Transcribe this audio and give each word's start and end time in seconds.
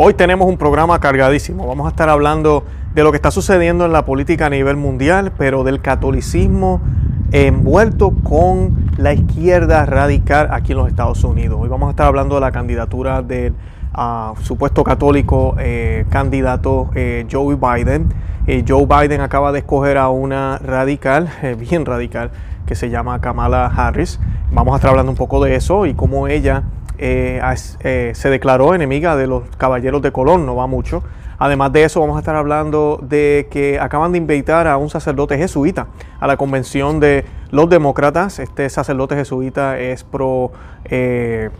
Hoy 0.00 0.14
tenemos 0.14 0.46
un 0.46 0.58
programa 0.58 1.00
cargadísimo. 1.00 1.66
Vamos 1.66 1.86
a 1.86 1.88
estar 1.88 2.08
hablando 2.08 2.62
de 2.94 3.02
lo 3.02 3.10
que 3.10 3.16
está 3.16 3.32
sucediendo 3.32 3.84
en 3.84 3.90
la 3.90 4.04
política 4.04 4.46
a 4.46 4.48
nivel 4.48 4.76
mundial, 4.76 5.32
pero 5.36 5.64
del 5.64 5.80
catolicismo 5.80 6.80
envuelto 7.32 8.12
con 8.22 8.92
la 8.96 9.12
izquierda 9.12 9.84
radical 9.86 10.50
aquí 10.52 10.70
en 10.70 10.78
los 10.78 10.86
Estados 10.86 11.24
Unidos. 11.24 11.58
Hoy 11.60 11.68
vamos 11.68 11.88
a 11.88 11.90
estar 11.90 12.06
hablando 12.06 12.36
de 12.36 12.42
la 12.42 12.52
candidatura 12.52 13.22
del 13.22 13.54
ah, 13.92 14.34
supuesto 14.40 14.84
católico 14.84 15.56
eh, 15.58 16.06
candidato 16.10 16.90
eh, 16.94 17.26
Joe 17.28 17.56
Biden. 17.56 18.14
Eh, 18.46 18.64
Joe 18.66 18.86
Biden 18.86 19.20
acaba 19.20 19.50
de 19.50 19.58
escoger 19.58 19.98
a 19.98 20.10
una 20.10 20.58
radical, 20.58 21.28
bien 21.58 21.84
radical, 21.84 22.30
que 22.66 22.76
se 22.76 22.88
llama 22.88 23.20
Kamala 23.20 23.66
Harris. 23.66 24.20
Vamos 24.52 24.74
a 24.74 24.76
estar 24.76 24.90
hablando 24.90 25.10
un 25.10 25.18
poco 25.18 25.42
de 25.42 25.56
eso 25.56 25.86
y 25.86 25.94
cómo 25.94 26.28
ella 26.28 26.62
se 26.98 28.30
declaró 28.30 28.74
enemiga 28.74 29.16
de 29.16 29.26
los 29.26 29.44
caballeros 29.56 30.02
de 30.02 30.12
Colón, 30.12 30.44
no 30.46 30.56
va 30.56 30.66
mucho. 30.66 31.02
Además 31.38 31.72
de 31.72 31.84
eso, 31.84 32.00
vamos 32.00 32.16
a 32.16 32.18
estar 32.18 32.34
hablando 32.34 32.98
de 33.00 33.46
que 33.50 33.78
acaban 33.78 34.10
de 34.10 34.18
invitar 34.18 34.66
a 34.66 34.76
un 34.76 34.90
sacerdote 34.90 35.38
jesuita 35.38 35.86
a 36.18 36.26
la 36.26 36.36
convención 36.36 36.98
de 36.98 37.24
los 37.52 37.70
demócratas. 37.70 38.40
Este 38.40 38.68
sacerdote 38.68 39.14
jesuita 39.14 39.78
es 39.78 40.02
pro, 40.02 40.50
eh, 40.84 41.50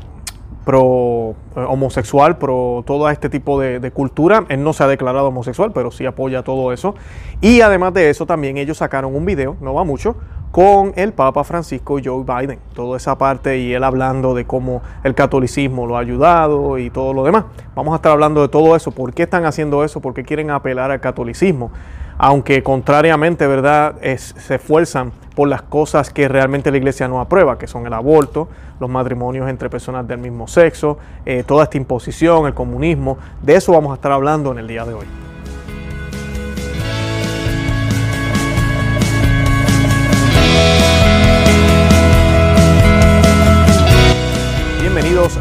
pro 0.68 1.34
eh, 1.56 1.64
homosexual, 1.66 2.36
pro 2.36 2.84
todo 2.86 3.08
este 3.08 3.30
tipo 3.30 3.58
de, 3.58 3.90
cultura. 3.90 4.44
Él 4.50 4.62
no 4.62 4.74
se 4.74 4.84
ha 4.84 4.86
declarado 4.86 5.28
homosexual, 5.28 5.72
pero 5.72 5.90
sí 5.90 6.04
apoya 6.04 6.42
todo 6.42 6.74
eso. 6.74 6.94
Y 7.40 7.62
además 7.62 7.94
de 7.94 8.10
eso, 8.10 8.26
también 8.26 8.58
ellos 8.58 8.76
sacaron 8.76 9.16
un 9.16 9.24
video, 9.24 9.56
no 9.62 9.72
va 9.72 9.84
mucho, 9.84 10.16
con 10.50 10.92
el 10.96 11.14
Papa 11.14 11.42
Francisco 11.42 11.98
y 11.98 12.04
Joe 12.04 12.22
Biden. 12.22 12.58
Toda 12.74 12.98
esa 12.98 13.16
parte 13.16 13.56
y 13.56 13.72
él 13.72 13.82
hablando 13.82 14.34
de 14.34 14.44
cómo 14.44 14.82
el 15.04 15.14
catolicismo 15.14 15.86
lo 15.86 15.96
ha 15.96 16.00
ayudado 16.00 16.76
y 16.76 16.90
todo 16.90 17.14
lo 17.14 17.24
demás. 17.24 17.46
Vamos 17.74 17.94
a 17.94 17.96
estar 17.96 18.12
hablando 18.12 18.42
de 18.42 18.48
todo 18.48 18.76
eso. 18.76 18.90
¿Por 18.90 19.14
qué 19.14 19.22
están 19.22 19.46
haciendo 19.46 19.84
eso? 19.84 20.02
¿Por 20.02 20.12
qué 20.12 20.22
quieren 20.22 20.50
apelar 20.50 20.90
al 20.90 21.00
catolicismo? 21.00 21.70
Aunque 22.18 22.62
contrariamente, 22.62 23.46
¿verdad? 23.46 23.96
se 24.00 24.54
esfuerzan 24.56 25.12
por 25.36 25.48
las 25.48 25.62
cosas 25.62 26.10
que 26.10 26.26
realmente 26.26 26.72
la 26.72 26.78
iglesia 26.78 27.06
no 27.06 27.20
aprueba, 27.20 27.58
que 27.58 27.68
son 27.68 27.86
el 27.86 27.92
aborto, 27.92 28.48
los 28.80 28.90
matrimonios 28.90 29.48
entre 29.48 29.70
personas 29.70 30.06
del 30.08 30.18
mismo 30.18 30.48
sexo, 30.48 30.98
eh, 31.24 31.44
toda 31.46 31.62
esta 31.64 31.76
imposición, 31.76 32.46
el 32.46 32.54
comunismo. 32.54 33.18
De 33.40 33.54
eso 33.54 33.72
vamos 33.72 33.92
a 33.92 33.94
estar 33.94 34.10
hablando 34.10 34.50
en 34.50 34.58
el 34.58 34.66
día 34.66 34.84
de 34.84 34.94
hoy. 34.94 35.27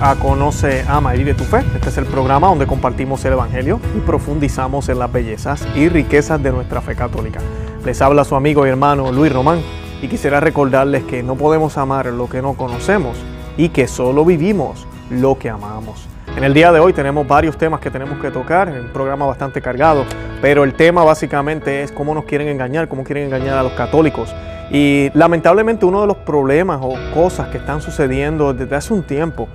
A 0.02 0.16
Conoce, 0.16 0.84
Ama 0.88 1.16
y 1.16 1.20
Vive 1.20 1.34
tu 1.34 1.44
Fe. 1.44 1.64
Este 1.74 1.90
es 1.90 1.98
el 1.98 2.06
programa 2.06 2.48
donde 2.48 2.68
compartimos 2.68 3.24
el 3.26 3.34
Evangelio 3.34 3.80
y 3.96 4.00
profundizamos 4.00 4.90
en 4.90 5.00
las 5.00 5.12
bellezas 5.12 5.66
y 5.76 5.88
riquezas 5.88 6.42
de 6.44 6.52
nuestra 6.52 6.82
fe 6.82 6.96
católica. 6.96 7.40
Les 7.86 8.02
habla 8.02 8.26
su 8.26 8.36
amigo 8.36 8.66
y 8.66 8.70
hermano 8.70 9.12
Luis 9.12 9.32
Román 9.32 9.62
y 10.02 10.08
quisiera 10.08 10.40
recordarles 10.40 11.04
que 11.04 11.24
no 11.24 11.36
podemos 11.36 11.78
amar 11.78 12.08
lo 12.08 12.28
que 12.28 12.42
no 12.42 12.54
conocemos 12.54 13.18
y 13.56 13.70
que 13.70 13.88
solo 13.88 14.26
vivimos 14.26 14.86
lo 15.10 15.40
que 15.40 15.50
amamos. 15.50 16.08
En 16.38 16.44
el 16.44 16.54
día 16.54 16.72
de 16.72 16.80
hoy 16.80 16.94
tenemos 16.94 17.28
varios 17.28 17.58
temas 17.58 17.80
que 17.80 17.90
tenemos 17.90 18.20
que 18.20 18.30
tocar, 18.30 18.70
un 18.70 18.90
programa 18.90 19.26
bastante 19.26 19.60
cargado, 19.60 20.06
pero 20.40 20.64
el 20.66 20.76
tema 20.76 21.04
básicamente 21.04 21.82
es 21.82 21.92
cómo 21.92 22.14
nos 22.14 22.26
quieren 22.26 22.48
engañar, 22.48 22.88
cómo 22.88 23.04
quieren 23.04 23.26
engañar 23.26 23.58
a 23.58 23.64
los 23.64 23.72
católicos. 23.72 24.36
Y 24.70 25.10
lamentablemente 25.16 25.88
uno 25.88 26.00
de 26.02 26.06
los 26.06 26.18
problemas 26.18 26.78
o 26.80 26.94
cosas 27.12 27.48
que 27.48 27.58
están 27.58 27.82
sucediendo 27.82 28.54
desde 28.54 28.76
hace 28.76 28.94
un 28.94 29.02
tiempo, 29.02 29.48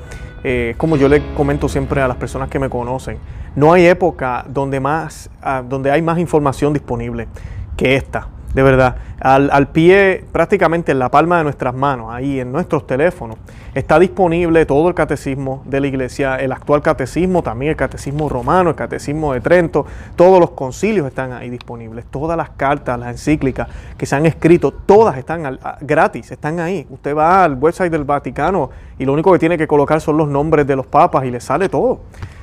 eh, 0.42 0.74
como 0.77 0.97
yo 0.97 1.08
le 1.08 1.22
comento 1.34 1.69
siempre 1.69 2.00
a 2.00 2.08
las 2.08 2.16
personas 2.16 2.48
que 2.48 2.58
me 2.58 2.69
conocen, 2.69 3.19
no 3.55 3.72
hay 3.72 3.86
época 3.86 4.44
donde, 4.48 4.80
más, 4.80 5.30
ah, 5.41 5.62
donde 5.64 5.92
hay 5.92 6.02
más 6.02 6.19
información 6.19 6.72
disponible 6.72 7.28
que 7.77 7.94
esta 7.94 8.27
de 8.55 8.62
verdad, 8.62 8.97
al, 9.20 9.69
pie, 9.69 10.25
prácticamente 10.33 10.92
en 10.92 10.98
la 10.98 11.11
palma 11.11 11.39
de 11.39 11.45
nuestras 11.45 11.74
manos, 11.74 12.13
ahí 12.13 12.40
en 12.40 12.51
nuestros 12.51 12.86
teléfonos, 12.86 13.39
está 13.74 13.98
disponible 13.98 14.67
todo 14.67 14.89
el 14.89 14.95
catecismo 14.95 15.63
de 15.64 15.80
la 15.80 15.86
iglesia, 15.86 16.36
el 16.36 16.52
actual 16.52 16.83
catecismo, 16.83 17.42
también 17.42 17.70
el 17.70 17.77
catecismo 17.77 18.29
romano, 18.29 18.70
el 18.70 18.77
catecismo 18.77 19.33
de 19.33 19.41
Trento, 19.41 19.86
todos 20.17 20.41
los 20.41 20.51
concilios 20.51 21.07
están 21.07 21.33
ahí 21.33 21.48
disponibles, 21.51 22.05
todas 22.07 22.36
las 22.36 22.51
cartas, 22.51 22.98
las 22.98 23.12
encíclicas 23.12 23.68
que 23.96 24.07
se 24.07 24.17
han 24.17 24.27
escrito, 24.27 24.73
todas 24.73 25.17
están 25.17 25.58
gratis, 25.80 26.30
están 26.30 26.61
ahí. 26.61 26.86
Usted 26.91 27.17
va 27.17 27.45
al 27.45 27.55
website 27.55 27.92
del 27.92 28.05
Vaticano 28.05 28.70
y 28.98 29.05
lo 29.05 29.12
único 29.12 29.33
que 29.33 29.39
tiene 29.39 29.57
que 29.57 29.67
colocar 29.67 30.01
son 30.01 30.17
los 30.17 30.29
nombres 30.29 30.67
de 30.67 30.77
los 30.77 30.86
papas 30.86 31.24
y 31.24 31.30
le 31.30 31.41
sale 31.41 31.68
todo. 31.68 32.01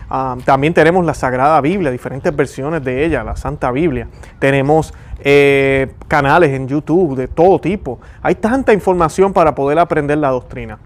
Ah, 0.09 0.36
también 0.44 0.74
tenemos 0.74 1.06
la 1.06 1.14
Sagrada 1.14 1.62
Biblia, 1.62 1.92
diferentes 1.92 2.36
versiones 2.36 2.84
de 2.84 3.06
ella, 3.06 3.24
la 3.24 3.36
Santa 3.36 3.72
Biblia. 3.72 4.08
Tenemos 4.40 4.94
eh, 5.20 5.94
canales 6.08 6.52
en 6.52 6.68
YouTube 6.68 7.16
de 7.16 7.28
todo 7.28 7.59
tipo. 7.59 8.00
Hay 8.22 8.36
tanta 8.36 8.74
información 8.74 9.34
para 9.34 9.53
poder 9.53 9.78
aprender 9.78 10.18
la 10.18 10.30
doctrina 10.30 10.80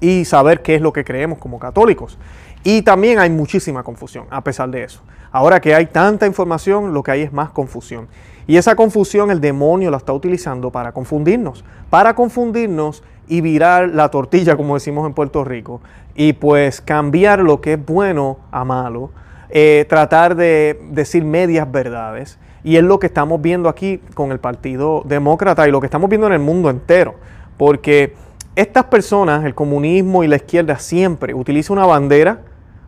y 0.00 0.24
saber 0.24 0.62
qué 0.62 0.74
es 0.74 0.80
lo 0.80 0.92
que 0.92 1.04
creemos 1.04 1.38
como 1.38 1.60
católicos. 1.60 2.18
Y 2.64 2.82
también 2.82 3.18
hay 3.18 3.30
muchísima 3.30 3.82
confusión 3.82 4.26
a 4.30 4.42
pesar 4.42 4.70
de 4.70 4.84
eso. 4.84 5.02
Ahora 5.30 5.60
que 5.60 5.74
hay 5.74 5.86
tanta 5.86 6.26
información, 6.26 6.92
lo 6.92 7.02
que 7.02 7.12
hay 7.12 7.22
es 7.22 7.32
más 7.32 7.50
confusión. 7.50 8.08
Y 8.46 8.56
esa 8.56 8.74
confusión 8.74 9.30
el 9.30 9.40
demonio 9.40 9.90
la 9.90 9.96
está 9.96 10.12
utilizando 10.12 10.70
para 10.70 10.92
confundirnos, 10.92 11.64
para 11.90 12.14
confundirnos 12.14 13.02
y 13.28 13.40
virar 13.40 13.88
la 13.88 14.10
tortilla, 14.10 14.56
como 14.56 14.74
decimos 14.74 15.06
en 15.06 15.14
Puerto 15.14 15.44
Rico, 15.44 15.80
y 16.14 16.34
pues 16.34 16.80
cambiar 16.80 17.40
lo 17.40 17.60
que 17.60 17.74
es 17.74 17.84
bueno 17.84 18.38
a 18.50 18.64
malo, 18.64 19.10
eh, 19.50 19.86
tratar 19.88 20.34
de 20.34 20.80
decir 20.90 21.24
medias 21.24 21.70
verdades. 21.70 22.38
Y 22.64 22.76
es 22.76 22.84
lo 22.84 22.98
que 22.98 23.06
estamos 23.06 23.42
viendo 23.42 23.68
aquí 23.68 24.00
con 24.14 24.30
el 24.30 24.38
Partido 24.38 25.02
Demócrata 25.04 25.66
y 25.66 25.72
lo 25.72 25.80
que 25.80 25.86
estamos 25.86 26.08
viendo 26.08 26.26
en 26.28 26.34
el 26.34 26.38
mundo 26.38 26.70
entero. 26.70 27.16
Porque 27.56 28.14
estas 28.54 28.84
personas, 28.84 29.44
el 29.44 29.54
comunismo 29.54 30.22
y 30.22 30.28
la 30.28 30.36
izquierda, 30.36 30.78
siempre 30.78 31.34
utilizan 31.34 31.78
una 31.78 31.86
bandera, 31.86 32.42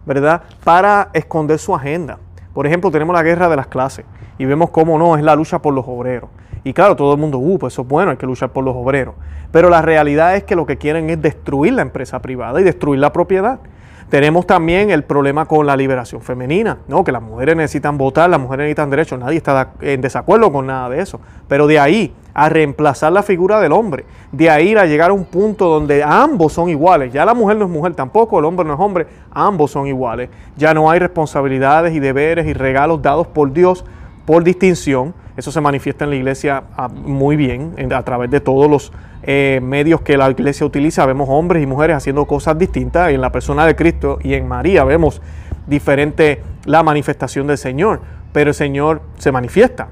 ¿verdad?, 0.07 0.43
para 0.63 1.11
esconder 1.13 1.59
su 1.59 1.75
agenda. 1.75 2.19
Por 2.53 2.67
ejemplo, 2.67 2.91
tenemos 2.91 3.15
la 3.15 3.23
guerra 3.23 3.49
de 3.49 3.57
las 3.57 3.67
clases 3.67 4.05
y 4.39 4.45
vemos 4.45 4.71
cómo 4.71 4.99
no, 4.99 5.17
es 5.17 5.23
la 5.23 5.35
lucha 5.35 5.61
por 5.61 5.75
los 5.75 5.85
obreros. 5.89 6.31
Y 6.65 6.73
claro, 6.73 6.97
todo 6.97 7.13
el 7.13 7.21
mundo, 7.21 7.39
uh, 7.39 7.59
pues 7.59 7.75
eso 7.75 7.83
es 7.83 7.89
bueno, 7.89 8.11
hay 8.11 8.17
que 8.17 8.27
luchar 8.27 8.51
por 8.51 8.65
los 8.65 8.75
obreros. 8.75 9.15
Pero 9.53 9.69
la 9.69 9.83
realidad 9.83 10.35
es 10.35 10.45
que 10.45 10.57
lo 10.57 10.67
que 10.67 10.79
quieren 10.79 11.11
es 11.11 11.21
destruir 11.21 11.75
la 11.75 11.83
empresa 11.83 12.21
privada 12.21 12.61
y 12.61 12.65
destruir 12.65 12.99
la 13.01 13.13
propiedad. 13.13 13.61
Tenemos 14.09 14.47
también 14.47 14.91
el 14.91 15.03
problema 15.03 15.47
con 15.47 15.67
la 15.67 15.77
liberación 15.77 16.21
femenina, 16.21 16.79
¿no? 16.89 17.05
que 17.05 17.13
las 17.13 17.23
mujeres 17.23 17.57
necesitan 17.57 17.99
votar, 17.99 18.31
las 18.31 18.41
mujeres 18.41 18.65
necesitan 18.65 18.91
derechos, 18.91 19.19
nadie 19.19 19.39
está 19.39 19.73
en 19.81 20.01
desacuerdo 20.01 20.53
con 20.53 20.67
nada 20.67 20.89
de 20.89 21.01
eso. 21.01 21.21
Pero 21.49 21.67
de 21.67 21.79
ahí 21.79 22.15
a 22.35 22.49
reemplazar 22.49 23.13
la 23.13 23.23
figura 23.23 23.61
del 23.61 23.73
hombre, 23.73 24.05
de 24.33 24.51
ahí 24.51 24.75
a 24.75 24.87
llegar 24.87 25.11
a 25.11 25.13
un 25.13 25.25
punto 25.25 25.69
donde 25.69 26.03
ambos 26.03 26.53
son 26.53 26.69
iguales, 26.69 27.13
ya 27.13 27.25
la 27.25 27.35
mujer 27.35 27.57
no 27.57 27.65
es 27.65 27.71
mujer 27.71 27.95
tampoco, 27.95 28.39
el 28.39 28.45
hombre 28.45 28.67
no 28.67 28.75
es 28.75 28.81
hombre, 28.81 29.07
ambos 29.31 29.71
son 29.71 29.87
iguales, 29.87 30.29
ya 30.57 30.75
no 30.75 30.91
hay 30.91 30.99
responsabilidades 30.99 31.95
y 31.95 32.01
deberes 32.01 32.47
y 32.47 32.53
regalos 32.53 33.01
dados 33.01 33.27
por 33.27 33.53
Dios 33.53 33.85
por 34.27 34.43
distinción, 34.43 35.15
eso 35.37 35.51
se 35.51 35.61
manifiesta 35.61 36.05
en 36.05 36.11
la 36.11 36.17
iglesia 36.17 36.65
ah, 36.77 36.89
muy 36.89 37.37
bien 37.37 37.75
a 37.93 38.03
través 38.05 38.31
de 38.31 38.41
todos 38.41 38.71
los 38.71 38.93
eh, 39.25 39.61
medios 39.63 40.01
que 40.03 40.17
la 40.17 40.31
iglesia 40.31 40.65
utiliza. 40.65 41.05
Vemos 41.07 41.29
hombres 41.29 41.63
y 41.63 41.67
mujeres 41.67 41.97
haciendo 41.97 42.25
cosas 42.27 42.57
distintas. 42.57 43.11
en 43.11 43.21
la 43.21 43.33
persona 43.33 43.67
de 43.67 43.75
Cristo 43.75 44.19
y 44.23 44.35
en 44.35 44.47
María 44.47 44.85
vemos 44.85 45.21
diferente 45.67 46.43
la 46.65 46.83
manifestación 46.83 47.47
del 47.49 47.59
Señor. 47.59 48.01
Pero 48.33 48.51
el 48.51 48.55
Señor 48.55 49.03
se 49.19 49.33
manifiesta. 49.33 49.89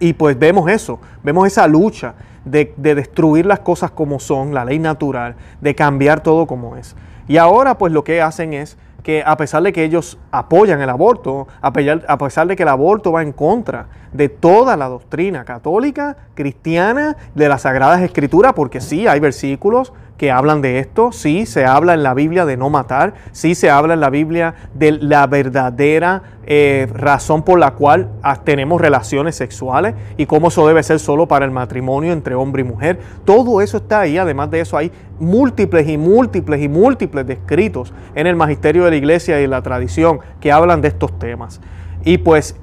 Y 0.00 0.14
pues 0.14 0.36
vemos 0.36 0.68
eso, 0.68 0.98
vemos 1.22 1.46
esa 1.46 1.68
lucha 1.68 2.14
de, 2.44 2.74
de 2.76 2.96
destruir 2.96 3.46
las 3.46 3.60
cosas 3.60 3.92
como 3.92 4.18
son, 4.18 4.52
la 4.52 4.64
ley 4.64 4.80
natural, 4.80 5.36
de 5.60 5.76
cambiar 5.76 6.20
todo 6.20 6.48
como 6.48 6.76
es. 6.76 6.96
Y 7.28 7.36
ahora 7.36 7.78
pues 7.78 7.92
lo 7.92 8.02
que 8.02 8.20
hacen 8.20 8.52
es 8.52 8.76
que 9.02 9.22
a 9.24 9.36
pesar 9.36 9.62
de 9.62 9.72
que 9.72 9.84
ellos 9.84 10.18
apoyan 10.30 10.80
el 10.80 10.90
aborto, 10.90 11.48
a 11.60 11.72
pesar 11.72 12.46
de 12.46 12.56
que 12.56 12.62
el 12.62 12.68
aborto 12.68 13.12
va 13.12 13.22
en 13.22 13.32
contra 13.32 13.86
de 14.12 14.28
toda 14.28 14.76
la 14.76 14.88
doctrina 14.88 15.44
católica, 15.44 16.16
cristiana, 16.34 17.16
de 17.34 17.48
las 17.48 17.62
Sagradas 17.62 18.02
Escrituras, 18.02 18.52
porque 18.54 18.80
sí, 18.80 19.06
hay 19.06 19.20
versículos 19.20 19.92
que 20.22 20.30
hablan 20.30 20.62
de 20.62 20.78
esto, 20.78 21.10
sí 21.10 21.46
se 21.46 21.64
habla 21.64 21.94
en 21.94 22.04
la 22.04 22.14
Biblia 22.14 22.46
de 22.46 22.56
no 22.56 22.70
matar, 22.70 23.14
sí 23.32 23.56
se 23.56 23.70
habla 23.70 23.94
en 23.94 23.98
la 23.98 24.08
Biblia 24.08 24.54
de 24.72 24.92
la 24.92 25.26
verdadera 25.26 26.22
eh, 26.46 26.86
razón 26.94 27.42
por 27.42 27.58
la 27.58 27.72
cual 27.72 28.08
ah, 28.22 28.36
tenemos 28.36 28.80
relaciones 28.80 29.34
sexuales 29.34 29.96
y 30.16 30.26
cómo 30.26 30.46
eso 30.46 30.64
debe 30.64 30.80
ser 30.84 31.00
solo 31.00 31.26
para 31.26 31.44
el 31.44 31.50
matrimonio 31.50 32.12
entre 32.12 32.36
hombre 32.36 32.62
y 32.62 32.64
mujer. 32.64 33.00
Todo 33.24 33.60
eso 33.60 33.78
está 33.78 34.02
ahí, 34.02 34.16
además 34.16 34.48
de 34.52 34.60
eso 34.60 34.76
hay 34.76 34.92
múltiples 35.18 35.88
y 35.88 35.98
múltiples 35.98 36.62
y 36.62 36.68
múltiples 36.68 37.26
descritos 37.26 37.92
en 38.14 38.28
el 38.28 38.36
magisterio 38.36 38.84
de 38.84 38.90
la 38.90 38.96
iglesia 38.98 39.40
y 39.40 39.48
la 39.48 39.60
tradición 39.60 40.20
que 40.40 40.52
hablan 40.52 40.82
de 40.82 40.86
estos 40.86 41.18
temas. 41.18 41.60
Y 42.04 42.18
pues 42.18 42.54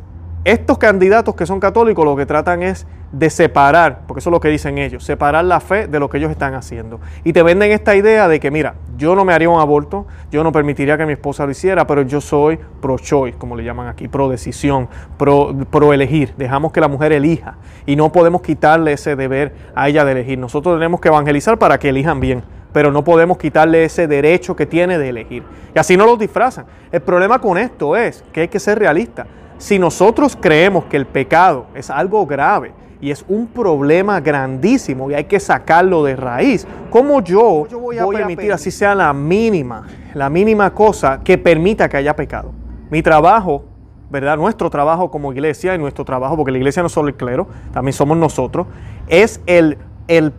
estos 0.46 0.78
candidatos 0.78 1.36
que 1.36 1.46
son 1.46 1.60
católicos 1.60 2.06
lo 2.06 2.16
que 2.16 2.26
tratan 2.26 2.64
es 2.64 2.88
de 3.12 3.30
separar, 3.30 4.02
porque 4.08 4.20
eso 4.20 4.30
es 4.30 4.32
lo 4.32 4.40
que 4.40 4.50
dicen 4.50 4.78
ellos, 4.78 5.04
separar 5.04 5.44
la 5.44 5.60
fe 5.60 5.88
de 5.88 6.00
lo 6.00 6.10
que 6.10 6.18
ellos 6.18 6.32
están 6.32 6.54
haciendo. 6.54 7.00
Y 7.24 7.34
te 7.34 7.44
venden 7.44 7.72
esta 7.72 7.96
idea 7.96 8.28
de 8.28 8.40
que, 8.40 8.52
mira, 8.52 8.76
yo 8.98 9.16
no 9.16 9.26
me 9.26 9.34
haría 9.34 9.50
un 9.50 9.60
aborto, 9.60 10.06
yo 10.32 10.44
no 10.44 10.52
permitiría 10.52 10.98
que 10.98 11.06
mi 11.06 11.14
esposa 11.14 11.46
lo 11.46 11.52
hiciera, 11.52 11.88
pero 11.88 12.04
yo 12.04 12.22
soy 12.22 12.60
pro-choice, 12.82 13.38
como 13.38 13.56
le 13.56 13.64
llaman 13.64 13.88
aquí, 13.88 14.08
pro-decisión, 14.08 14.88
pro-elegir. 15.18 16.34
Dejamos 16.38 16.72
que 16.72 16.82
la 16.82 16.88
mujer 16.88 17.12
elija 17.12 17.58
y 17.86 17.96
no 17.96 18.12
podemos 18.12 18.42
quitarle 18.42 18.94
ese 18.94 19.16
deber 19.16 19.54
a 19.76 19.90
ella 19.90 20.06
de 20.06 20.12
elegir. 20.12 20.38
Nosotros 20.38 20.76
tenemos 20.76 21.02
que 21.02 21.08
evangelizar 21.08 21.58
para 21.58 21.80
que 21.80 21.90
elijan 21.90 22.20
bien, 22.20 22.44
pero 22.72 22.92
no 22.92 23.04
podemos 23.04 23.38
quitarle 23.38 23.84
ese 23.84 24.08
derecho 24.08 24.56
que 24.56 24.68
tiene 24.68 24.98
de 25.00 25.10
elegir. 25.10 25.44
Y 25.76 25.80
así 25.80 25.98
no 25.98 26.06
lo 26.06 26.16
disfrazan. 26.16 26.66
El 26.92 27.02
problema 27.02 27.40
con 27.40 27.58
esto 27.58 27.96
es 27.98 28.24
que 28.32 28.42
hay 28.42 28.48
que 28.48 28.60
ser 28.60 28.78
realista. 28.78 29.26
Si 29.60 29.78
nosotros 29.78 30.36
creemos 30.36 30.86
que 30.86 30.98
el 30.98 31.06
pecado 31.06 31.68
es 31.76 31.92
algo 31.92 32.26
grave, 32.26 32.74
y 33.02 33.12
es 33.12 33.24
un 33.28 33.48
problema 33.48 34.20
grandísimo 34.20 35.10
y 35.10 35.14
hay 35.14 35.24
que 35.26 35.40
sacarlo 35.40 36.04
de 36.04 36.16
raíz. 36.16 36.68
¿Cómo 36.90 37.22
yo, 37.22 37.66
voy, 37.80 37.98
a, 37.98 38.06
permitir, 38.06 38.52
así 38.52 38.72
sea 38.72 38.94
la 38.96 39.14
mínima, 39.14 39.88
la 40.14 40.30
mínima 40.30 40.74
cosa 40.74 41.22
que 41.24 41.38
permita 41.38 41.88
que 41.88 41.98
haya 41.98 42.16
pecado? 42.16 42.52
Mi 42.90 43.02
trabajo, 43.02 43.64
¿verdad? 44.10 44.38
Nuestro 44.38 44.70
trabajo 44.70 45.10
como 45.12 45.32
iglesia 45.32 45.76
y 45.76 45.78
nuestro 45.78 46.04
trabajo, 46.04 46.36
porque 46.36 46.52
la 46.52 46.58
iglesia 46.58 46.82
no 46.82 46.88
es 46.88 46.94
solo 46.94 47.08
el 47.08 47.16
clero, 47.16 47.48
también 47.72 47.94
somos 47.94 48.18
nosotros, 48.18 48.68
es 49.08 49.42
el, 49.46 49.78
el, 50.08 50.34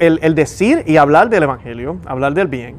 el 0.00 0.34
decir 0.34 0.82
y 0.86 0.96
hablar 0.96 1.30
del 1.30 1.44
Evangelio, 1.44 1.98
hablar 2.06 2.34
del 2.34 2.48
bien 2.48 2.76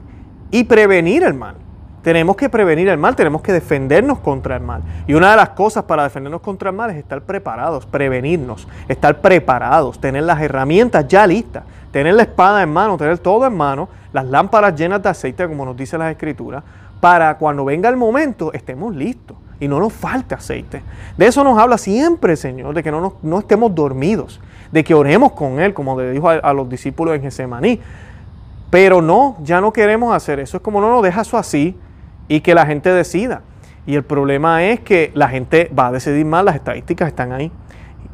y 0.49 0.65
prevenir 0.65 1.23
el 1.23 1.33
mal. 1.33 1.55
Tenemos 2.03 2.35
que 2.35 2.49
prevenir 2.49 2.89
el 2.89 2.97
mal, 2.97 3.15
tenemos 3.15 3.41
que 3.41 3.53
defendernos 3.53 4.19
contra 4.19 4.55
el 4.55 4.63
mal. 4.63 4.81
Y 5.05 5.13
una 5.13 5.31
de 5.31 5.37
las 5.37 5.49
cosas 5.49 5.83
para 5.83 6.03
defendernos 6.03 6.41
contra 6.41 6.69
el 6.71 6.75
mal 6.75 6.89
es 6.89 6.97
estar 6.97 7.21
preparados, 7.21 7.85
prevenirnos, 7.85 8.67
estar 8.87 9.21
preparados, 9.21 10.01
tener 10.01 10.23
las 10.23 10.41
herramientas 10.41 11.07
ya 11.07 11.27
listas, 11.27 11.63
tener 11.91 12.15
la 12.15 12.23
espada 12.23 12.63
en 12.63 12.73
mano, 12.73 12.97
tener 12.97 13.19
todo 13.19 13.45
en 13.45 13.55
mano, 13.55 13.87
las 14.13 14.25
lámparas 14.25 14.75
llenas 14.75 15.03
de 15.03 15.09
aceite, 15.09 15.47
como 15.47 15.63
nos 15.63 15.77
dice 15.77 15.97
la 15.97 16.09
escritura, 16.09 16.63
para 16.99 17.37
cuando 17.37 17.65
venga 17.65 17.87
el 17.87 17.97
momento 17.97 18.51
estemos 18.51 18.95
listos 18.95 19.37
y 19.59 19.67
no 19.67 19.79
nos 19.79 19.93
falte 19.93 20.33
aceite. 20.33 20.81
De 21.17 21.27
eso 21.27 21.43
nos 21.43 21.57
habla 21.59 21.77
siempre 21.77 22.35
Señor, 22.35 22.73
de 22.73 22.81
que 22.81 22.91
no, 22.91 23.15
no 23.21 23.39
estemos 23.39 23.75
dormidos, 23.75 24.41
de 24.71 24.83
que 24.83 24.95
oremos 24.95 25.33
con 25.33 25.59
Él, 25.59 25.75
como 25.75 25.99
le 25.99 26.11
dijo 26.11 26.29
a, 26.29 26.53
los 26.53 26.67
discípulos 26.67 27.15
en 27.15 27.21
Getsemaní. 27.21 27.79
Pero 28.71 29.01
no, 29.01 29.35
ya 29.43 29.61
no 29.61 29.71
queremos 29.71 30.15
hacer 30.15 30.39
eso. 30.39 30.57
Es 30.57 30.63
como 30.63 30.79
no 30.79 30.89
nos 30.89 31.03
deja 31.03 31.21
eso 31.21 31.37
así 31.37 31.77
y 32.27 32.41
que 32.41 32.55
la 32.55 32.65
gente 32.65 32.91
decida. 32.91 33.41
Y 33.85 33.95
el 33.95 34.03
problema 34.03 34.63
es 34.63 34.79
que 34.81 35.11
la 35.15 35.27
gente 35.27 35.71
va 35.77 35.87
a 35.87 35.91
decidir 35.91 36.25
más, 36.25 36.43
las 36.43 36.55
estadísticas 36.55 37.07
están 37.07 37.31
ahí. 37.31 37.51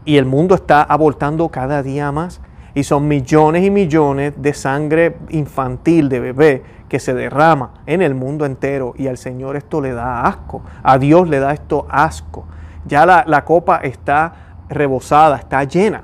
Y 0.06 0.18
el 0.18 0.26
mundo 0.26 0.56
está 0.56 0.82
abortando 0.82 1.50
cada 1.50 1.84
día 1.84 2.12
más. 2.12 2.42
Y 2.74 2.84
son 2.84 3.08
millones 3.08 3.64
y 3.64 3.72
millones 3.72 4.34
de 4.38 4.54
sangre 4.54 5.18
infantil 5.30 6.10
de 6.10 6.20
bebé 6.20 6.64
que 6.88 7.00
se 7.00 7.14
derrama 7.14 7.72
en 7.86 8.02
el 8.02 8.16
mundo 8.16 8.46
entero. 8.46 8.94
Y 8.98 9.08
al 9.08 9.18
Señor 9.18 9.58
esto 9.58 9.82
le 9.82 9.94
da 9.94 10.26
asco. 10.26 10.62
A 10.84 10.98
Dios 10.98 11.28
le 11.28 11.40
da 11.40 11.54
esto 11.54 11.86
asco. 11.90 12.46
Ya 12.86 13.06
la, 13.06 13.26
la 13.28 13.44
copa 13.44 13.78
está 13.78 14.34
rebosada, 14.70 15.38
está 15.38 15.64
llena. 15.66 16.04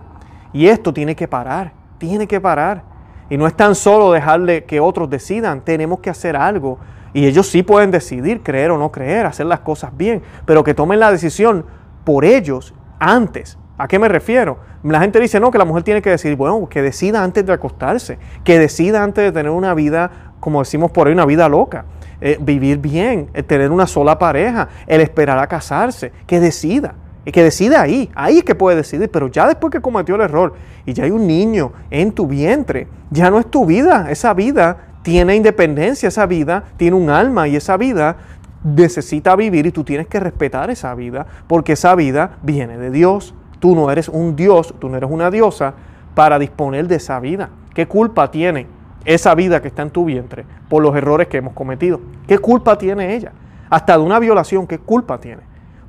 Y 0.51 0.67
esto 0.67 0.93
tiene 0.93 1.15
que 1.15 1.27
parar. 1.27 1.71
Tiene 1.97 2.27
que 2.27 2.41
parar. 2.41 2.83
Y 3.29 3.37
no 3.37 3.47
es 3.47 3.55
tan 3.55 3.75
solo 3.75 4.11
dejarle 4.11 4.65
que 4.65 4.79
otros 4.79 5.09
decidan. 5.09 5.61
Tenemos 5.61 5.99
que 5.99 6.09
hacer 6.09 6.35
algo 6.35 6.79
y 7.13 7.25
ellos 7.25 7.47
sí 7.47 7.63
pueden 7.63 7.91
decidir 7.91 8.41
creer 8.41 8.71
o 8.71 8.77
no 8.77 8.91
creer, 8.91 9.25
hacer 9.25 9.45
las 9.45 9.59
cosas 9.59 9.95
bien, 9.95 10.21
pero 10.45 10.63
que 10.63 10.73
tomen 10.73 10.99
la 10.99 11.11
decisión 11.11 11.65
por 12.03 12.25
ellos 12.25 12.73
antes. 12.99 13.57
¿A 13.77 13.87
qué 13.87 13.99
me 13.99 14.07
refiero? 14.07 14.59
La 14.83 14.99
gente 14.99 15.19
dice, 15.19 15.39
no, 15.39 15.51
que 15.51 15.57
la 15.57 15.65
mujer 15.65 15.83
tiene 15.83 16.01
que 16.01 16.09
decidir, 16.09 16.37
bueno, 16.37 16.67
que 16.69 16.81
decida 16.81 17.23
antes 17.23 17.45
de 17.45 17.53
acostarse, 17.53 18.17
que 18.43 18.59
decida 18.59 19.03
antes 19.03 19.23
de 19.23 19.31
tener 19.31 19.51
una 19.51 19.73
vida, 19.73 20.33
como 20.39 20.59
decimos 20.59 20.91
por 20.91 21.07
ahí, 21.07 21.13
una 21.13 21.25
vida 21.25 21.47
loca, 21.47 21.85
eh, 22.21 22.37
vivir 22.39 22.77
bien, 22.77 23.27
tener 23.47 23.71
una 23.71 23.87
sola 23.87 24.17
pareja, 24.19 24.69
el 24.87 25.01
esperar 25.01 25.39
a 25.39 25.47
casarse, 25.47 26.11
que 26.27 26.39
decida. 26.39 26.95
Y 27.25 27.31
que 27.31 27.41
decida 27.41 27.81
ahí, 27.81 28.11
ahí 28.15 28.39
es 28.39 28.43
que 28.43 28.53
puede 28.53 28.75
decidir, 28.75 29.09
pero 29.09 29.27
ya 29.27 29.47
después 29.47 29.71
que 29.71 29.79
cometió 29.79 30.15
el 30.15 30.21
error 30.21 30.53
y 30.85 30.91
ya 30.91 31.05
hay 31.05 31.11
un 31.11 31.25
niño 31.25 31.71
en 31.89 32.11
tu 32.11 32.27
vientre, 32.27 32.87
ya 33.11 33.31
no 33.31 33.39
es 33.39 33.49
tu 33.49 33.65
vida, 33.65 34.11
esa 34.11 34.33
vida 34.33 34.92
tiene 35.03 35.35
independencia, 35.35 36.07
esa 36.07 36.25
vida 36.25 36.63
tiene 36.77 36.95
un 36.95 37.09
alma 37.09 37.47
y 37.47 37.55
esa 37.55 37.77
vida 37.77 38.17
necesita 38.63 39.35
vivir 39.35 39.65
y 39.65 39.71
tú 39.71 39.83
tienes 39.83 40.07
que 40.07 40.19
respetar 40.19 40.69
esa 40.69 40.95
vida 40.95 41.27
porque 41.47 41.73
esa 41.73 41.93
vida 41.95 42.37
viene 42.41 42.77
de 42.77 42.89
Dios. 42.89 43.35
Tú 43.59 43.75
no 43.75 43.91
eres 43.91 44.09
un 44.09 44.35
Dios, 44.35 44.73
tú 44.79 44.89
no 44.89 44.97
eres 44.97 45.09
una 45.11 45.29
diosa 45.29 45.73
para 46.15 46.39
disponer 46.39 46.87
de 46.87 46.95
esa 46.95 47.19
vida. 47.19 47.49
¿Qué 47.73 47.87
culpa 47.87 48.31
tiene 48.31 48.67
esa 49.05 49.35
vida 49.35 49.61
que 49.61 49.67
está 49.67 49.81
en 49.81 49.89
tu 49.89 50.05
vientre 50.05 50.45
por 50.69 50.81
los 50.81 50.95
errores 50.95 51.27
que 51.27 51.37
hemos 51.37 51.53
cometido? 51.53 51.99
¿Qué 52.27 52.39
culpa 52.39 52.77
tiene 52.77 53.13
ella? 53.13 53.33
Hasta 53.69 53.97
de 53.97 54.03
una 54.03 54.19
violación, 54.19 54.67
¿qué 54.67 54.79
culpa 54.79 55.19
tiene? 55.19 55.41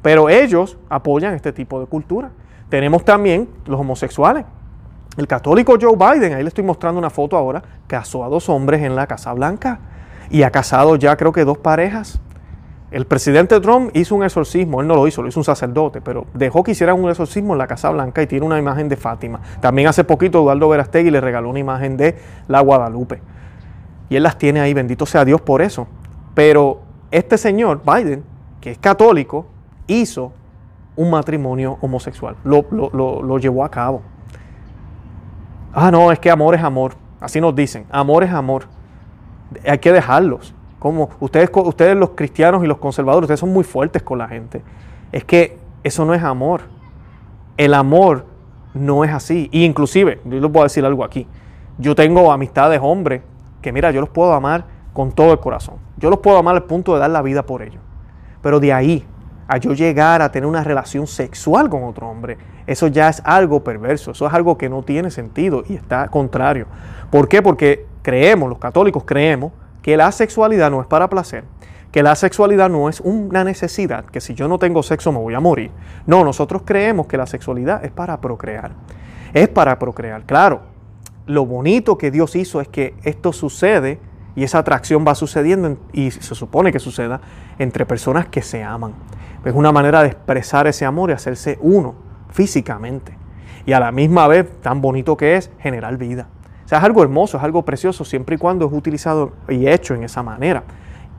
Pero 0.02 0.28
ellos 0.28 0.76
apoyan 0.88 1.34
este 1.34 1.52
tipo 1.52 1.80
de 1.80 1.86
cultura. 1.86 2.30
Tenemos 2.68 3.04
también 3.04 3.48
los 3.66 3.80
homosexuales. 3.80 4.44
El 5.16 5.28
católico 5.28 5.76
Joe 5.80 5.96
Biden, 5.96 6.34
ahí 6.34 6.42
le 6.42 6.48
estoy 6.48 6.64
mostrando 6.64 6.98
una 6.98 7.10
foto 7.10 7.36
ahora, 7.36 7.62
casó 7.86 8.24
a 8.24 8.28
dos 8.28 8.48
hombres 8.48 8.82
en 8.82 8.96
la 8.96 9.06
Casa 9.06 9.32
Blanca 9.32 9.78
y 10.30 10.42
ha 10.42 10.50
casado 10.50 10.96
ya 10.96 11.16
creo 11.16 11.32
que 11.32 11.44
dos 11.44 11.58
parejas. 11.58 12.20
El 12.90 13.06
presidente 13.06 13.60
Trump 13.60 13.90
hizo 13.94 14.14
un 14.14 14.24
exorcismo, 14.24 14.80
él 14.80 14.86
no 14.86 14.94
lo 14.94 15.06
hizo, 15.06 15.22
lo 15.22 15.28
hizo 15.28 15.40
un 15.40 15.44
sacerdote, 15.44 16.00
pero 16.00 16.26
dejó 16.34 16.62
que 16.62 16.72
hicieran 16.72 17.02
un 17.02 17.10
exorcismo 17.10 17.54
en 17.54 17.58
la 17.58 17.66
Casa 17.66 17.90
Blanca 17.90 18.22
y 18.22 18.26
tiene 18.26 18.46
una 18.46 18.58
imagen 18.58 18.88
de 18.88 18.96
Fátima. 18.96 19.40
También 19.60 19.88
hace 19.88 20.04
poquito 20.04 20.38
Eduardo 20.38 20.68
Verastegui 20.68 21.10
le 21.10 21.20
regaló 21.20 21.50
una 21.50 21.58
imagen 21.58 21.96
de 21.96 22.16
la 22.48 22.60
Guadalupe. 22.60 23.20
Y 24.08 24.16
él 24.16 24.22
las 24.22 24.38
tiene 24.38 24.60
ahí, 24.60 24.74
bendito 24.74 25.06
sea 25.06 25.24
Dios 25.24 25.40
por 25.40 25.62
eso. 25.62 25.88
Pero 26.34 26.82
este 27.10 27.38
señor, 27.38 27.82
Biden, 27.84 28.24
que 28.60 28.72
es 28.72 28.78
católico, 28.78 29.46
hizo 29.86 30.32
un 30.96 31.10
matrimonio 31.10 31.78
homosexual, 31.80 32.36
lo, 32.44 32.64
lo 32.70 33.38
llevó 33.38 33.64
a 33.64 33.70
cabo. 33.70 34.02
Ah, 35.74 35.90
no, 35.90 36.12
es 36.12 36.18
que 36.20 36.30
amor 36.30 36.54
es 36.54 36.62
amor. 36.62 36.94
Así 37.20 37.40
nos 37.40 37.54
dicen, 37.54 37.86
amor 37.90 38.22
es 38.22 38.32
amor. 38.32 38.66
Hay 39.66 39.78
que 39.78 39.92
dejarlos. 39.92 40.54
Como 40.78 41.10
ustedes, 41.18 41.50
ustedes 41.52 41.96
los 41.96 42.10
cristianos 42.10 42.62
y 42.62 42.66
los 42.66 42.78
conservadores, 42.78 43.24
ustedes 43.24 43.40
son 43.40 43.52
muy 43.52 43.64
fuertes 43.64 44.02
con 44.02 44.18
la 44.18 44.28
gente. 44.28 44.62
Es 45.10 45.24
que 45.24 45.58
eso 45.82 46.04
no 46.04 46.14
es 46.14 46.22
amor. 46.22 46.62
El 47.56 47.74
amor 47.74 48.26
no 48.72 49.04
es 49.04 49.12
así. 49.12 49.48
Y 49.50 49.64
inclusive, 49.64 50.20
yo 50.24 50.40
les 50.40 50.50
voy 50.50 50.60
a 50.60 50.64
decir 50.64 50.84
algo 50.84 51.04
aquí. 51.04 51.26
Yo 51.78 51.94
tengo 51.94 52.30
amistades 52.30 52.78
hombres 52.82 53.22
que 53.60 53.72
mira, 53.72 53.90
yo 53.90 54.00
los 54.00 54.10
puedo 54.10 54.32
amar 54.32 54.66
con 54.92 55.12
todo 55.12 55.32
el 55.32 55.40
corazón. 55.40 55.76
Yo 55.96 56.10
los 56.10 56.20
puedo 56.20 56.36
amar 56.36 56.54
al 56.54 56.64
punto 56.64 56.94
de 56.94 57.00
dar 57.00 57.10
la 57.10 57.22
vida 57.22 57.44
por 57.44 57.62
ellos. 57.62 57.82
Pero 58.42 58.60
de 58.60 58.72
ahí 58.72 59.04
a 59.46 59.58
yo 59.58 59.72
llegar 59.72 60.22
a 60.22 60.32
tener 60.32 60.46
una 60.46 60.64
relación 60.64 61.06
sexual 61.06 61.68
con 61.68 61.84
otro 61.84 62.08
hombre, 62.08 62.38
eso 62.66 62.86
ya 62.86 63.08
es 63.08 63.20
algo 63.24 63.62
perverso, 63.62 64.12
eso 64.12 64.26
es 64.26 64.32
algo 64.32 64.56
que 64.56 64.68
no 64.68 64.82
tiene 64.82 65.10
sentido 65.10 65.64
y 65.68 65.74
está 65.74 66.08
contrario. 66.08 66.66
¿Por 67.10 67.28
qué? 67.28 67.42
Porque 67.42 67.86
creemos, 68.02 68.48
los 68.48 68.58
católicos 68.58 69.04
creemos, 69.04 69.52
que 69.82 69.96
la 69.96 70.10
sexualidad 70.12 70.70
no 70.70 70.80
es 70.80 70.86
para 70.86 71.10
placer, 71.10 71.44
que 71.92 72.02
la 72.02 72.14
sexualidad 72.14 72.70
no 72.70 72.88
es 72.88 73.00
una 73.00 73.44
necesidad, 73.44 74.04
que 74.06 74.20
si 74.20 74.34
yo 74.34 74.48
no 74.48 74.58
tengo 74.58 74.82
sexo 74.82 75.12
me 75.12 75.18
voy 75.18 75.34
a 75.34 75.40
morir. 75.40 75.70
No, 76.06 76.24
nosotros 76.24 76.62
creemos 76.64 77.06
que 77.06 77.16
la 77.16 77.26
sexualidad 77.26 77.84
es 77.84 77.90
para 77.90 78.20
procrear, 78.20 78.72
es 79.34 79.48
para 79.48 79.78
procrear. 79.78 80.24
Claro, 80.24 80.62
lo 81.26 81.46
bonito 81.46 81.98
que 81.98 82.10
Dios 82.10 82.34
hizo 82.36 82.60
es 82.60 82.68
que 82.68 82.94
esto 83.02 83.32
sucede 83.32 83.98
y 84.36 84.42
esa 84.42 84.58
atracción 84.58 85.04
va 85.06 85.14
sucediendo 85.14 85.76
y 85.92 86.10
se 86.10 86.34
supone 86.34 86.72
que 86.72 86.78
suceda 86.78 87.20
entre 87.58 87.86
personas 87.86 88.26
que 88.26 88.42
se 88.42 88.62
aman. 88.62 88.94
Es 89.44 89.54
una 89.54 89.72
manera 89.72 90.02
de 90.02 90.08
expresar 90.08 90.66
ese 90.66 90.86
amor 90.86 91.10
y 91.10 91.12
hacerse 91.12 91.58
uno 91.60 91.94
físicamente. 92.30 93.16
Y 93.66 93.72
a 93.72 93.80
la 93.80 93.92
misma 93.92 94.26
vez, 94.26 94.60
tan 94.62 94.80
bonito 94.80 95.16
que 95.16 95.36
es, 95.36 95.50
generar 95.58 95.96
vida. 95.98 96.28
O 96.64 96.68
sea, 96.68 96.78
es 96.78 96.84
algo 96.84 97.02
hermoso, 97.02 97.36
es 97.36 97.44
algo 97.44 97.62
precioso, 97.62 98.04
siempre 98.04 98.36
y 98.36 98.38
cuando 98.38 98.66
es 98.66 98.72
utilizado 98.72 99.32
y 99.48 99.66
hecho 99.68 99.94
en 99.94 100.02
esa 100.02 100.22
manera. 100.22 100.64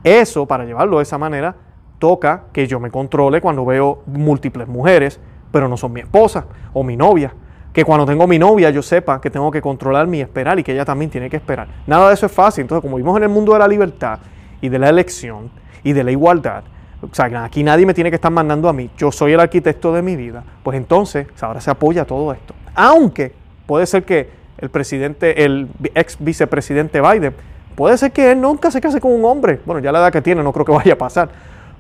Eso, 0.04 0.46
para 0.46 0.66
llevarlo 0.66 0.98
de 0.98 1.04
esa 1.04 1.18
manera, 1.18 1.56
toca 2.00 2.46
que 2.52 2.68
yo 2.68 2.80
me 2.80 2.90
controle 2.90 3.42
cuando 3.42 3.64
veo 3.64 4.04
múltiples 4.08 4.68
mujeres, 4.68 5.20
pero 5.52 5.68
no 5.68 5.78
son 5.78 5.94
mi 5.94 6.02
esposa 6.02 6.46
o 6.74 6.84
mi 6.84 6.98
novia. 6.98 7.34
Que 7.74 7.84
cuando 7.84 8.06
tengo 8.06 8.26
mi 8.26 8.40
novia 8.40 8.70
yo 8.70 8.82
sepa 8.82 9.20
que 9.22 9.30
tengo 9.30 9.52
que 9.52 9.62
controlarme 9.62 10.18
y 10.18 10.22
esperar 10.22 10.58
y 10.60 10.64
que 10.64 10.72
ella 10.72 10.86
también 10.86 11.12
tiene 11.12 11.30
que 11.30 11.38
esperar. 11.38 11.68
Nada 11.86 12.08
de 12.08 12.14
eso 12.16 12.26
es 12.26 12.32
fácil. 12.32 12.64
Entonces, 12.64 12.82
como 12.82 12.96
vivimos 12.96 13.18
en 13.18 13.24
el 13.24 13.30
mundo 13.30 13.54
de 13.54 13.60
la 13.60 13.68
libertad 13.68 14.20
y 14.62 14.70
de 14.70 14.80
la 14.80 14.90
elección 14.90 15.52
y 15.84 15.94
de 15.94 16.04
la 16.04 16.12
igualdad, 16.12 16.64
o 17.02 17.14
sea, 17.14 17.44
aquí 17.44 17.64
nadie 17.64 17.86
me 17.86 17.94
tiene 17.94 18.10
que 18.10 18.16
estar 18.16 18.32
mandando 18.32 18.70
a 18.70 18.74
mí, 18.74 18.90
yo 18.98 19.12
soy 19.12 19.34
el 19.34 19.40
arquitecto 19.40 19.94
de 19.94 20.02
mi 20.02 20.16
vida, 20.16 20.44
pues 20.64 20.78
entonces 20.78 21.28
ahora 21.42 21.62
se 21.62 21.70
apoya 21.72 22.06
todo 22.06 22.32
esto. 22.34 22.54
Aunque 22.74 23.34
puede 23.66 23.86
ser 23.86 24.04
que 24.04 24.30
el 24.58 24.70
presidente, 24.70 25.44
el 25.44 25.68
ex 25.94 26.18
vicepresidente 26.20 27.02
Biden, 27.02 27.34
puede 27.76 27.98
ser 27.98 28.12
que 28.12 28.32
él 28.32 28.42
nunca 28.42 28.72
se 28.72 28.82
case 28.82 29.02
con 29.02 29.12
un 29.12 29.26
hombre, 29.26 29.60
bueno, 29.66 29.82
ya 29.82 29.92
la 29.92 30.00
edad 30.00 30.12
que 30.12 30.22
tiene 30.22 30.42
no 30.42 30.54
creo 30.54 30.66
que 30.66 30.72
vaya 30.74 30.94
a 30.94 30.98
pasar, 30.98 31.30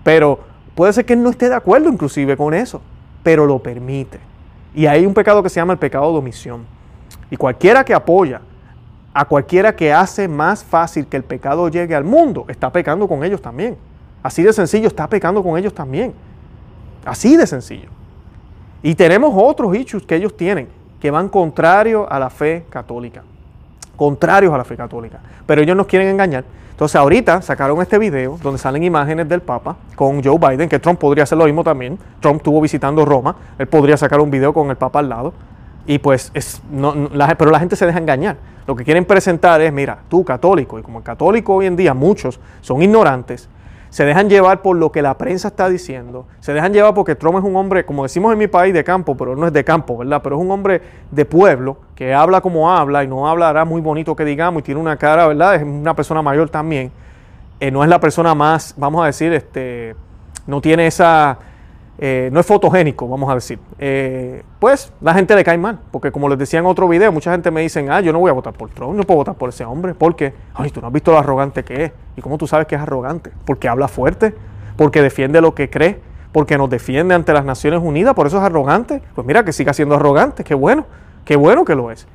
pero 0.03 0.39
puede 0.75 0.93
ser 0.93 1.05
que 1.05 1.13
él 1.13 1.24
no 1.24 1.29
esté 1.29 1.50
de 1.50 1.55
acuerdo 1.55 1.89
inclusive 1.89 2.38
con 2.38 2.53
eso. 2.53 2.81
pero 3.24 3.48
lo 3.48 3.57
permite. 3.57 4.19
Y 4.75 4.86
hay 4.86 5.03
un 5.03 5.15
pecado 5.15 5.41
que 5.41 5.50
se 5.50 5.55
llama 5.55 5.74
el 5.74 5.79
pecado 5.79 6.12
de 6.12 6.19
omisión. 6.19 6.63
Y 7.31 7.38
cualquiera 7.38 7.84
que 7.84 7.93
apoya 7.93 8.41
a 9.12 9.25
cualquiera 9.25 9.75
que 9.75 9.91
hace 9.91 10.27
más 10.27 10.63
fácil 10.63 11.07
que 11.07 11.17
el 11.17 11.24
pecado 11.24 11.69
llegue 11.69 11.95
al 11.95 12.03
mundo, 12.03 12.45
está 12.50 12.69
pecando 12.72 13.07
con 13.07 13.24
ellos 13.24 13.41
también. 13.41 13.77
Así 14.25 14.41
de 14.41 14.51
sencillo, 14.53 14.88
está 14.88 15.08
pecando 15.08 15.44
con 15.44 15.55
ellos 15.55 15.72
también. 15.72 16.12
Así 17.05 17.38
de 17.38 17.46
sencillo. 17.46 17.89
Y 18.82 18.96
tenemos 18.96 19.32
otros 19.36 19.77
issues 19.77 20.03
que 20.03 20.15
ellos 20.15 20.36
tienen 20.36 20.67
que 21.00 21.12
van 21.12 21.29
contrarios 21.29 22.08
a 22.10 22.17
la 22.17 22.32
fe 22.32 22.65
católica. 22.72 23.22
Contrarios 23.96 24.51
a 24.51 24.58
la 24.58 24.63
fe 24.63 24.75
católica. 24.75 25.20
Pero 25.46 25.62
ellos 25.62 25.77
nos 25.77 25.86
quieren 25.86 26.08
engañar. 26.08 26.44
Entonces 26.72 26.96
ahorita 26.96 27.44
sacaron 27.44 27.79
este 27.84 28.00
video 28.00 28.39
donde 28.41 28.58
salen 28.58 28.82
imágenes 28.82 29.29
del 29.29 29.41
Papa 29.41 29.77
con 29.96 30.24
Joe 30.24 30.39
Biden, 30.39 30.70
que 30.70 30.79
Trump 30.79 31.00
podría 31.00 31.25
hacer 31.25 31.38
lo 31.38 31.46
mismo 31.46 31.63
también. 31.63 32.00
Trump 32.20 32.38
estuvo 32.38 32.60
visitando 32.62 33.05
Roma, 33.05 33.36
él 33.60 33.67
podría 33.67 33.96
sacar 33.96 34.20
un 34.20 34.32
video 34.32 34.51
con 34.55 34.72
el 34.72 34.75
Papa 34.75 34.98
al 34.98 35.10
lado. 35.10 35.34
Y 35.86 36.00
pues, 36.00 36.32
es, 36.34 36.63
pero 37.38 37.51
la 37.51 37.60
gente 37.60 37.75
se 37.75 37.86
deja 37.86 38.00
engañar. 38.00 38.38
Lo 38.65 38.75
que 38.75 38.84
quieren 38.84 39.05
presentar 39.05 39.62
es, 39.62 39.72
mira, 39.72 40.00
tú 40.10 40.25
católico, 40.25 40.79
y 40.79 40.82
como 40.82 40.98
el 40.98 41.03
católico 41.03 41.53
hoy 41.53 41.67
en 41.67 41.75
día 41.75 41.94
muchos 41.94 42.39
son 42.62 42.82
ignorantes, 42.82 43.50
se 43.96 44.04
dejan 44.04 44.30
llevar 44.30 44.62
por 44.62 44.75
lo 44.75 44.92
que 44.92 45.02
la 45.02 45.18
prensa 45.18 45.48
está 45.48 45.70
diciendo, 45.70 46.28
se 46.42 46.52
dejan 46.52 46.74
llevar 46.74 46.94
porque 46.94 47.16
Trump 47.16 47.38
es 47.38 47.46
un 47.46 47.56
hombre, 47.56 47.86
como 47.86 48.04
decimos 48.04 48.34
en 48.34 48.38
mi 48.38 48.48
país, 48.48 48.74
de 48.74 48.84
campo, 48.84 49.16
pero 49.16 49.38
no 49.38 49.48
es 49.48 49.54
de 49.54 49.64
campo, 49.64 49.96
¿verdad? 49.96 50.20
Pero 50.22 50.36
es 50.36 50.42
un 50.42 50.52
hombre 50.52 50.82
de 51.12 51.24
pueblo 51.24 51.78
que 51.96 52.14
habla 52.14 52.42
como 52.42 52.70
habla 52.70 53.06
y 53.06 53.08
no 53.08 53.25
hablará 53.25 53.64
muy 53.64 53.80
bonito 53.80 54.14
que 54.14 54.25
digamos 54.25 54.60
y 54.60 54.64
tiene 54.64 54.82
una 54.82 54.98
cara, 54.98 55.30
¿verdad? 55.30 55.56
Es 55.56 55.64
una 55.64 55.96
persona 55.96 56.22
mayor 56.22 56.50
también. 56.50 56.92
Eh, 57.62 57.72
no 57.72 57.84
es 57.84 57.90
la 57.90 58.02
persona 58.02 58.36
más, 58.36 58.74
vamos 58.75 59.02
a 59.02 59.06
decir, 59.06 59.32
este, 59.32 59.96
no 60.46 60.60
tiene 60.60 60.88
esa 60.88 61.38
eh, 61.98 62.30
no 62.32 62.42
es 62.42 62.46
fotogénico, 62.46 63.08
vamos 63.08 63.30
a 63.32 63.36
decir, 63.36 63.58
eh, 63.80 64.44
pues 64.60 64.92
la 65.00 65.14
gente 65.14 65.34
le 65.36 65.44
cae 65.44 65.58
mal. 65.58 65.80
Porque 65.92 66.12
como 66.12 66.28
les 66.28 66.38
decía 66.38 66.60
en 66.60 66.66
otro 66.66 66.88
video, 66.88 67.12
mucha 67.12 67.32
gente 67.32 67.52
me 67.52 67.62
dice, 67.62 67.86
ah, 67.90 68.02
yo 68.02 68.12
no 68.12 68.20
voy 68.20 68.30
a 68.30 68.34
votar 68.34 68.54
por 68.54 68.70
Trump, 68.70 68.96
no 68.96 69.04
puedo 69.04 69.20
votar 69.20 69.36
por 69.36 69.50
ese 69.50 69.64
hombre. 69.64 69.94
porque, 69.94 70.34
Ay, 70.54 70.72
tú 70.72 70.82
no 70.82 70.88
has 70.88 70.94
visto 70.94 71.12
lo 71.12 71.18
arrogante 71.18 71.64
que 71.64 71.86
es. 71.86 71.92
¿Y 72.18 72.22
cómo 72.22 72.38
tú 72.38 72.48
sabes 72.48 72.68
que 72.68 72.75
es 72.75 72.82
arrogante? 72.82 73.32
Porque 73.46 73.68
habla 73.68 73.88
fuerte, 73.88 74.34
porque 74.75 75.02
defiende 75.02 75.40
lo 75.42 75.56
que 75.56 75.70
cree, 75.70 76.00
porque 76.32 76.58
nos 76.58 76.70
defiende 76.70 77.16
ante 77.16 77.32
las 77.32 77.46
Naciones 77.46 77.82
Unidas, 77.82 78.14
por 78.14 78.28
eso 78.28 78.38
es 78.38 78.44
arrogante. 78.44 79.02
Pues 79.14 79.25
mira, 79.25 79.46
que 79.46 79.54
siga 79.54 79.74
siendo 79.74 79.96
arrogante, 79.96 80.44
qué 80.44 80.54
bueno, 80.54 80.86
qué 81.24 81.38
bueno 81.38 81.64
que 81.64 81.75
lo 81.75 81.92
es. 81.92 82.08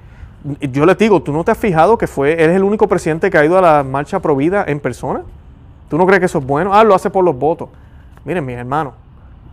Yo 0.61 0.87
les 0.87 0.97
digo, 0.97 1.23
¿tú 1.23 1.33
no 1.33 1.45
te 1.45 1.53
has 1.53 1.59
fijado 1.59 1.99
que 1.99 2.07
fue, 2.07 2.33
él 2.33 2.51
es 2.51 2.57
el 2.57 2.65
único 2.65 2.89
presidente 2.89 3.31
que 3.31 3.39
ha 3.39 3.45
ido 3.45 3.59
a 3.59 3.63
la 3.63 3.83
marcha 3.83 4.21
provida 4.21 4.65
en 4.67 4.81
persona? 4.81 5.23
¿Tú 5.89 5.99
no 5.99 6.07
crees 6.07 6.21
que 6.21 6.27
eso 6.27 6.39
es 6.39 6.47
bueno? 6.47 6.75
Ah, 6.75 6.85
lo 6.85 6.95
hace 6.95 7.11
por 7.11 7.25
los 7.25 7.37
votos. 7.39 7.69
Miren, 8.25 8.45
mis 8.47 8.57
hermanos, 8.57 8.95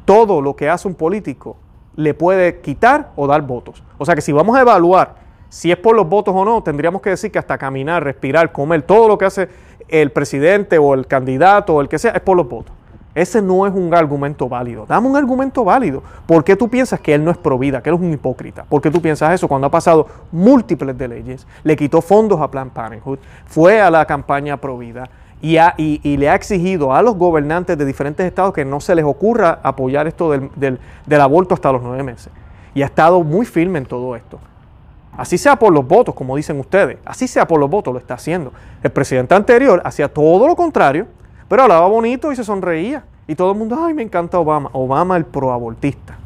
todo 0.08 0.42
lo 0.42 0.56
que 0.56 0.70
hace 0.70 0.88
un 0.88 0.96
político 0.96 1.58
le 1.98 2.14
puede 2.14 2.62
quitar 2.62 3.12
o 3.18 3.28
dar 3.28 3.42
votos. 3.42 3.84
O 3.98 4.06
sea 4.06 4.16
que 4.16 4.22
si 4.22 4.32
vamos 4.32 4.56
a 4.56 4.62
evaluar 4.62 5.16
si 5.50 5.70
es 5.70 5.78
por 5.78 5.96
los 5.98 6.08
votos 6.08 6.34
o 6.34 6.46
no, 6.46 6.64
tendríamos 6.64 7.02
que 7.02 7.10
decir 7.10 7.30
que 7.30 7.40
hasta 7.40 7.58
caminar, 7.58 8.04
respirar, 8.06 8.54
comer, 8.54 8.84
todo 8.84 9.10
lo 9.10 9.18
que 9.18 9.26
hace 9.26 9.50
el 9.90 10.12
presidente 10.12 10.78
o 10.78 10.94
el 10.94 11.08
candidato 11.08 11.76
o 11.76 11.82
el 11.82 11.90
que 11.90 12.00
sea, 12.00 12.12
es 12.12 12.22
por 12.22 12.38
los 12.38 12.48
votos. 12.48 12.74
Ese 13.16 13.42
no 13.42 13.68
es 13.68 13.74
un 13.74 13.94
argumento 13.94 14.48
válido. 14.48 14.86
Dame 14.86 15.08
un 15.08 15.18
argumento 15.18 15.66
válido. 15.66 16.04
¿Por 16.26 16.44
qué 16.44 16.56
tú 16.56 16.70
piensas 16.70 17.02
que 17.02 17.14
él 17.14 17.26
no 17.26 17.32
es 17.32 17.38
provida, 17.38 17.82
que 17.82 17.90
él 17.90 17.96
es 17.96 18.02
un 18.02 18.14
hipócrita? 18.14 18.64
¿Por 18.64 18.82
qué 18.82 18.92
tú 18.92 19.02
piensas 19.02 19.34
eso 19.34 19.48
cuando 19.48 19.68
ha 19.68 19.72
pasado 19.72 20.08
múltiples 20.32 20.98
de 20.98 21.08
leyes? 21.08 21.48
Le 21.64 21.76
quitó 21.76 22.02
fondos 22.02 22.40
a 22.40 22.50
Planned 22.50 22.72
Parenthood, 22.72 23.20
fue 23.46 23.82
a 23.82 23.90
la 23.90 24.06
campaña 24.06 24.56
provida, 24.58 25.10
y, 25.42 26.18
le 26.18 26.30
ha 26.30 26.36
exigido 26.36 26.94
a 26.94 27.02
los 27.02 27.16
gobernantes 27.16 27.78
de 27.78 27.86
diferentes 27.86 28.26
estados 28.26 28.54
que 28.54 28.66
no 28.66 28.80
se 28.80 28.96
les 28.96 29.06
ocurra 29.06 29.60
apoyar 29.62 30.08
esto 30.08 30.32
del, 30.32 30.80
aborto 31.20 31.54
hasta 31.54 31.72
los 31.72 31.82
nueve 31.82 32.04
meses. 32.04 32.32
Y 32.74 32.82
ha 32.82 32.86
estado 32.86 33.24
muy 33.24 33.46
firme 33.46 33.80
en 33.80 33.86
todo 33.86 34.16
esto. 34.16 34.40
Así 35.16 35.38
sea 35.38 35.58
por 35.58 35.74
los 35.74 35.88
votos, 35.88 36.14
como 36.14 36.36
dicen 36.36 36.60
ustedes, 36.60 37.00
así 37.04 37.28
sea 37.28 37.48
por 37.48 37.60
los 37.60 37.70
votos, 37.70 37.92
lo 37.92 38.00
está 38.00 38.14
haciendo. 38.16 38.54
El 38.84 38.92
presidente 38.92 39.34
anterior 39.34 39.82
hacía 39.84 40.08
todo 40.08 40.48
lo 40.48 40.56
contrario, 40.56 41.08
pero 41.48 41.64
hablaba 41.64 41.88
bonito 41.88 42.32
y 42.32 42.36
se 42.36 42.44
sonreía. 42.44 43.04
Y 43.28 43.36
todo 43.36 43.52
el 43.52 43.58
mundo, 43.58 43.78
ay, 43.80 43.94
me 43.94 44.04
encanta 44.04 44.40
Obama. 44.40 44.70
Obama 44.74 45.18
el 45.18 45.26
proabortista. 45.26 46.18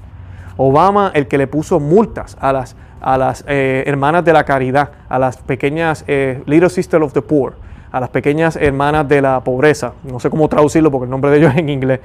Obama 0.58 1.12
el 1.14 1.28
que 1.28 1.38
le 1.38 1.48
puso 1.48 1.80
multas 1.80 2.38
a 2.40 2.52
las, 2.52 2.76
a 3.00 3.18
las 3.18 3.46
eh, 3.48 3.84
hermanas 3.88 4.26
de 4.26 4.34
la 4.34 4.44
caridad, 4.44 4.92
a 5.08 5.18
las 5.18 5.38
pequeñas 5.38 6.04
eh, 6.08 6.44
Little 6.46 6.70
Sisters 6.70 7.04
of 7.04 7.14
the 7.14 7.22
Poor 7.22 7.56
a 7.92 8.00
las 8.00 8.10
pequeñas 8.10 8.56
hermanas 8.56 9.08
de 9.08 9.22
la 9.22 9.42
pobreza. 9.42 9.94
No 10.04 10.20
sé 10.20 10.30
cómo 10.30 10.48
traducirlo 10.48 10.92
porque 10.92 11.06
el 11.06 11.12
nombre 11.12 11.32
de 11.32 11.38
ellos 11.38 11.52
es 11.52 11.58
en 11.58 11.70
inglés. 11.70 12.00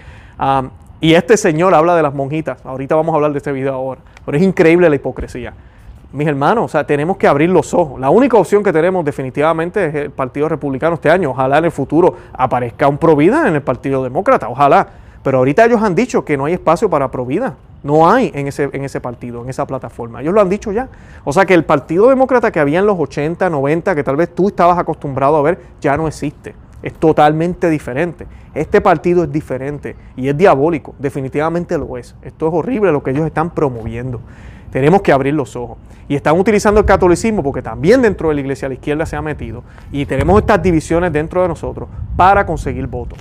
y 1.01 1.15
este 1.15 1.37
señor 1.37 1.75
habla 1.75 1.95
de 1.95 2.03
las 2.03 2.15
monjitas. 2.15 2.65
Ahorita 2.65 2.95
vamos 2.95 3.13
a 3.13 3.17
hablar 3.17 3.33
de 3.33 3.39
este 3.39 3.53
video 3.53 3.75
ahora. 3.75 4.01
Pero 4.25 4.37
es 4.37 4.43
increíble 4.43 4.89
la 4.89 4.97
hipocresía. 4.97 5.53
Mis 6.13 6.27
hermanos, 6.27 6.65
o 6.65 6.69
sea, 6.69 6.85
tenemos 6.85 7.17
que 7.17 7.27
abrir 7.27 7.51
los 7.51 7.75
ojos. 7.75 8.01
La 8.01 8.11
única 8.11 8.37
opción 8.37 8.63
que 8.63 8.73
tenemos 8.73 9.05
definitivamente 9.05 9.87
es 9.87 9.95
el 9.95 10.11
Partido 10.11 10.49
Republicano 10.49 10.95
este 10.95 11.11
año. 11.11 11.31
Ojalá 11.31 11.59
en 11.59 11.67
el 11.67 11.73
futuro 11.73 12.17
aparezca 12.33 12.89
un 12.89 12.99
Provida 12.99 13.47
en 13.49 13.55
el 13.55 13.63
Partido 13.63 14.03
Demócrata. 14.03 14.49
Ojalá. 14.49 14.89
Pero 15.27 15.39
ahorita 15.39 15.65
ellos 15.65 15.83
han 15.83 15.97
dicho 15.97 16.25
que 16.25 16.37
no 16.37 16.45
hay 16.45 16.53
espacio 16.53 16.89
para 16.89 17.11
Provida. 17.11 17.57
No 17.83 18.09
hay 18.09 18.31
en 18.33 18.47
ese, 18.47 18.71
en 18.73 18.85
ese 18.85 19.01
partido, 19.01 19.43
en 19.43 19.51
esa 19.51 19.67
plataforma. 19.67 20.21
Ellos 20.21 20.33
lo 20.33 20.41
han 20.41 20.49
dicho 20.49 20.71
ya. 20.71 20.89
O 21.25 21.33
sea 21.33 21.45
que 21.45 21.53
el 21.53 21.65
Partido 21.65 22.09
Demócrata 22.11 22.53
que 22.53 22.61
había 22.61 22.79
en 22.79 22.87
los 22.87 22.97
80, 22.97 23.51
90, 23.51 23.97
que 23.97 24.05
tal 24.05 24.15
vez 24.15 24.33
tú 24.33 24.47
estabas 24.47 24.79
acostumbrado 24.79 25.35
a 25.35 25.43
ver, 25.43 25.59
ya 25.81 25.97
no 25.97 26.07
existe. 26.07 26.55
Es 26.81 26.95
totalmente 26.95 27.69
diferente. 27.69 28.25
Este 28.55 28.81
partido 28.81 29.25
es 29.25 29.33
diferente 29.33 29.97
y 30.15 30.29
es 30.29 30.37
diabólico. 30.39 30.95
Definitivamente 31.01 31.77
lo 31.77 31.97
es. 31.97 32.15
Esto 32.23 32.47
es 32.47 32.55
horrible 32.55 32.93
lo 32.93 33.03
que 33.03 33.11
ellos 33.11 33.27
están 33.27 33.51
promoviendo. 33.51 34.21
Tenemos 34.71 35.03
que 35.03 35.11
abrir 35.11 35.35
los 35.35 35.57
ojos. 35.57 35.77
Y 36.07 36.15
están 36.15 36.39
utilizando 36.39 36.79
el 36.79 36.87
catolicismo 36.87 37.43
porque 37.43 37.63
también 37.63 38.01
dentro 38.01 38.29
de 38.29 38.37
la 38.37 38.43
iglesia 38.43 38.69
la 38.69 38.75
izquierda 38.75 39.05
se 39.07 39.17
ha 39.17 39.23
metido. 39.23 39.65
Y 39.91 40.07
tenemos 40.07 40.39
estas 40.39 40.63
divisiones 40.63 41.13
dentro 41.13 41.43
de 41.43 41.49
nosotros 41.49 41.89
para 42.17 42.47
conseguir 42.47 42.87
votos. 42.87 43.19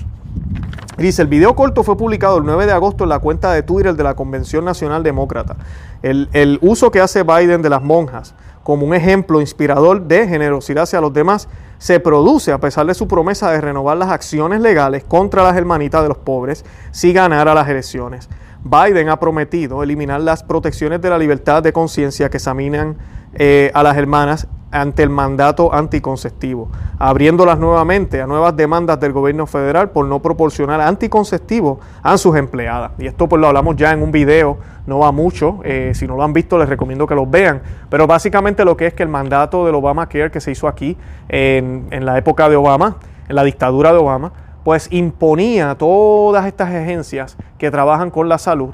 Dice, 0.97 1.21
el 1.21 1.27
video 1.27 1.55
corto 1.55 1.83
fue 1.83 1.97
publicado 1.97 2.37
el 2.37 2.45
9 2.45 2.65
de 2.65 2.71
agosto 2.71 3.03
en 3.03 3.09
la 3.09 3.19
cuenta 3.19 3.51
de 3.51 3.63
Twitter 3.63 3.95
de 3.95 4.03
la 4.03 4.15
Convención 4.15 4.63
Nacional 4.63 5.03
Demócrata. 5.03 5.57
El, 6.01 6.29
el, 6.31 6.57
uso 6.61 6.89
que 6.89 7.01
hace 7.01 7.23
Biden 7.23 7.61
de 7.61 7.69
las 7.69 7.81
monjas 7.81 8.33
como 8.63 8.85
un 8.85 8.95
ejemplo 8.95 9.41
inspirador 9.41 10.03
de 10.03 10.27
generosidad 10.27 10.83
hacia 10.83 11.01
los 11.01 11.13
demás 11.13 11.47
se 11.77 11.99
produce 11.99 12.51
a 12.51 12.59
pesar 12.59 12.85
de 12.87 12.93
su 12.93 13.07
promesa 13.07 13.51
de 13.51 13.61
renovar 13.61 13.97
las 13.97 14.09
acciones 14.09 14.61
legales 14.61 15.03
contra 15.03 15.43
las 15.43 15.55
hermanitas 15.55 16.01
de 16.01 16.09
los 16.09 16.17
pobres 16.17 16.65
si 16.91 17.13
ganara 17.13 17.53
las 17.53 17.67
elecciones. 17.67 18.29
Biden 18.63 19.09
ha 19.09 19.19
prometido 19.19 19.83
eliminar 19.83 20.21
las 20.21 20.43
protecciones 20.43 20.99
de 21.01 21.09
la 21.11 21.19
libertad 21.19 21.61
de 21.61 21.73
conciencia 21.73 22.29
que 22.29 22.37
examinan 22.37 22.97
eh, 23.35 23.69
a 23.75 23.83
las 23.83 23.97
hermanas 23.97 24.47
ante 24.71 25.03
el 25.03 25.09
mandato 25.09 25.73
anticonceptivo, 25.73 26.69
abriéndolas 26.99 27.57
nuevamente 27.57 28.21
a 28.21 28.27
nuevas 28.27 28.55
demandas 28.55 28.99
del 28.99 29.13
gobierno 29.13 29.45
federal 29.45 29.91
por 29.91 30.05
no 30.05 30.21
proporcionar 30.21 30.81
anticonceptivos 30.81 31.79
a 32.03 32.17
sus 32.17 32.35
empleadas. 32.35 32.91
Y 32.97 33.07
esto 33.07 33.27
pues 33.27 33.39
lo 33.39 33.47
hablamos 33.47 33.75
ya 33.75 33.91
en 33.91 34.01
un 34.01 34.11
video, 34.11 34.57
no 34.85 34.99
va 34.99 35.11
mucho, 35.11 35.59
eh, 35.63 35.91
si 35.95 36.07
no 36.07 36.15
lo 36.15 36.23
han 36.23 36.33
visto 36.33 36.57
les 36.57 36.69
recomiendo 36.69 37.07
que 37.07 37.15
los 37.15 37.29
vean, 37.29 37.61
pero 37.89 38.07
básicamente 38.07 38.65
lo 38.65 38.75
que 38.75 38.87
es 38.87 38.93
que 38.93 39.03
el 39.03 39.09
mandato 39.09 39.65
del 39.65 39.75
Obamacare 39.75 40.31
que 40.31 40.41
se 40.41 40.51
hizo 40.51 40.67
aquí 40.67 40.97
en, 41.29 41.87
la 42.05 42.17
época 42.17 42.49
de 42.49 42.55
Obama, 42.55 42.97
en 43.27 43.35
la 43.35 43.43
dictadura 43.43 43.91
de 43.91 43.97
Obama, 43.97 44.31
pues 44.63 44.87
imponía 44.91 45.71
a 45.71 45.75
todas 45.77 46.45
estas 46.47 46.69
agencias 46.69 47.37
que 47.57 47.71
trabajan 47.71 48.09
con 48.09 48.27
la 48.27 48.37
salud 48.37 48.71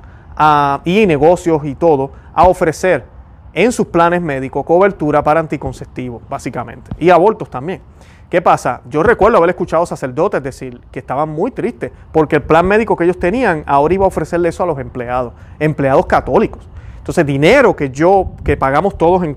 y 0.85 1.05
negocios 1.05 1.63
y 1.65 1.75
todo 1.75 2.11
a 2.33 2.47
ofrecer 2.47 3.10
en 3.53 3.71
sus 3.71 3.87
planes 3.87 4.21
médicos 4.21 4.65
cobertura 4.65 5.23
para 5.23 5.39
anticonceptivos, 5.39 6.21
básicamente, 6.29 6.91
y 6.99 7.09
abortos 7.09 7.49
también. 7.49 7.81
¿Qué 8.29 8.41
pasa? 8.41 8.81
Yo 8.89 9.03
recuerdo 9.03 9.37
haber 9.37 9.49
escuchado 9.49 9.85
sacerdotes 9.85 10.41
decir 10.41 10.79
que 10.89 10.99
estaban 10.99 11.27
muy 11.27 11.51
tristes 11.51 11.91
porque 12.13 12.37
el 12.37 12.43
plan 12.43 12.65
médico 12.65 12.95
que 12.95 13.03
ellos 13.03 13.19
tenían 13.19 13.63
ahora 13.67 13.93
iba 13.93 14.05
a 14.05 14.07
ofrecerle 14.07 14.47
eso 14.47 14.63
a 14.63 14.65
los 14.65 14.79
empleados, 14.79 15.33
empleados 15.59 16.05
católicos. 16.05 16.65
Entonces, 16.97 17.25
dinero 17.25 17.75
que 17.75 17.89
yo, 17.89 18.31
que 18.45 18.55
pagamos 18.55 18.97
todos 18.97 19.23
en, 19.23 19.35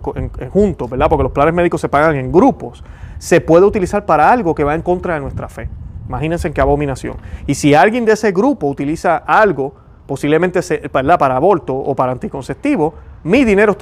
juntos, 0.51 0.89
¿verdad? 0.89 1.09
Porque 1.09 1.25
los 1.25 1.33
planes 1.33 1.55
médicos 1.55 1.81
se 1.81 1.89
pagan 1.89 2.15
en 2.15 2.31
grupos, 2.31 2.85
se 3.19 3.41
puede 3.41 3.65
utilizar 3.65 4.07
para 4.07 4.31
algo 4.31 4.55
que 4.55 4.63
va 4.63 4.77
en 4.77 4.83
contra 4.83 5.15
de 5.15 5.21
nuestra 5.21 5.49
fe. 5.49 5.69
Imagínense 6.07 6.53
qué 6.53 6.61
abominación. 6.61 7.17
Y 7.47 7.55
si 7.55 7.75
alguien 7.75 8.05
de 8.05 8.13
ese 8.13 8.31
grupo 8.31 8.69
utiliza 8.69 9.17
algo, 9.17 9.75
posiblemente 10.07 10.61
para 10.91 11.35
aborto 11.35 11.75
o 11.75 11.97
para 11.97 12.13
anticonceptivo, 12.13 12.95
mi 13.25 13.45
dinero 13.45 13.77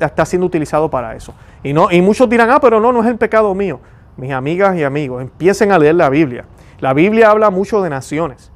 está 0.00 0.24
siendo 0.24 0.46
utilizado 0.46 0.90
para 0.90 1.14
eso. 1.14 1.34
Y, 1.62 1.72
no, 1.72 1.90
y 1.90 2.00
muchos 2.02 2.28
dirán, 2.28 2.50
ah, 2.50 2.60
pero 2.60 2.80
no, 2.80 2.92
no 2.92 3.00
es 3.02 3.06
el 3.06 3.16
pecado 3.16 3.54
mío. 3.54 3.78
Mis 4.16 4.32
amigas 4.32 4.76
y 4.76 4.82
amigos, 4.82 5.22
empiecen 5.22 5.70
a 5.70 5.78
leer 5.78 5.94
la 5.94 6.08
Biblia. 6.08 6.46
La 6.80 6.94
Biblia 6.94 7.30
habla 7.30 7.50
mucho 7.50 7.82
de 7.82 7.90
naciones. 7.90 8.50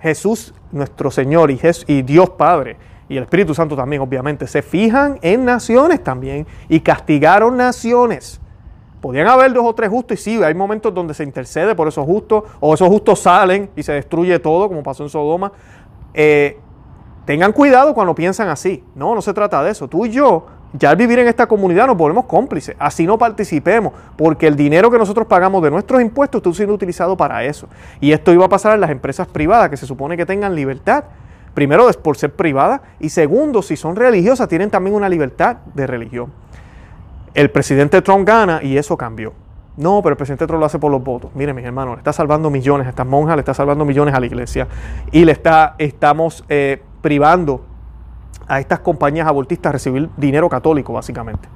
Jesús, 0.00 0.54
nuestro 0.72 1.10
Señor, 1.10 1.50
y, 1.50 1.60
y 1.88 2.02
Dios 2.02 2.30
Padre, 2.30 2.76
y 3.08 3.16
el 3.16 3.24
Espíritu 3.24 3.54
Santo 3.54 3.74
también, 3.74 4.00
obviamente, 4.00 4.46
se 4.46 4.62
fijan 4.62 5.18
en 5.20 5.44
naciones 5.44 6.02
también 6.02 6.46
y 6.68 6.78
castigaron 6.78 7.56
naciones. 7.56 8.40
Podían 9.00 9.26
haber 9.26 9.52
dos 9.52 9.64
o 9.66 9.74
tres 9.74 9.90
justos 9.90 10.20
y 10.20 10.22
sí, 10.22 10.42
hay 10.42 10.54
momentos 10.54 10.94
donde 10.94 11.14
se 11.14 11.24
intercede 11.24 11.74
por 11.74 11.88
esos 11.88 12.04
justos 12.06 12.44
o 12.60 12.72
esos 12.72 12.88
justos 12.88 13.18
salen 13.18 13.70
y 13.74 13.82
se 13.82 13.92
destruye 13.94 14.38
todo, 14.38 14.68
como 14.68 14.84
pasó 14.84 15.02
en 15.02 15.08
Sodoma. 15.08 15.50
Eh, 16.14 16.58
tengan 17.24 17.52
cuidado 17.52 17.94
cuando 17.94 18.14
piensan 18.14 18.48
así. 18.48 18.84
No, 18.94 19.14
no 19.14 19.22
se 19.22 19.32
trata 19.32 19.62
de 19.62 19.70
eso. 19.70 19.88
Tú 19.88 20.06
y 20.06 20.10
yo, 20.10 20.46
ya 20.72 20.90
al 20.90 20.96
vivir 20.96 21.18
en 21.18 21.28
esta 21.28 21.46
comunidad 21.46 21.86
nos 21.86 21.96
volvemos 21.96 22.26
cómplices. 22.26 22.76
Así 22.78 23.06
no 23.06 23.18
participemos, 23.18 23.92
porque 24.16 24.46
el 24.46 24.56
dinero 24.56 24.90
que 24.90 24.98
nosotros 24.98 25.26
pagamos 25.26 25.62
de 25.62 25.70
nuestros 25.70 26.00
impuestos 26.00 26.40
está 26.40 26.52
siendo 26.54 26.74
utilizado 26.74 27.16
para 27.16 27.44
eso. 27.44 27.68
Y 28.00 28.12
esto 28.12 28.32
iba 28.32 28.44
a 28.44 28.48
pasar 28.48 28.74
en 28.74 28.80
las 28.80 28.90
empresas 28.90 29.26
privadas, 29.26 29.68
que 29.68 29.76
se 29.76 29.86
supone 29.86 30.16
que 30.16 30.26
tengan 30.26 30.54
libertad. 30.54 31.04
Primero, 31.54 31.90
por 32.02 32.16
ser 32.16 32.32
privadas. 32.32 32.80
Y 33.00 33.08
segundo, 33.08 33.62
si 33.62 33.76
son 33.76 33.96
religiosas, 33.96 34.48
tienen 34.48 34.70
también 34.70 34.94
una 34.94 35.08
libertad 35.08 35.56
de 35.74 35.86
religión. 35.86 36.32
El 37.34 37.50
presidente 37.50 38.02
Trump 38.02 38.26
gana 38.26 38.60
y 38.62 38.76
eso 38.76 38.96
cambió. 38.96 39.32
No, 39.76 40.02
pero 40.02 40.12
el 40.12 40.16
presidente 40.16 40.46
Trump 40.46 40.60
lo 40.60 40.66
hace 40.66 40.78
por 40.78 40.92
los 40.92 41.02
votos. 41.02 41.30
Miren, 41.34 41.56
mis 41.56 41.64
hermanos, 41.64 41.94
le 41.94 41.98
está 42.00 42.12
salvando 42.12 42.50
millones 42.50 42.86
a 42.86 42.90
estas 42.90 43.06
monjas, 43.06 43.36
le 43.36 43.40
está 43.40 43.54
salvando 43.54 43.84
millones 43.84 44.14
a 44.14 44.20
la 44.20 44.26
iglesia. 44.26 44.68
Y 45.10 45.24
le 45.24 45.32
está, 45.32 45.74
estamos 45.78 46.44
eh, 46.48 46.82
privando 47.00 47.62
a 48.46 48.60
estas 48.60 48.80
compañías 48.80 49.26
abortistas 49.26 49.72
recibir 49.72 50.10
dinero 50.16 50.48
católico, 50.48 50.92
básicamente. 50.92 51.48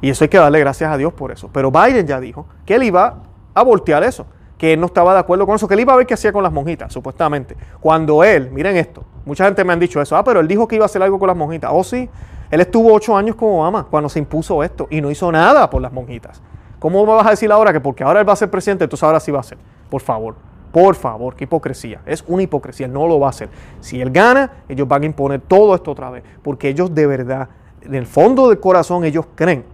Y 0.00 0.10
eso 0.10 0.24
hay 0.24 0.28
que 0.28 0.36
darle 0.36 0.60
gracias 0.60 0.92
a 0.92 0.96
Dios 0.96 1.12
por 1.12 1.32
eso. 1.32 1.48
Pero 1.52 1.70
Biden 1.70 2.06
ya 2.06 2.20
dijo 2.20 2.46
que 2.66 2.74
él 2.74 2.82
iba 2.82 3.22
a 3.54 3.62
voltear 3.62 4.02
eso, 4.04 4.26
que 4.58 4.74
él 4.74 4.80
no 4.80 4.86
estaba 4.86 5.14
de 5.14 5.20
acuerdo 5.20 5.46
con 5.46 5.54
eso, 5.54 5.66
que 5.66 5.74
él 5.74 5.80
iba 5.80 5.94
a 5.94 5.96
ver 5.96 6.06
qué 6.06 6.14
hacía 6.14 6.32
con 6.32 6.42
las 6.42 6.52
monjitas, 6.52 6.92
supuestamente. 6.92 7.56
Cuando 7.80 8.22
él, 8.22 8.50
miren 8.50 8.76
esto, 8.76 9.04
mucha 9.24 9.46
gente 9.46 9.64
me 9.64 9.72
han 9.72 9.80
dicho 9.80 10.00
eso, 10.02 10.16
ah, 10.16 10.24
pero 10.24 10.40
él 10.40 10.48
dijo 10.48 10.68
que 10.68 10.76
iba 10.76 10.84
a 10.84 10.86
hacer 10.86 11.02
algo 11.02 11.18
con 11.18 11.28
las 11.28 11.36
monjitas. 11.36 11.70
Oh, 11.72 11.82
sí, 11.82 12.10
él 12.50 12.60
estuvo 12.60 12.92
ocho 12.92 13.16
años 13.16 13.36
con 13.36 13.48
Obama 13.48 13.86
cuando 13.90 14.08
se 14.08 14.18
impuso 14.18 14.62
esto 14.62 14.86
y 14.90 15.00
no 15.00 15.10
hizo 15.10 15.32
nada 15.32 15.70
por 15.70 15.80
las 15.80 15.92
monjitas. 15.92 16.42
¿Cómo 16.78 17.06
me 17.06 17.12
vas 17.12 17.26
a 17.26 17.30
decir 17.30 17.50
ahora 17.50 17.72
que 17.72 17.80
porque 17.80 18.04
ahora 18.04 18.20
él 18.20 18.28
va 18.28 18.34
a 18.34 18.36
ser 18.36 18.50
presidente, 18.50 18.84
entonces 18.84 19.02
ahora 19.02 19.18
sí 19.18 19.32
va 19.32 19.40
a 19.40 19.42
ser? 19.42 19.56
Por 19.88 20.02
favor. 20.02 20.34
Por 20.74 20.96
favor, 20.96 21.36
qué 21.36 21.44
hipocresía. 21.44 22.00
Es 22.04 22.24
una 22.26 22.42
hipocresía, 22.42 22.88
no 22.88 23.06
lo 23.06 23.20
va 23.20 23.28
a 23.28 23.30
hacer. 23.30 23.48
Si 23.78 24.00
él 24.00 24.10
gana, 24.10 24.50
ellos 24.68 24.88
van 24.88 25.04
a 25.04 25.06
imponer 25.06 25.40
todo 25.40 25.72
esto 25.72 25.92
otra 25.92 26.10
vez, 26.10 26.24
porque 26.42 26.68
ellos 26.68 26.92
de 26.92 27.06
verdad, 27.06 27.48
en 27.82 27.94
el 27.94 28.06
fondo 28.06 28.48
del 28.48 28.58
corazón, 28.58 29.04
ellos 29.04 29.24
creen 29.36 29.64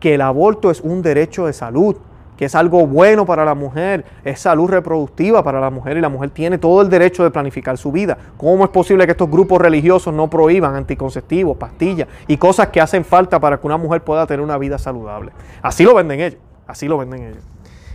que 0.00 0.16
el 0.16 0.20
aborto 0.20 0.70
es 0.70 0.82
un 0.82 1.00
derecho 1.00 1.46
de 1.46 1.54
salud, 1.54 1.96
que 2.36 2.44
es 2.44 2.54
algo 2.54 2.86
bueno 2.86 3.24
para 3.24 3.42
la 3.46 3.54
mujer, 3.54 4.04
es 4.22 4.38
salud 4.38 4.68
reproductiva 4.68 5.42
para 5.42 5.60
la 5.60 5.70
mujer 5.70 5.96
y 5.96 6.02
la 6.02 6.10
mujer 6.10 6.28
tiene 6.28 6.58
todo 6.58 6.82
el 6.82 6.90
derecho 6.90 7.24
de 7.24 7.30
planificar 7.30 7.78
su 7.78 7.90
vida. 7.90 8.18
¿Cómo 8.36 8.62
es 8.64 8.70
posible 8.70 9.06
que 9.06 9.12
estos 9.12 9.30
grupos 9.30 9.62
religiosos 9.62 10.12
no 10.12 10.28
prohíban 10.28 10.74
anticonceptivos, 10.74 11.56
pastillas 11.56 12.06
y 12.26 12.36
cosas 12.36 12.68
que 12.68 12.82
hacen 12.82 13.06
falta 13.06 13.40
para 13.40 13.58
que 13.58 13.66
una 13.66 13.78
mujer 13.78 14.04
pueda 14.04 14.26
tener 14.26 14.42
una 14.42 14.58
vida 14.58 14.76
saludable? 14.76 15.32
Así 15.62 15.84
lo 15.84 15.94
venden 15.94 16.20
ellos, 16.20 16.40
así 16.66 16.86
lo 16.86 16.98
venden 16.98 17.22
ellos. 17.22 17.49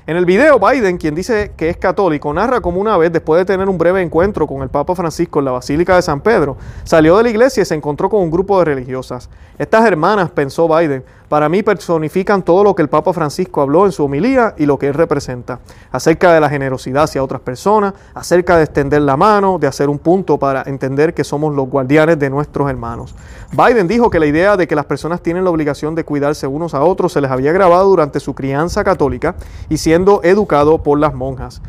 En 0.07 0.17
el 0.17 0.25
video, 0.25 0.59
Biden, 0.59 0.99
quien 0.99 1.15
dice 1.15 1.53
que 1.57 1.67
es 1.67 1.77
católico, 1.77 2.31
narra 2.31 2.61
cómo 2.61 2.79
una 2.79 2.95
vez, 2.95 3.11
después 3.11 3.39
de 3.39 3.45
tener 3.45 3.67
un 3.67 3.79
breve 3.79 4.03
encuentro 4.03 4.45
con 4.45 4.61
el 4.61 4.69
Papa 4.69 4.93
Francisco 4.93 5.39
en 5.39 5.45
la 5.45 5.51
Basílica 5.51 5.95
de 5.95 6.03
San 6.03 6.21
Pedro, 6.21 6.57
salió 6.83 7.17
de 7.17 7.23
la 7.23 7.29
iglesia 7.31 7.63
y 7.63 7.65
se 7.65 7.73
encontró 7.73 8.07
con 8.07 8.21
un 8.21 8.29
grupo 8.29 8.59
de 8.59 8.65
religiosas. 8.65 9.31
Estas 9.57 9.83
hermanas, 9.83 10.29
pensó 10.29 10.67
Biden, 10.67 11.03
para 11.27 11.49
mí 11.49 11.63
personifican 11.63 12.43
todo 12.43 12.63
lo 12.63 12.75
que 12.75 12.81
el 12.81 12.89
Papa 12.89 13.13
Francisco 13.13 13.61
habló 13.61 13.85
en 13.85 13.91
su 13.91 14.03
homilía 14.05 14.53
y 14.57 14.65
lo 14.65 14.77
que 14.77 14.87
él 14.87 14.93
representa, 14.93 15.59
acerca 15.91 16.33
de 16.33 16.39
la 16.39 16.49
generosidad 16.49 17.03
hacia 17.03 17.23
otras 17.23 17.41
personas, 17.41 17.93
acerca 18.13 18.57
de 18.57 18.63
extender 18.63 19.01
la 19.01 19.17
mano, 19.17 19.57
de 19.59 19.67
hacer 19.67 19.89
un 19.89 19.99
punto 19.99 20.37
para 20.37 20.63
entender 20.65 21.13
que 21.13 21.23
somos 21.23 21.53
los 21.53 21.67
guardianes 21.67 22.19
de 22.19 22.29
nuestros 22.29 22.69
hermanos. 22.69 23.15
Biden 23.51 23.87
dijo 23.87 24.09
que 24.09 24.19
la 24.19 24.25
idea 24.25 24.57
de 24.57 24.67
que 24.67 24.75
las 24.75 24.85
personas 24.85 25.21
tienen 25.21 25.43
la 25.43 25.49
obligación 25.49 25.95
de 25.95 26.03
cuidarse 26.03 26.47
unos 26.47 26.73
a 26.73 26.83
otros 26.83 27.13
se 27.13 27.21
les 27.21 27.31
había 27.31 27.51
grabado 27.51 27.89
durante 27.89 28.19
su 28.19 28.33
crianza 28.33 28.83
católica 28.83 29.35
y 29.69 29.77
siendo 29.77 30.21
educado 30.23 30.83
por 30.83 30.99
las 30.99 31.13
monjas. 31.13 31.61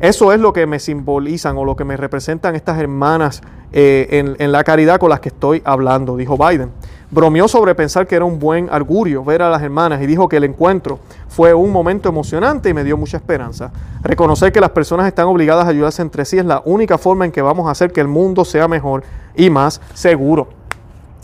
Eso 0.00 0.32
es 0.32 0.38
lo 0.38 0.52
que 0.52 0.64
me 0.66 0.78
simbolizan 0.78 1.56
o 1.58 1.64
lo 1.64 1.74
que 1.74 1.84
me 1.84 1.96
representan 1.96 2.54
estas 2.54 2.78
hermanas 2.78 3.42
eh, 3.72 4.06
en, 4.12 4.36
en, 4.38 4.52
la 4.52 4.62
caridad 4.62 5.00
con 5.00 5.10
las 5.10 5.18
que 5.18 5.28
estoy 5.28 5.60
hablando, 5.64 6.16
dijo 6.16 6.36
Biden. 6.38 6.70
Bromeó 7.10 7.48
sobre 7.48 7.74
pensar 7.74 8.06
que 8.06 8.16
era 8.16 8.26
un 8.26 8.38
buen 8.38 8.68
argurio 8.70 9.24
ver 9.24 9.40
a 9.40 9.48
las 9.48 9.62
hermanas 9.62 10.02
y 10.02 10.06
dijo 10.06 10.28
que 10.28 10.36
el 10.36 10.44
encuentro 10.44 10.98
fue 11.28 11.54
un 11.54 11.72
momento 11.72 12.10
emocionante 12.10 12.68
y 12.68 12.74
me 12.74 12.84
dio 12.84 12.98
mucha 12.98 13.16
esperanza. 13.16 13.72
Reconocer 14.02 14.52
que 14.52 14.60
las 14.60 14.70
personas 14.70 15.06
están 15.06 15.26
obligadas 15.26 15.64
a 15.64 15.70
ayudarse 15.70 16.02
entre 16.02 16.26
sí 16.26 16.36
es 16.36 16.44
la 16.44 16.60
única 16.66 16.98
forma 16.98 17.24
en 17.24 17.32
que 17.32 17.40
vamos 17.40 17.66
a 17.66 17.70
hacer 17.70 17.92
que 17.92 18.02
el 18.02 18.08
mundo 18.08 18.44
sea 18.44 18.68
mejor 18.68 19.04
y 19.34 19.48
más 19.48 19.80
seguro. 19.94 20.48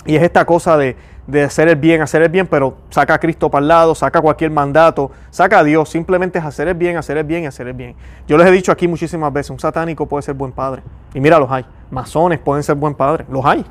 Y 0.06 0.16
es 0.16 0.22
esta 0.22 0.46
cosa 0.46 0.78
de, 0.78 0.96
de 1.26 1.42
hacer 1.42 1.68
el 1.68 1.76
bien, 1.76 2.00
hacer 2.00 2.22
el 2.22 2.30
bien, 2.30 2.46
pero 2.46 2.76
saca 2.88 3.14
a 3.14 3.18
Cristo 3.18 3.50
para 3.50 3.62
el 3.62 3.68
lado, 3.68 3.94
saca 3.94 4.22
cualquier 4.22 4.50
mandato, 4.50 5.10
saca 5.30 5.58
a 5.58 5.64
Dios, 5.64 5.90
simplemente 5.90 6.38
es 6.38 6.44
hacer 6.46 6.68
el 6.68 6.74
bien, 6.74 6.96
hacer 6.96 7.18
el 7.18 7.24
bien 7.24 7.44
y 7.44 7.46
hacer 7.46 7.66
el 7.66 7.74
bien. 7.74 7.94
Yo 8.26 8.38
les 8.38 8.46
he 8.46 8.50
dicho 8.50 8.72
aquí 8.72 8.88
muchísimas 8.88 9.30
veces, 9.32 9.50
un 9.50 9.60
satánico 9.60 10.06
puede 10.06 10.22
ser 10.22 10.34
buen 10.34 10.52
padre. 10.52 10.82
Y 11.12 11.20
mira, 11.20 11.38
los 11.38 11.50
hay. 11.50 11.66
Masones 11.90 12.38
pueden 12.38 12.62
ser 12.62 12.76
buen 12.76 12.94
padre. 12.94 13.26
Los 13.30 13.44
hay. 13.44 13.64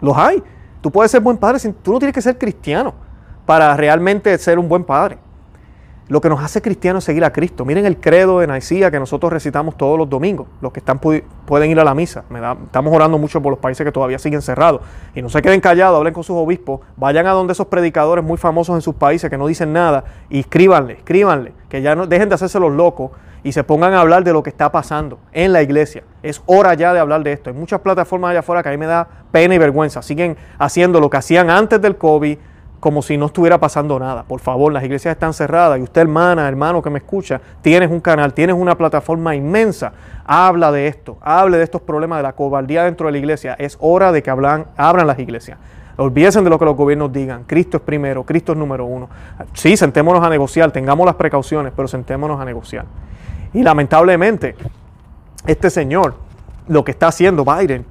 Los 0.00 0.16
hay. 0.16 0.42
Tú 0.80 0.90
puedes 0.90 1.10
ser 1.10 1.20
buen 1.20 1.36
padre, 1.36 1.58
tú 1.82 1.92
no 1.92 1.98
tienes 1.98 2.14
que 2.14 2.22
ser 2.22 2.38
cristiano 2.38 2.94
para 3.46 3.76
realmente 3.76 4.36
ser 4.38 4.58
un 4.58 4.68
buen 4.68 4.84
padre. 4.84 5.18
Lo 6.10 6.20
que 6.20 6.28
nos 6.28 6.42
hace 6.42 6.60
cristianos 6.60 7.02
es 7.02 7.06
seguir 7.06 7.24
a 7.24 7.32
Cristo. 7.32 7.64
Miren 7.64 7.86
el 7.86 7.98
credo 7.98 8.40
de 8.40 8.48
Naicía 8.48 8.90
que 8.90 8.98
nosotros 8.98 9.32
recitamos 9.32 9.76
todos 9.76 9.96
los 9.96 10.10
domingos. 10.10 10.48
Los 10.60 10.72
que 10.72 10.80
están 10.80 10.98
pueden 10.98 11.70
ir 11.70 11.78
a 11.78 11.84
la 11.84 11.94
misa. 11.94 12.24
estamos 12.64 12.92
orando 12.92 13.16
mucho 13.16 13.40
por 13.40 13.52
los 13.52 13.60
países 13.60 13.86
que 13.86 13.92
todavía 13.92 14.18
siguen 14.18 14.42
cerrados. 14.42 14.80
Y 15.14 15.22
no 15.22 15.28
se 15.28 15.40
queden 15.40 15.60
callados, 15.60 15.96
hablen 15.96 16.12
con 16.12 16.24
sus 16.24 16.34
obispos. 16.36 16.80
Vayan 16.96 17.28
a 17.28 17.30
donde 17.30 17.52
esos 17.52 17.68
predicadores 17.68 18.24
muy 18.24 18.38
famosos 18.38 18.74
en 18.74 18.82
sus 18.82 18.96
países 18.96 19.30
que 19.30 19.38
no 19.38 19.46
dicen 19.46 19.72
nada 19.72 20.02
y 20.28 20.40
escríbanle, 20.40 20.94
escríbanle. 20.94 21.52
Que 21.68 21.80
ya 21.80 21.94
no 21.94 22.08
dejen 22.08 22.28
de 22.28 22.34
hacerse 22.34 22.58
los 22.58 22.72
locos 22.72 23.12
y 23.42 23.52
se 23.52 23.64
pongan 23.64 23.94
a 23.94 24.00
hablar 24.00 24.24
de 24.24 24.32
lo 24.32 24.42
que 24.42 24.50
está 24.50 24.70
pasando 24.72 25.18
en 25.32 25.52
la 25.52 25.62
iglesia. 25.62 26.04
Es 26.22 26.42
hora 26.46 26.74
ya 26.74 26.92
de 26.92 27.00
hablar 27.00 27.22
de 27.22 27.32
esto. 27.32 27.50
Hay 27.50 27.56
muchas 27.56 27.80
plataformas 27.80 28.30
allá 28.30 28.40
afuera 28.40 28.62
que 28.62 28.68
a 28.68 28.72
mí 28.72 28.78
me 28.78 28.86
da 28.86 29.08
pena 29.32 29.54
y 29.54 29.58
vergüenza. 29.58 30.02
Siguen 30.02 30.36
haciendo 30.58 31.00
lo 31.00 31.10
que 31.10 31.16
hacían 31.16 31.50
antes 31.50 31.80
del 31.80 31.96
COVID 31.96 32.38
como 32.80 33.02
si 33.02 33.16
no 33.16 33.26
estuviera 33.26 33.58
pasando 33.58 33.98
nada. 33.98 34.24
Por 34.24 34.40
favor, 34.40 34.72
las 34.72 34.82
iglesias 34.82 35.12
están 35.12 35.34
cerradas 35.34 35.78
y 35.78 35.82
usted, 35.82 36.00
hermana, 36.00 36.48
hermano 36.48 36.82
que 36.82 36.90
me 36.90 36.98
escucha, 36.98 37.40
tienes 37.60 37.90
un 37.90 38.00
canal, 38.00 38.32
tienes 38.32 38.56
una 38.56 38.76
plataforma 38.76 39.36
inmensa. 39.36 39.92
Habla 40.24 40.72
de 40.72 40.88
esto, 40.88 41.18
hable 41.20 41.58
de 41.58 41.64
estos 41.64 41.82
problemas 41.82 42.18
de 42.18 42.22
la 42.22 42.32
cobardía 42.32 42.84
dentro 42.84 43.06
de 43.06 43.12
la 43.12 43.18
iglesia. 43.18 43.54
Es 43.58 43.76
hora 43.80 44.12
de 44.12 44.22
que 44.22 44.30
hablan, 44.30 44.66
abran 44.76 45.06
las 45.06 45.18
iglesias. 45.18 45.58
Olvídense 45.98 46.40
de 46.40 46.48
lo 46.48 46.58
que 46.58 46.64
los 46.64 46.76
gobiernos 46.76 47.12
digan. 47.12 47.44
Cristo 47.44 47.76
es 47.76 47.82
primero, 47.82 48.24
Cristo 48.24 48.52
es 48.52 48.58
número 48.58 48.86
uno. 48.86 49.10
Sí, 49.52 49.76
sentémonos 49.76 50.24
a 50.24 50.30
negociar, 50.30 50.70
tengamos 50.70 51.04
las 51.04 51.16
precauciones, 51.16 51.74
pero 51.76 51.86
sentémonos 51.86 52.40
a 52.40 52.44
negociar. 52.46 52.86
Y 53.52 53.62
lamentablemente, 53.62 54.54
este 55.46 55.70
señor, 55.70 56.16
lo 56.68 56.84
que 56.84 56.92
está 56.92 57.08
haciendo 57.08 57.44
Biden, 57.44 57.84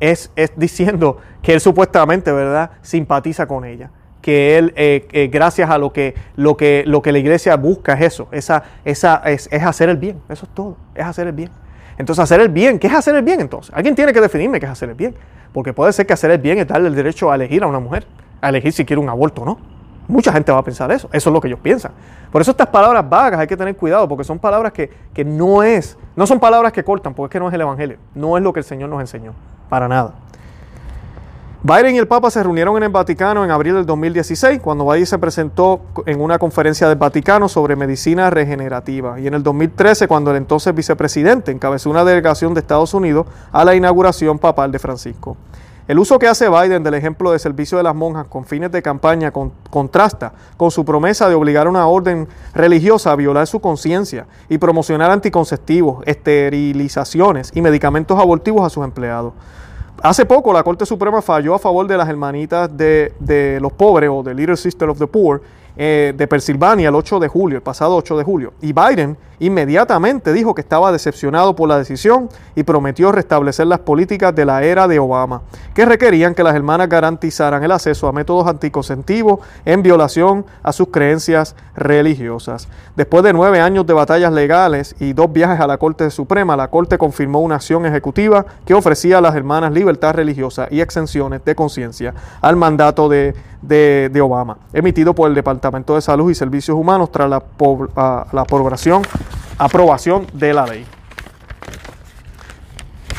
es, 0.00 0.30
es 0.36 0.52
diciendo 0.56 1.18
que 1.42 1.54
él 1.54 1.60
supuestamente, 1.60 2.32
¿verdad?, 2.32 2.72
simpatiza 2.82 3.46
con 3.46 3.64
ella 3.64 3.90
que 4.24 4.56
él, 4.56 4.72
eh, 4.74 5.06
eh, 5.12 5.28
gracias 5.30 5.68
a 5.68 5.76
lo 5.76 5.92
que, 5.92 6.14
lo, 6.34 6.56
que, 6.56 6.82
lo 6.86 7.02
que 7.02 7.12
la 7.12 7.18
iglesia 7.18 7.56
busca 7.56 7.92
es 7.92 8.14
eso, 8.14 8.26
esa, 8.32 8.62
esa, 8.82 9.16
es, 9.26 9.50
es, 9.52 9.62
hacer 9.62 9.90
el 9.90 9.98
bien, 9.98 10.22
eso 10.30 10.46
es 10.46 10.54
todo, 10.54 10.78
es 10.94 11.04
hacer 11.04 11.26
el 11.26 11.34
bien. 11.34 11.50
Entonces, 11.98 12.22
hacer 12.22 12.40
el 12.40 12.48
bien, 12.48 12.78
¿qué 12.78 12.86
es 12.86 12.94
hacer 12.94 13.14
el 13.16 13.22
bien 13.22 13.42
entonces? 13.42 13.70
Alguien 13.74 13.94
tiene 13.94 14.14
que 14.14 14.22
definirme 14.22 14.58
qué 14.60 14.64
es 14.64 14.72
hacer 14.72 14.88
el 14.88 14.94
bien, 14.94 15.14
porque 15.52 15.74
puede 15.74 15.92
ser 15.92 16.06
que 16.06 16.14
hacer 16.14 16.30
el 16.30 16.38
bien 16.38 16.56
es 16.56 16.66
darle 16.66 16.88
el 16.88 16.94
derecho 16.94 17.30
a 17.30 17.34
elegir 17.34 17.64
a 17.64 17.66
una 17.66 17.80
mujer, 17.80 18.06
a 18.40 18.48
elegir 18.48 18.72
si 18.72 18.86
quiere 18.86 18.98
un 18.98 19.10
aborto 19.10 19.42
o 19.42 19.44
no. 19.44 19.58
Mucha 20.06 20.32
gente 20.32 20.52
va 20.52 20.58
a 20.58 20.62
pensar 20.62 20.90
eso, 20.92 21.08
eso 21.12 21.30
es 21.30 21.32
lo 21.32 21.40
que 21.40 21.48
ellos 21.48 21.60
piensan. 21.60 21.92
Por 22.30 22.42
eso 22.42 22.50
estas 22.50 22.68
palabras 22.68 23.08
vagas 23.08 23.40
hay 23.40 23.46
que 23.46 23.56
tener 23.56 23.76
cuidado, 23.76 24.06
porque 24.06 24.24
son 24.24 24.38
palabras 24.38 24.72
que, 24.72 24.90
que 25.14 25.24
no 25.24 25.62
es, 25.62 25.96
no 26.14 26.26
son 26.26 26.38
palabras 26.38 26.72
que 26.72 26.84
cortan, 26.84 27.14
porque 27.14 27.30
es 27.30 27.32
que 27.32 27.40
no 27.40 27.48
es 27.48 27.54
el 27.54 27.60
Evangelio, 27.62 27.96
no 28.14 28.36
es 28.36 28.42
lo 28.42 28.52
que 28.52 28.60
el 28.60 28.64
Señor 28.64 28.90
nos 28.90 29.00
enseñó, 29.00 29.32
para 29.68 29.88
nada. 29.88 30.14
Biden 31.66 31.94
y 31.94 31.98
el 31.98 32.06
Papa 32.06 32.30
se 32.30 32.42
reunieron 32.42 32.76
en 32.76 32.82
el 32.82 32.88
Vaticano 32.90 33.42
en 33.42 33.50
abril 33.50 33.72
del 33.72 33.86
2016, 33.86 34.60
cuando 34.60 34.84
Biden 34.86 35.06
se 35.06 35.18
presentó 35.18 35.80
en 36.04 36.20
una 36.20 36.38
conferencia 36.38 36.86
del 36.90 36.98
Vaticano 36.98 37.48
sobre 37.48 37.74
medicina 37.74 38.28
regenerativa. 38.28 39.18
Y 39.18 39.26
en 39.26 39.32
el 39.32 39.42
2013, 39.42 40.06
cuando 40.06 40.30
el 40.30 40.36
entonces 40.36 40.74
vicepresidente 40.74 41.52
encabezó 41.52 41.88
una 41.88 42.04
delegación 42.04 42.52
de 42.52 42.60
Estados 42.60 42.92
Unidos 42.92 43.26
a 43.50 43.64
la 43.64 43.74
inauguración 43.74 44.38
papal 44.38 44.72
de 44.72 44.78
Francisco. 44.78 45.38
El 45.86 45.98
uso 45.98 46.18
que 46.18 46.26
hace 46.26 46.48
Biden 46.48 46.82
del 46.82 46.94
ejemplo 46.94 47.30
de 47.30 47.38
servicio 47.38 47.76
de 47.76 47.84
las 47.84 47.94
monjas 47.94 48.26
con 48.26 48.46
fines 48.46 48.72
de 48.72 48.80
campaña 48.80 49.30
contrasta 49.68 50.32
con 50.56 50.70
su 50.70 50.82
promesa 50.82 51.28
de 51.28 51.34
obligar 51.34 51.66
a 51.66 51.70
una 51.70 51.86
orden 51.86 52.26
religiosa 52.54 53.12
a 53.12 53.16
violar 53.16 53.46
su 53.46 53.60
conciencia 53.60 54.26
y 54.48 54.56
promocionar 54.56 55.10
anticonceptivos, 55.10 56.02
esterilizaciones 56.06 57.52
y 57.54 57.60
medicamentos 57.60 58.18
abortivos 58.18 58.64
a 58.64 58.70
sus 58.70 58.82
empleados. 58.82 59.34
Hace 60.02 60.24
poco 60.24 60.54
la 60.54 60.62
Corte 60.62 60.86
Suprema 60.86 61.20
falló 61.20 61.54
a 61.54 61.58
favor 61.58 61.86
de 61.86 61.98
las 61.98 62.08
hermanitas 62.08 62.74
de, 62.74 63.58
los 63.60 63.72
pobres 63.74 64.08
o 64.10 64.22
de 64.22 64.34
Little 64.34 64.56
Sister 64.56 64.88
of 64.88 64.98
the 64.98 65.06
Poor 65.06 65.42
eh, 65.76 66.14
de 66.16 66.26
Pensilvania 66.26 66.88
el 66.88 66.94
8 66.94 67.20
de 67.20 67.28
julio, 67.28 67.58
el 67.58 67.62
pasado 67.62 67.94
8 67.96 68.16
de 68.16 68.24
julio. 68.24 68.54
Y 68.62 68.72
Biden 68.72 69.18
inmediatamente 69.46 70.32
dijo 70.32 70.54
que 70.54 70.60
estaba 70.60 70.92
decepcionado 70.92 71.56
por 71.56 71.68
la 71.68 71.78
decisión 71.78 72.28
y 72.54 72.62
prometió 72.62 73.12
restablecer 73.12 73.66
las 73.66 73.80
políticas 73.80 74.34
de 74.34 74.44
la 74.44 74.62
era 74.62 74.86
de 74.86 74.98
Obama, 74.98 75.42
que 75.74 75.84
requerían 75.84 76.34
que 76.34 76.42
las 76.42 76.54
hermanas 76.54 76.88
garantizaran 76.88 77.64
el 77.64 77.72
acceso 77.72 78.06
a 78.06 78.12
métodos 78.12 78.46
anticonceptivos 78.46 79.40
en 79.64 79.82
violación 79.82 80.44
a 80.62 80.72
sus 80.72 80.88
creencias 80.88 81.56
religiosas. 81.74 82.68
Después 82.94 83.24
de 83.24 83.32
nueve 83.32 83.60
años 83.60 83.86
de 83.86 83.94
batallas 83.94 84.32
legales 84.32 84.94
y 85.00 85.12
dos 85.12 85.32
viajes 85.32 85.60
a 85.60 85.66
la 85.66 85.78
Corte 85.78 86.10
Suprema, 86.10 86.56
la 86.56 86.68
Corte 86.68 86.98
confirmó 86.98 87.40
una 87.40 87.56
acción 87.56 87.86
ejecutiva 87.86 88.44
que 88.66 88.74
ofrecía 88.74 89.18
a 89.18 89.20
las 89.20 89.34
hermanas 89.34 89.72
libertad 89.72 90.14
religiosa 90.14 90.68
y 90.70 90.80
exenciones 90.80 91.44
de 91.44 91.54
conciencia 91.54 92.14
al 92.40 92.56
mandato 92.56 93.08
de, 93.08 93.34
Obama, 94.22 94.58
emitido 94.72 95.14
por 95.14 95.28
el 95.28 95.34
Departamento 95.34 95.54
Departamento 95.54 95.94
de 95.94 96.02
Salud 96.02 96.30
y 96.30 96.34
Servicios 96.34 96.76
Humanos 96.76 97.12
tras 97.12 97.30
la, 97.30 97.42
la 98.32 98.40
aprobación, 98.40 99.02
aprobación 99.58 100.26
de 100.32 100.54
la 100.54 100.66
ley. 100.66 100.86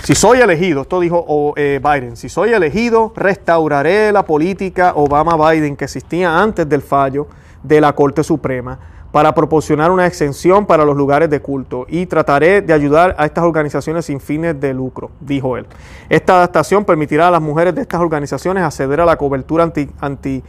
Si 0.04 0.14
soy 0.14 0.40
elegido, 0.40 0.84
esto 0.84 1.00
dijo 1.00 1.54
eh, 1.58 1.80
Biden, 1.84 2.16
si 2.16 2.30
soy 2.30 2.54
elegido, 2.54 3.12
restauraré 3.16 4.12
la 4.12 4.24
política 4.24 4.94
Obama-Biden 4.96 5.76
que 5.76 5.86
existía 5.86 6.40
antes 6.40 6.70
del 6.70 6.84
fallo 6.84 7.28
de 7.64 7.82
la 7.82 7.94
Corte 7.94 8.24
Suprema 8.24 8.78
para 9.12 9.34
proporcionar 9.34 9.90
una 9.92 10.06
exención 10.06 10.66
para 10.66 10.86
los 10.86 10.96
lugares 10.96 11.30
de 11.30 11.42
culto 11.42 11.86
y 11.90 12.06
trataré 12.06 12.62
de 12.62 12.74
ayudar 12.74 13.16
a 13.18 13.26
estas 13.26 13.46
organizaciones 13.46 14.06
sin 14.06 14.20
fines 14.20 14.60
de 14.60 14.74
lucro, 14.74 15.10
dijo 15.22 15.58
él. 15.58 15.66
Esta 16.10 16.36
adaptación 16.36 16.86
permitirá 16.86 17.30
a 17.30 17.32
las 17.32 17.42
mujeres 17.42 17.74
de 17.74 17.82
estas 17.82 18.02
organizaciones 18.02 18.62
acceder 18.62 19.02
a 19.02 19.06
la 19.06 19.16
cobertura 19.16 19.64
anti, 19.64 19.90
anti 20.02 20.44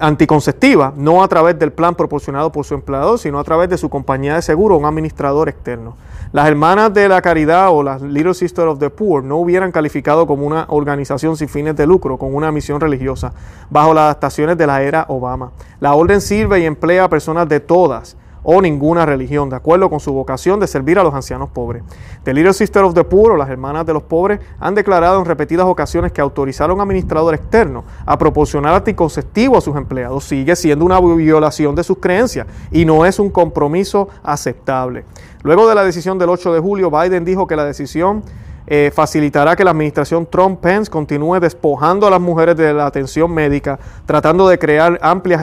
anticonceptiva, 0.00 0.92
no 0.96 1.22
a 1.22 1.28
través 1.28 1.58
del 1.58 1.72
plan 1.72 1.94
proporcionado 1.94 2.50
por 2.50 2.64
su 2.64 2.74
empleador, 2.74 3.18
sino 3.18 3.38
a 3.38 3.44
través 3.44 3.68
de 3.68 3.78
su 3.78 3.88
compañía 3.90 4.34
de 4.34 4.42
seguro 4.42 4.74
o 4.74 4.78
un 4.78 4.86
administrador 4.86 5.48
externo. 5.48 5.96
Las 6.32 6.48
hermanas 6.48 6.94
de 6.94 7.08
la 7.08 7.20
caridad 7.20 7.70
o 7.70 7.82
las 7.82 8.00
Little 8.00 8.34
Sisters 8.34 8.68
of 8.68 8.78
the 8.78 8.88
Poor 8.88 9.22
no 9.22 9.36
hubieran 9.36 9.70
calificado 9.70 10.26
como 10.26 10.46
una 10.46 10.64
organización 10.68 11.36
sin 11.36 11.48
fines 11.48 11.76
de 11.76 11.86
lucro, 11.86 12.16
con 12.16 12.34
una 12.34 12.50
misión 12.50 12.80
religiosa, 12.80 13.32
bajo 13.68 13.92
las 13.92 14.04
adaptaciones 14.04 14.56
de 14.56 14.66
la 14.66 14.82
era 14.82 15.04
Obama. 15.08 15.52
La 15.80 15.94
orden 15.94 16.20
sirve 16.20 16.60
y 16.60 16.64
emplea 16.64 17.04
a 17.04 17.08
personas 17.10 17.48
de 17.48 17.60
todas 17.60 18.16
o 18.42 18.60
ninguna 18.60 19.06
religión, 19.06 19.48
de 19.50 19.56
acuerdo 19.56 19.88
con 19.88 20.00
su 20.00 20.12
vocación 20.12 20.60
de 20.60 20.66
servir 20.66 20.98
a 20.98 21.04
los 21.04 21.14
ancianos 21.14 21.50
pobres. 21.50 21.82
The 22.24 22.34
Little 22.34 22.52
Sister 22.52 22.82
of 22.82 22.94
the 22.94 23.04
Poor 23.04 23.32
o 23.32 23.36
las 23.36 23.48
hermanas 23.48 23.86
de 23.86 23.92
los 23.92 24.02
pobres 24.02 24.40
han 24.58 24.74
declarado 24.74 25.18
en 25.18 25.24
repetidas 25.24 25.66
ocasiones 25.66 26.12
que 26.12 26.20
autorizaron 26.20 26.72
a 26.72 26.74
un 26.74 26.80
administrador 26.80 27.34
externo 27.34 27.84
a 28.04 28.18
proporcionar 28.18 28.74
anticonceptivo 28.74 29.56
a 29.56 29.60
sus 29.60 29.76
empleados 29.76 30.24
sigue 30.24 30.56
siendo 30.56 30.84
una 30.84 31.00
violación 31.00 31.74
de 31.74 31.84
sus 31.84 31.98
creencias 31.98 32.46
y 32.70 32.84
no 32.84 33.04
es 33.04 33.18
un 33.18 33.30
compromiso 33.30 34.08
aceptable. 34.22 35.04
Luego 35.42 35.68
de 35.68 35.74
la 35.74 35.84
decisión 35.84 36.18
del 36.18 36.30
8 36.30 36.54
de 36.54 36.60
julio, 36.60 36.90
Biden 36.90 37.24
dijo 37.24 37.46
que 37.46 37.56
la 37.56 37.64
decisión 37.64 38.22
eh, 38.66 38.90
facilitará 38.94 39.56
que 39.56 39.64
la 39.64 39.70
administración 39.70 40.26
Trump-Pence 40.26 40.90
continúe 40.90 41.40
despojando 41.40 42.06
a 42.06 42.10
las 42.10 42.20
mujeres 42.20 42.56
de 42.56 42.72
la 42.72 42.86
atención 42.86 43.32
médica, 43.32 43.78
tratando 44.06 44.48
de 44.48 44.58
crear 44.58 44.98
amplias 45.02 45.42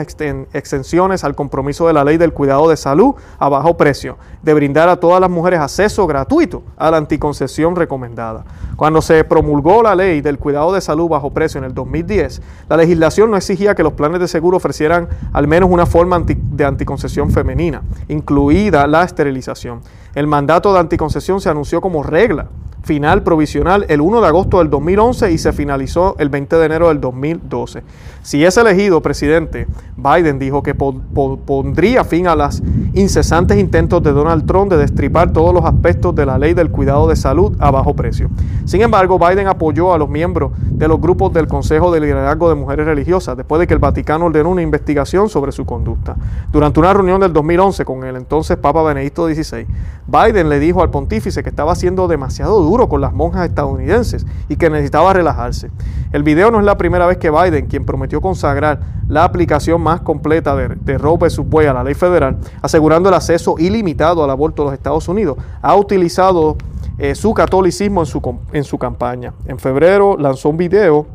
extensiones 0.53 1.23
al 1.23 1.35
compromiso 1.35 1.87
de 1.87 1.93
la 1.93 2.03
ley 2.03 2.17
del 2.17 2.33
cuidado 2.33 2.69
de 2.69 2.77
salud 2.77 3.15
a 3.37 3.49
bajo 3.49 3.77
precio, 3.77 4.17
de 4.41 4.53
brindar 4.53 4.89
a 4.89 4.99
todas 4.99 5.19
las 5.19 5.29
mujeres 5.29 5.59
acceso 5.59 6.07
gratuito 6.07 6.63
a 6.77 6.91
la 6.91 6.97
anticoncepción 6.97 7.75
recomendada. 7.75 8.45
Cuando 8.79 9.01
se 9.01 9.25
promulgó 9.25 9.83
la 9.83 9.93
ley 9.93 10.21
del 10.21 10.39
cuidado 10.39 10.71
de 10.71 10.79
salud 10.79 11.09
bajo 11.09 11.31
precio 11.31 11.57
en 11.57 11.65
el 11.65 11.73
2010, 11.73 12.41
la 12.69 12.77
legislación 12.77 13.29
no 13.29 13.35
exigía 13.35 13.75
que 13.75 13.83
los 13.83 13.91
planes 13.91 14.21
de 14.21 14.29
seguro 14.29 14.55
ofrecieran 14.55 15.09
al 15.33 15.49
menos 15.49 15.69
una 15.69 15.85
forma 15.85 16.23
de 16.25 16.63
anticoncepción 16.63 17.29
femenina, 17.29 17.81
incluida 18.07 18.87
la 18.87 19.03
esterilización. 19.03 19.81
El 20.15 20.27
mandato 20.27 20.71
de 20.71 20.79
anticoncepción 20.79 21.41
se 21.41 21.49
anunció 21.49 21.81
como 21.81 22.03
regla 22.03 22.47
final 22.83 23.21
provisional 23.23 23.85
el 23.89 24.01
1 24.01 24.21
de 24.21 24.27
agosto 24.27 24.59
del 24.59 24.69
2011 24.69 25.31
y 25.31 25.37
se 25.37 25.51
finalizó 25.51 26.15
el 26.17 26.29
20 26.29 26.55
de 26.55 26.65
enero 26.65 26.87
del 26.87 27.01
2012. 27.01 27.83
Si 28.29 28.45
es 28.45 28.55
elegido 28.57 29.01
presidente, 29.01 29.65
Biden 29.97 30.37
dijo 30.37 30.61
que 30.61 30.75
pondría 30.75 32.03
fin 32.03 32.27
a 32.27 32.35
los 32.35 32.61
incesantes 32.93 33.57
intentos 33.57 34.03
de 34.03 34.11
Donald 34.11 34.45
Trump 34.45 34.71
de 34.71 34.77
destripar 34.77 35.33
todos 35.33 35.51
los 35.51 35.65
aspectos 35.65 36.13
de 36.13 36.27
la 36.27 36.37
ley 36.37 36.53
del 36.53 36.69
cuidado 36.69 37.07
de 37.07 37.15
salud 37.15 37.57
a 37.57 37.71
bajo 37.71 37.95
precio. 37.95 38.29
Sin 38.65 38.81
embargo, 38.81 39.17
Biden 39.17 39.47
apoyó 39.47 39.95
a 39.95 39.97
los 39.97 40.09
miembros 40.09 40.51
de 40.61 40.87
los 40.87 41.01
grupos 41.01 41.33
del 41.33 41.47
Consejo 41.47 41.91
de 41.91 42.01
Liderazgo 42.01 42.49
de 42.49 42.53
Mujeres 42.53 42.85
Religiosas 42.85 43.35
después 43.35 43.59
de 43.61 43.65
que 43.65 43.73
el 43.73 43.79
Vaticano 43.79 44.25
ordenó 44.25 44.49
una 44.49 44.61
investigación 44.61 45.27
sobre 45.27 45.51
su 45.51 45.65
conducta. 45.65 46.15
Durante 46.51 46.79
una 46.79 46.93
reunión 46.93 47.21
del 47.21 47.33
2011 47.33 47.83
con 47.83 48.03
el 48.03 48.15
entonces 48.15 48.57
Papa 48.57 48.83
Benedicto 48.83 49.27
XVI, 49.27 49.65
Biden 50.05 50.49
le 50.49 50.59
dijo 50.59 50.83
al 50.83 50.91
pontífice 50.91 51.41
que 51.41 51.49
estaba 51.49 51.73
siendo 51.73 52.07
demasiado 52.07 52.61
duro 52.61 52.89
con 52.89 53.01
las 53.01 53.11
monjas 53.11 53.49
estadounidenses 53.49 54.27
y 54.49 54.55
que 54.55 54.69
necesitaba 54.69 55.13
relajarse. 55.13 55.71
El 56.11 56.21
video 56.23 56.51
no 56.51 56.59
es 56.59 56.65
la 56.65 56.77
primera 56.77 57.07
vez 57.07 57.17
que 57.17 57.29
Biden, 57.31 57.67
quien 57.67 57.85
prometió 57.85 58.18
consagrar 58.21 58.79
la 59.07 59.23
aplicación 59.23 59.81
más 59.81 60.01
completa 60.01 60.55
de, 60.55 60.69
de 60.69 60.97
Roe 60.97 61.17
a 61.67 61.73
la 61.73 61.83
ley 61.83 61.93
federal, 61.93 62.37
asegurando 62.61 63.09
el 63.09 63.15
acceso 63.15 63.55
ilimitado 63.57 64.23
al 64.23 64.29
aborto 64.29 64.61
en 64.61 64.67
los 64.67 64.73
Estados 64.73 65.07
Unidos, 65.07 65.37
ha 65.61 65.75
utilizado 65.75 66.57
eh, 66.97 67.15
su 67.15 67.33
catolicismo 67.33 68.01
en 68.01 68.05
su, 68.05 68.39
en 68.51 68.63
su 68.63 68.77
campaña. 68.77 69.33
En 69.45 69.57
febrero 69.57 70.17
lanzó 70.17 70.49
un 70.49 70.57
video 70.57 71.07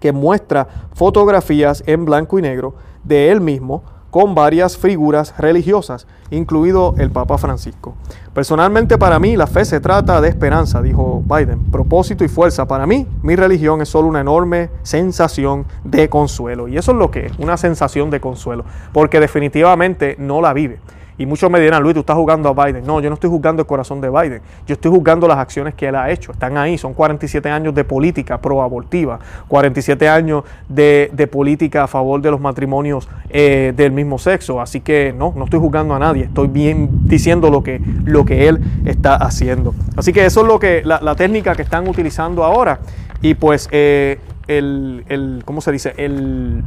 que 0.00 0.12
muestra 0.12 0.66
fotografías 0.94 1.82
en 1.86 2.04
blanco 2.04 2.38
y 2.38 2.42
negro 2.42 2.74
de 3.04 3.30
él 3.30 3.40
mismo 3.40 3.82
con 4.14 4.36
varias 4.36 4.78
figuras 4.78 5.34
religiosas, 5.38 6.06
incluido 6.30 6.94
el 6.98 7.10
Papa 7.10 7.36
Francisco. 7.36 7.96
Personalmente 8.32 8.96
para 8.96 9.18
mí 9.18 9.36
la 9.36 9.48
fe 9.48 9.64
se 9.64 9.80
trata 9.80 10.20
de 10.20 10.28
esperanza, 10.28 10.80
dijo 10.80 11.24
Biden, 11.26 11.64
propósito 11.72 12.22
y 12.22 12.28
fuerza. 12.28 12.68
Para 12.68 12.86
mí 12.86 13.08
mi 13.22 13.34
religión 13.34 13.82
es 13.82 13.88
solo 13.88 14.06
una 14.06 14.20
enorme 14.20 14.70
sensación 14.84 15.66
de 15.82 16.08
consuelo. 16.08 16.68
Y 16.68 16.76
eso 16.76 16.92
es 16.92 16.98
lo 16.98 17.10
que 17.10 17.26
es, 17.26 17.32
una 17.40 17.56
sensación 17.56 18.10
de 18.10 18.20
consuelo, 18.20 18.64
porque 18.92 19.18
definitivamente 19.18 20.14
no 20.16 20.40
la 20.40 20.52
vive. 20.52 20.78
Y 21.16 21.26
muchos 21.26 21.48
me 21.50 21.60
dirán, 21.60 21.82
Luis, 21.82 21.94
tú 21.94 22.00
estás 22.00 22.16
jugando 22.16 22.48
a 22.48 22.64
Biden. 22.64 22.84
No, 22.84 23.00
yo 23.00 23.08
no 23.08 23.14
estoy 23.14 23.30
jugando 23.30 23.62
el 23.62 23.66
corazón 23.66 24.00
de 24.00 24.10
Biden. 24.10 24.40
Yo 24.66 24.74
estoy 24.74 24.90
jugando 24.90 25.28
las 25.28 25.38
acciones 25.38 25.74
que 25.74 25.86
él 25.86 25.94
ha 25.94 26.10
hecho. 26.10 26.32
Están 26.32 26.56
ahí. 26.56 26.76
Son 26.76 26.92
47 26.92 27.48
años 27.48 27.74
de 27.74 27.84
política 27.84 28.38
pro-abortiva, 28.38 29.20
47 29.48 30.08
años 30.08 30.44
de, 30.68 31.28
política 31.30 31.84
a 31.84 31.86
favor 31.86 32.20
de 32.20 32.30
los 32.30 32.40
matrimonios 32.40 33.08
eh, 33.30 33.72
del 33.76 33.92
mismo 33.92 34.18
sexo. 34.18 34.60
Así 34.60 34.80
que 34.80 35.14
no, 35.16 35.32
no 35.36 35.44
estoy 35.44 35.60
jugando 35.60 35.94
a 35.94 35.98
nadie. 35.98 36.24
Estoy 36.24 36.48
bien 36.48 36.88
diciendo 37.04 37.50
lo 37.50 37.62
que, 37.62 37.80
lo 38.04 38.24
que 38.24 38.48
él 38.48 38.60
está 38.84 39.14
haciendo. 39.14 39.74
Así 39.96 40.12
que 40.12 40.24
eso 40.24 40.40
es 40.40 40.46
lo 40.48 40.58
que 40.58 40.82
la, 40.84 41.14
técnica 41.14 41.54
que 41.54 41.62
están 41.62 41.88
utilizando 41.88 42.42
ahora. 42.42 42.80
Y 43.22 43.34
pues 43.34 43.68
eh, 43.70 44.18
el, 44.48 45.04
el, 45.08 45.42
¿cómo 45.44 45.60
se 45.60 45.70
dice? 45.70 45.94
El 45.96 46.64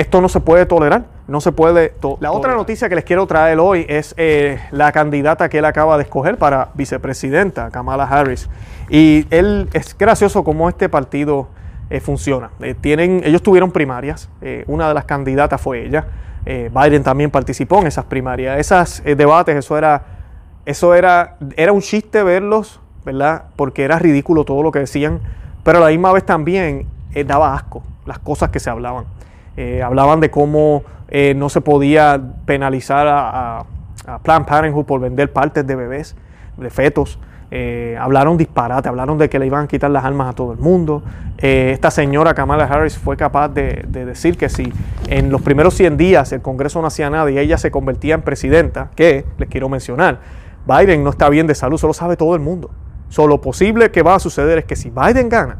esto 0.00 0.22
no 0.22 0.30
se 0.30 0.40
puede 0.40 0.64
tolerar, 0.64 1.04
no 1.28 1.42
se 1.42 1.52
puede. 1.52 1.92
la 2.20 2.32
otra 2.32 2.54
noticia 2.54 2.88
que 2.88 2.94
les 2.94 3.04
quiero 3.04 3.26
traer 3.26 3.58
hoy 3.58 3.84
es 3.86 4.14
eh, 4.16 4.58
la 4.70 4.92
candidata 4.92 5.50
que 5.50 5.58
él 5.58 5.64
acaba 5.66 5.98
de 5.98 6.04
escoger 6.04 6.38
para 6.38 6.70
vicepresidenta, 6.72 7.70
Kamala 7.70 8.04
Harris. 8.04 8.48
Y 8.88 9.26
él 9.28 9.68
es 9.74 9.96
gracioso 9.98 10.42
cómo 10.42 10.70
este 10.70 10.88
partido 10.88 11.48
eh, 11.90 12.00
funciona. 12.00 12.48
Eh, 12.60 12.74
tienen, 12.74 13.20
ellos 13.24 13.42
tuvieron 13.42 13.72
primarias, 13.72 14.30
una 14.66 14.88
de 14.88 14.94
las 14.94 15.04
candidatas 15.04 15.60
fue 15.60 15.84
ella. 15.84 16.06
Biden 16.46 17.02
también 17.02 17.30
participó 17.30 17.80
en 17.82 17.88
esas 17.88 18.06
primarias. 18.06 18.58
Esos 18.58 19.02
debates, 19.04 19.54
eso 19.54 19.76
era, 19.76 20.02
eso 20.64 20.94
era, 20.94 21.36
era 21.58 21.72
un 21.72 21.82
chiste 21.82 22.22
verlos, 22.22 22.80
¿verdad? 23.04 23.44
Porque 23.54 23.84
era 23.84 23.98
ridículo 23.98 24.46
todo 24.46 24.62
lo 24.62 24.72
que 24.72 24.78
decían, 24.78 25.20
pero 25.62 25.76
a 25.76 25.80
la 25.82 25.88
misma 25.88 26.10
vez 26.10 26.24
también 26.24 26.86
daba 27.26 27.54
asco 27.54 27.82
las 28.06 28.18
cosas 28.18 28.48
que 28.48 28.60
se 28.60 28.70
hablaban. 28.70 29.04
Eh, 29.56 29.82
hablaban 29.82 30.20
de 30.20 30.30
cómo 30.30 30.84
eh, 31.08 31.34
no 31.36 31.48
se 31.48 31.60
podía 31.60 32.20
penalizar 32.44 33.06
a, 33.08 33.64
Planned 34.22 34.46
Parenthood 34.46 34.86
por 34.86 35.00
vender 35.00 35.32
partes 35.32 35.64
de 35.64 35.76
bebés, 35.76 36.16
de 36.56 36.70
fetos. 36.70 37.20
Eh, 37.52 37.96
hablaron 38.00 38.36
disparate, 38.36 38.88
hablaron 38.88 39.18
de 39.18 39.28
que 39.28 39.38
le 39.38 39.46
iban 39.46 39.64
a 39.64 39.68
quitar 39.68 39.90
las 39.90 40.04
armas 40.04 40.30
a 40.30 40.32
todo 40.32 40.52
el 40.52 40.58
mundo. 40.58 41.02
esta 41.38 41.90
señora 41.90 42.34
Kamala 42.34 42.64
Harris 42.64 42.98
fue 42.98 43.16
capaz 43.16 43.48
de, 43.48 43.84
decir 43.88 44.36
que 44.36 44.48
si 44.48 44.72
en 45.08 45.30
los 45.30 45.42
primeros 45.42 45.74
100 45.74 45.96
días 45.96 46.32
el 46.32 46.42
Congreso 46.42 46.80
no 46.80 46.88
hacía 46.88 47.08
nada 47.08 47.30
y 47.30 47.38
ella 47.38 47.56
se 47.56 47.70
convertía 47.70 48.14
en 48.14 48.22
presidenta, 48.22 48.90
que 48.96 49.24
les 49.38 49.48
quiero 49.48 49.68
mencionar, 49.68 50.18
Biden 50.66 51.04
no 51.04 51.10
está 51.10 51.28
bien 51.28 51.46
de 51.46 51.54
salud, 51.54 51.78
solo 51.78 51.92
sabe 51.92 52.16
todo 52.16 52.34
el 52.34 52.40
mundo. 52.40 52.70
Solo 53.08 53.28
lo 53.28 53.40
posible 53.40 53.90
que 53.90 54.02
va 54.02 54.14
a 54.14 54.18
suceder 54.18 54.58
es 54.58 54.64
que 54.64 54.76
si 54.76 54.90
Biden 54.90 55.28
gana, 55.28 55.58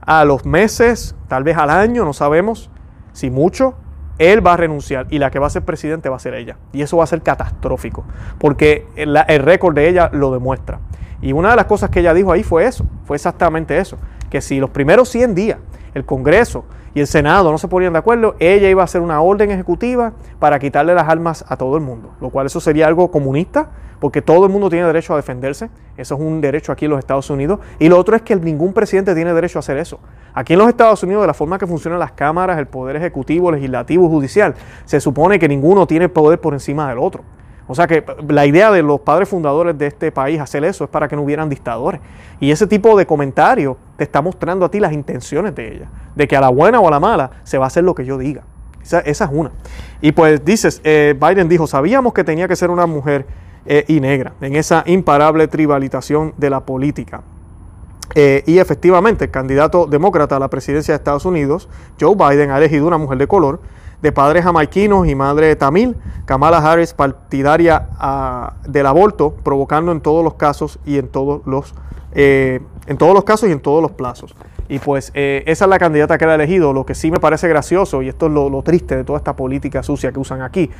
a 0.00 0.24
los 0.24 0.46
meses, 0.46 1.14
tal 1.28 1.44
vez 1.44 1.56
al 1.56 1.70
año, 1.70 2.04
no 2.04 2.12
sabemos, 2.12 2.70
si 3.16 3.30
mucho, 3.30 3.72
él 4.18 4.46
va 4.46 4.52
a 4.52 4.56
renunciar 4.58 5.06
y 5.08 5.18
la 5.18 5.30
que 5.30 5.38
va 5.38 5.46
a 5.46 5.50
ser 5.50 5.62
presidente 5.62 6.10
va 6.10 6.16
a 6.16 6.18
ser 6.18 6.34
ella. 6.34 6.58
Y 6.74 6.82
eso 6.82 6.98
va 6.98 7.04
a 7.04 7.06
ser 7.06 7.22
catastrófico, 7.22 8.04
porque 8.38 8.86
el, 8.94 9.16
récord 9.42 9.74
de 9.74 9.88
ella 9.88 10.10
lo 10.12 10.30
demuestra. 10.30 10.80
Y 11.22 11.32
una 11.32 11.48
de 11.48 11.56
las 11.56 11.64
cosas 11.64 11.88
que 11.88 12.00
ella 12.00 12.12
dijo 12.12 12.30
ahí 12.30 12.42
fue 12.42 12.66
eso, 12.66 12.84
fue 13.06 13.16
exactamente 13.16 13.78
eso, 13.78 13.96
que 14.28 14.42
si 14.42 14.60
los 14.60 14.68
primeros 14.68 15.08
100 15.08 15.34
días 15.34 15.58
el 15.94 16.04
Congreso 16.04 16.66
y 16.92 17.00
el 17.00 17.06
Senado 17.06 17.50
no 17.50 17.56
se 17.56 17.68
ponían 17.68 17.94
de 17.94 18.00
acuerdo, 18.00 18.36
ella 18.38 18.68
iba 18.68 18.82
a 18.82 18.84
hacer 18.84 19.00
una 19.00 19.22
orden 19.22 19.50
ejecutiva 19.50 20.12
para 20.38 20.58
quitarle 20.58 20.94
las 20.94 21.08
armas 21.08 21.42
a 21.48 21.56
todo 21.56 21.74
el 21.78 21.82
mundo, 21.82 22.10
lo 22.20 22.28
cual 22.28 22.44
eso 22.44 22.60
sería 22.60 22.86
algo 22.86 23.10
comunista, 23.10 23.70
porque 24.00 24.22
todo 24.22 24.46
el 24.46 24.52
mundo 24.52 24.68
tiene 24.70 24.86
derecho 24.86 25.12
a 25.14 25.16
defenderse, 25.16 25.70
eso 25.96 26.14
es 26.14 26.20
un 26.20 26.40
derecho 26.40 26.72
aquí 26.72 26.84
en 26.84 26.90
los 26.90 26.98
Estados 26.98 27.30
Unidos, 27.30 27.60
y 27.78 27.88
lo 27.88 27.98
otro 27.98 28.16
es 28.16 28.22
que 28.22 28.36
ningún 28.36 28.72
presidente 28.72 29.14
tiene 29.14 29.32
derecho 29.32 29.58
a 29.58 29.60
hacer 29.60 29.78
eso. 29.78 29.98
Aquí 30.34 30.52
en 30.52 30.58
los 30.58 30.68
Estados 30.68 31.02
Unidos, 31.02 31.22
de 31.22 31.26
la 31.28 31.34
forma 31.34 31.58
que 31.58 31.66
funcionan 31.66 31.98
las 31.98 32.12
cámaras, 32.12 32.58
el 32.58 32.66
poder 32.66 32.96
ejecutivo, 32.96 33.50
legislativo, 33.50 34.08
judicial, 34.08 34.54
se 34.84 35.00
supone 35.00 35.38
que 35.38 35.48
ninguno 35.48 35.86
tiene 35.86 36.08
poder 36.08 36.40
por 36.40 36.52
encima 36.52 36.88
del 36.88 36.98
otro. 36.98 37.22
O 37.68 37.74
sea 37.74 37.86
que 37.86 38.04
la 38.28 38.46
idea 38.46 38.70
de 38.70 38.82
los 38.82 39.00
padres 39.00 39.28
fundadores 39.28 39.76
de 39.76 39.88
este 39.88 40.12
país 40.12 40.40
hacer 40.40 40.64
eso 40.64 40.84
es 40.84 40.90
para 40.90 41.08
que 41.08 41.16
no 41.16 41.22
hubieran 41.22 41.48
dictadores. 41.48 42.00
Y 42.38 42.52
ese 42.52 42.66
tipo 42.66 42.96
de 42.96 43.06
comentario 43.06 43.76
te 43.96 44.04
está 44.04 44.22
mostrando 44.22 44.64
a 44.64 44.70
ti 44.70 44.78
las 44.78 44.92
intenciones 44.92 45.54
de 45.54 45.74
ella, 45.74 45.88
de 46.14 46.28
que 46.28 46.36
a 46.36 46.40
la 46.40 46.48
buena 46.48 46.78
o 46.78 46.86
a 46.86 46.90
la 46.90 47.00
mala 47.00 47.30
se 47.42 47.58
va 47.58 47.64
a 47.64 47.66
hacer 47.66 47.82
lo 47.82 47.94
que 47.94 48.04
yo 48.04 48.18
diga. 48.18 48.42
Esa, 48.82 49.00
es 49.00 49.20
una. 49.32 49.50
Y 50.00 50.12
pues 50.12 50.44
dices, 50.44 50.80
eh, 50.84 51.18
Biden 51.20 51.48
dijo, 51.48 51.66
sabíamos 51.66 52.14
que 52.14 52.22
tenía 52.22 52.46
que 52.46 52.54
ser 52.54 52.70
una 52.70 52.86
mujer 52.86 53.26
eh, 53.68 53.84
y 53.88 53.98
negra 53.98 54.32
en 54.40 54.54
esa 54.54 54.84
imparable 54.86 55.48
tribalización 55.48 56.34
de 56.36 56.50
la 56.50 56.60
política. 56.60 57.22
Eh, 58.14 58.44
y 58.46 58.58
efectivamente, 58.58 59.24
el 59.24 59.30
candidato 59.32 59.86
demócrata 59.86 60.36
a 60.36 60.38
la 60.38 60.48
presidencia 60.48 60.92
de 60.92 60.96
Estados 60.96 61.24
Unidos, 61.24 61.68
Joe 62.00 62.14
Biden, 62.14 62.52
ha 62.52 62.58
elegido 62.58 62.86
una 62.86 62.96
mujer 62.96 63.18
de 63.18 63.26
color 63.26 63.60
de 64.02 64.12
padres 64.12 64.44
jamaiquinos 64.44 65.08
y 65.08 65.16
madre 65.16 65.56
tamil, 65.56 65.96
Kamala 66.26 66.58
Harris 66.58 66.94
partidaria 66.94 67.88
ah, 67.98 68.52
del 68.68 68.86
aborto, 68.86 69.34
provocando 69.42 69.90
en 69.90 70.00
todos 70.00 70.22
los 70.22 70.34
casos 70.34 70.78
y 70.86 70.98
en 70.98 71.08
todos 71.08 71.44
los, 71.44 71.74
eh, 72.14 72.60
en 72.86 72.98
todos 72.98 73.14
los 73.14 73.24
casos 73.24 73.48
y 73.48 73.52
en 73.52 73.60
todos 73.60 73.82
los 73.82 73.90
plazos. 73.90 74.36
Y 74.68 74.78
pues 74.78 75.10
esa 75.14 75.64
es 75.64 75.68
la 75.68 75.78
candidata 75.78 76.18
que 76.18 76.24
ha 76.24 76.34
elegido. 76.34 76.72
Lo 76.72 76.84
que 76.84 76.94
sí 76.94 77.10
me 77.10 77.20
parece 77.20 77.48
gracioso, 77.48 78.02
y 78.02 78.08
esto 78.08 78.26
es 78.26 78.32
lo, 78.32 78.62
triste 78.62 78.96
de 78.96 79.04
toda 79.04 79.18
esta 79.18 79.36
política 79.36 79.82
sucia 79.82 80.10
que 80.10 80.18
usan 80.18 80.42
aquí, 80.42 80.70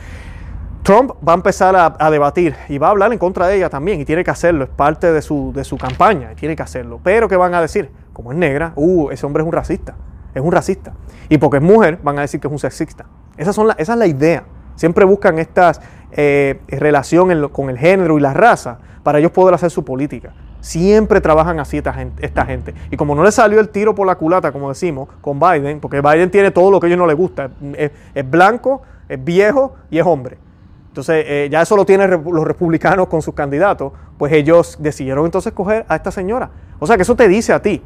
Trump 0.86 1.12
va 1.26 1.32
a 1.32 1.34
empezar 1.34 1.74
a, 1.76 2.10
debatir 2.10 2.54
y 2.68 2.78
va 2.78 2.86
a 2.86 2.90
hablar 2.90 3.12
en 3.12 3.18
contra 3.18 3.48
de 3.48 3.56
ella 3.56 3.68
también, 3.68 4.00
y 4.00 4.04
tiene 4.04 4.22
que 4.22 4.30
hacerlo, 4.30 4.64
es 4.64 4.70
parte 4.70 5.12
de 5.12 5.20
su, 5.20 5.52
de 5.52 5.64
su 5.64 5.76
campaña, 5.76 6.30
tiene 6.36 6.56
que 6.56 6.62
hacerlo. 6.62 7.00
Pero 7.02 7.28
¿qué 7.28 7.36
van 7.36 7.54
a 7.54 7.60
decir? 7.60 7.90
Como 8.12 8.32
es 8.32 8.38
negra, 8.38 8.72
uh, 8.76 9.10
ese 9.10 9.26
hombre 9.26 9.42
es 9.42 9.46
un 9.46 9.52
racista 9.52 9.96
es 10.36 10.42
un 10.42 10.52
racista. 10.52 10.92
Y 11.28 11.38
porque 11.38 11.56
es 11.56 11.62
mujer, 11.62 11.98
van 12.02 12.18
a 12.18 12.20
decir 12.20 12.38
que 12.38 12.46
es 12.46 12.52
un 12.52 12.58
sexista. 12.58 13.06
Esa, 13.36 13.52
son 13.52 13.70
esa 13.78 13.92
es 13.94 13.98
la 13.98 14.06
idea. 14.06 14.44
Siempre 14.74 15.04
buscan 15.06 15.38
esta 15.38 15.72
eh, 16.12 16.60
relación 16.68 17.48
con 17.48 17.70
el 17.70 17.78
género 17.78 18.18
y 18.18 18.20
la 18.20 18.34
raza 18.34 18.78
para 19.02 19.18
ellos 19.18 19.30
poder 19.30 19.54
hacer 19.54 19.70
su 19.70 19.84
política. 19.84 20.34
Siempre 20.60 21.22
trabajan 21.22 21.58
así 21.58 21.78
esta 21.78 21.94
gente, 21.94 22.24
esta 22.26 22.44
gente. 22.44 22.74
Y 22.90 22.96
como 22.96 23.14
no 23.14 23.24
le 23.24 23.32
salió 23.32 23.60
el 23.60 23.70
tiro 23.70 23.94
por 23.94 24.06
la 24.06 24.16
culata, 24.16 24.52
como 24.52 24.68
decimos, 24.68 25.08
con 25.22 25.40
Biden, 25.40 25.80
porque 25.80 26.02
Biden 26.02 26.30
tiene 26.30 26.50
todo 26.50 26.70
lo 26.70 26.80
que 26.80 26.86
a 26.86 26.88
ellos 26.88 26.98
no 26.98 27.06
les 27.06 27.16
gusta. 27.16 27.50
Es, 28.14 28.30
blanco, 28.30 28.82
es 29.08 29.22
viejo 29.24 29.74
y 29.90 29.98
es 29.98 30.04
hombre. 30.04 30.36
Entonces, 30.96 31.26
eh, 31.28 31.48
ya 31.52 31.60
eso 31.60 31.76
lo 31.76 31.84
tienen 31.84 32.10
los 32.10 32.44
republicanos 32.44 33.08
con 33.08 33.20
sus 33.20 33.34
candidatos, 33.34 33.92
pues 34.16 34.32
ellos 34.32 34.78
decidieron 34.80 35.26
entonces 35.26 35.52
coger 35.52 35.84
a 35.88 35.96
esta 35.96 36.10
señora. 36.10 36.48
O 36.78 36.86
sea 36.86 36.96
que 36.96 37.02
eso 37.02 37.14
te 37.14 37.28
dice 37.28 37.52
a 37.52 37.60
ti, 37.60 37.82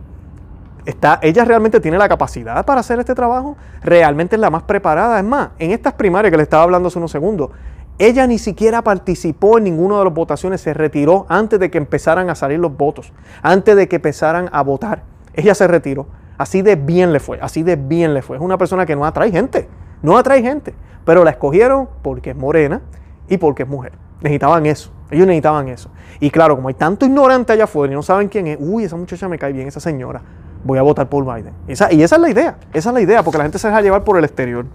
ella 1.21 1.45
realmente 1.45 1.81
tiene 1.81 1.99
la 1.99 2.09
capacidad 2.09 2.65
para 2.65 2.79
hacer 2.83 3.01
este 3.01 3.17
trabajo, 3.17 3.57
realmente 3.83 4.37
es 4.37 4.41
la 4.41 4.49
más 4.49 4.63
preparada. 4.63 5.19
Es 5.19 5.25
más, 5.25 5.49
en 5.59 5.73
estas 5.73 5.95
primarias 5.95 6.31
que 6.31 6.37
le 6.37 6.45
estaba 6.45 6.63
hablando 6.63 6.87
hace 6.87 6.99
unos 6.99 7.11
segundos, 7.11 7.51
ella 7.99 8.29
ni 8.29 8.39
siquiera 8.39 8.83
participó 8.83 9.59
en 9.59 9.65
ninguna 9.65 9.99
de 9.99 10.05
las 10.05 10.15
votaciones, 10.15 10.61
se 10.61 10.73
retiró 10.73 11.27
antes 11.29 11.59
de 11.59 11.69
que 11.69 11.79
empezaran 11.79 12.31
a 12.31 12.37
salir 12.37 12.61
los 12.61 12.77
votos, 12.77 13.13
antes 13.43 13.75
de 13.75 13.89
que 13.89 13.97
empezaran 13.97 14.49
a 14.53 14.63
votar. 14.63 15.03
Ella 15.35 15.57
se 15.57 15.67
retiró. 15.67 16.07
Así 16.39 16.63
de 16.63 16.77
bien 16.77 17.13
le 17.13 17.19
fue, 17.19 17.41
así 17.43 17.65
de 17.65 17.75
bien 17.75 18.15
le 18.15 18.23
fue. 18.23 18.37
Es 18.37 18.43
una 18.43 18.57
persona 18.57 18.87
que 18.87 18.95
no 18.95 19.05
atrae 19.05 19.33
gente, 19.33 19.69
no 20.03 20.19
atrae 20.19 20.43
gente, 20.43 20.75
pero 21.05 21.25
la 21.25 21.31
escogieron 21.31 21.89
porque 22.03 22.31
es 22.31 22.37
morena 22.37 22.83
y 23.29 23.39
porque 23.39 23.65
es 23.65 23.69
mujer. 23.69 23.93
Necesitaban 24.21 24.67
eso, 24.67 24.91
ellos 25.11 25.27
necesitaban 25.27 25.69
eso. 25.69 25.91
Y 26.21 26.31
claro, 26.31 26.57
como 26.57 26.69
hay 26.69 26.75
tanto 26.75 27.07
ignorante 27.07 27.53
allá 27.53 27.65
afuera 27.65 27.93
y 27.93 27.97
no 27.97 28.03
saben 28.03 28.29
quién 28.29 28.47
es, 28.47 28.59
uy, 28.61 28.85
esa 28.85 28.97
muchacha 28.97 29.29
me 29.29 29.39
cae 29.39 29.53
bien, 29.53 29.69
esa 29.69 29.81
señora 29.81 30.23
voy 30.65 30.79
a 30.79 30.83
votar 30.83 31.09
por 31.09 31.25
Biden. 31.25 31.55
y 31.67 31.73
esa 31.73 32.17
es 32.17 32.21
la 32.21 32.31
idea, 32.31 32.57
esa 32.73 32.91
es 32.91 32.95
la 32.95 33.01
idea, 33.01 33.23
porque 33.23 33.39
la 33.39 33.45
gente 33.45 33.59
se 33.59 33.69
deja 33.69 33.81
llevar 33.81 34.05
por 34.05 34.19
el 34.19 34.25
exterior. 34.25 34.67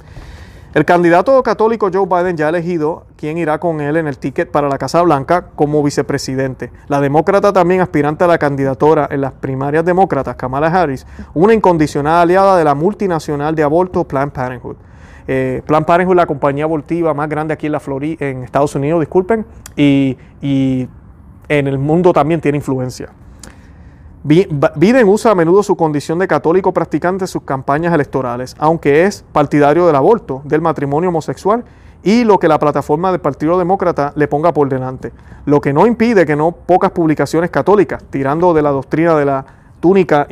El 0.74 0.84
candidato 0.84 1.42
católico 1.42 1.90
Joe 1.94 2.06
Biden 2.06 2.36
ya 2.36 2.48
ha 2.48 2.50
elegido 2.50 3.06
quién 3.16 3.38
irá 3.38 3.60
con 3.60 3.80
él 3.80 3.96
en 3.96 4.08
el 4.08 4.18
ticket 4.18 4.52
para 4.52 4.68
la 4.68 4.78
Casa 4.78 5.02
Blanca 5.04 5.46
como 5.56 5.82
vicepresidente. 5.82 6.70
La 6.90 7.00
demócrata 7.00 7.54
también 7.54 7.80
aspirante 7.80 8.26
a 8.26 8.28
la 8.28 8.38
candidatura 8.38 9.08
en 9.10 9.22
las 9.22 9.32
primarias 9.32 9.86
demócratas, 9.86 10.36
Kamala 10.36 10.68
Harris, 10.68 11.08
una 11.34 11.54
incondicional 11.54 12.24
aliada 12.24 12.58
de 12.58 12.66
la 12.66 12.76
multinacional 12.76 13.56
de 13.56 13.64
aborto 13.64 14.04
Planned 14.04 14.34
Parenthood. 14.34 14.76
Eh, 15.28 15.62
Planned 15.66 15.86
Parenthood 15.86 16.14
es 16.14 16.18
la 16.18 16.26
compañía 16.26 16.66
abortiva 16.66 17.14
más 17.14 17.28
grande 17.30 17.54
aquí 17.54 17.66
en 17.66 17.72
la 17.72 17.80
Florida, 17.80 18.26
en 18.26 18.44
Estados 18.44 18.76
Unidos, 18.76 19.00
disculpen, 19.00 19.46
y 19.76 20.18
en 21.48 21.68
el 21.68 21.78
mundo 21.78 22.14
también 22.14 22.42
tiene 22.42 22.58
influencia. 22.58 23.10
Biden 24.28 25.08
usa 25.08 25.32
a 25.32 25.36
menudo 25.36 25.62
su 25.62 25.76
condición 25.76 26.18
de 26.18 26.28
católico 26.28 26.74
practicante 26.74 27.26
en 27.26 27.28
sus 27.28 27.44
campañas 27.44 27.94
electorales, 27.94 28.56
aunque 28.58 29.04
es 29.04 29.24
partidario 29.32 29.86
del 29.86 29.96
aborto, 29.96 30.42
del 30.46 30.62
matrimonio 30.62 31.10
homosexual 31.10 31.64
y 32.02 32.24
lo 32.24 32.40
que 32.40 32.48
la 32.48 32.58
plataforma 32.58 33.12
del 33.12 33.22
Partido 33.22 33.60
Demócrata 33.60 34.14
le 34.16 34.28
ponga 34.28 34.52
por 34.52 34.68
delante. 34.68 35.12
Lo 35.46 35.62
que 35.62 35.74
no 35.74 35.86
impide 35.86 36.26
que 36.26 36.36
no 36.36 36.54
pocas 36.54 36.90
publicaciones 36.90 37.52
católicas, 37.52 38.04
tirando 38.10 38.56
de 38.56 38.64
la 38.64 38.72
doctrina 38.72 39.16
de 39.16 39.26
la 39.26 39.46
túnica 39.80 40.26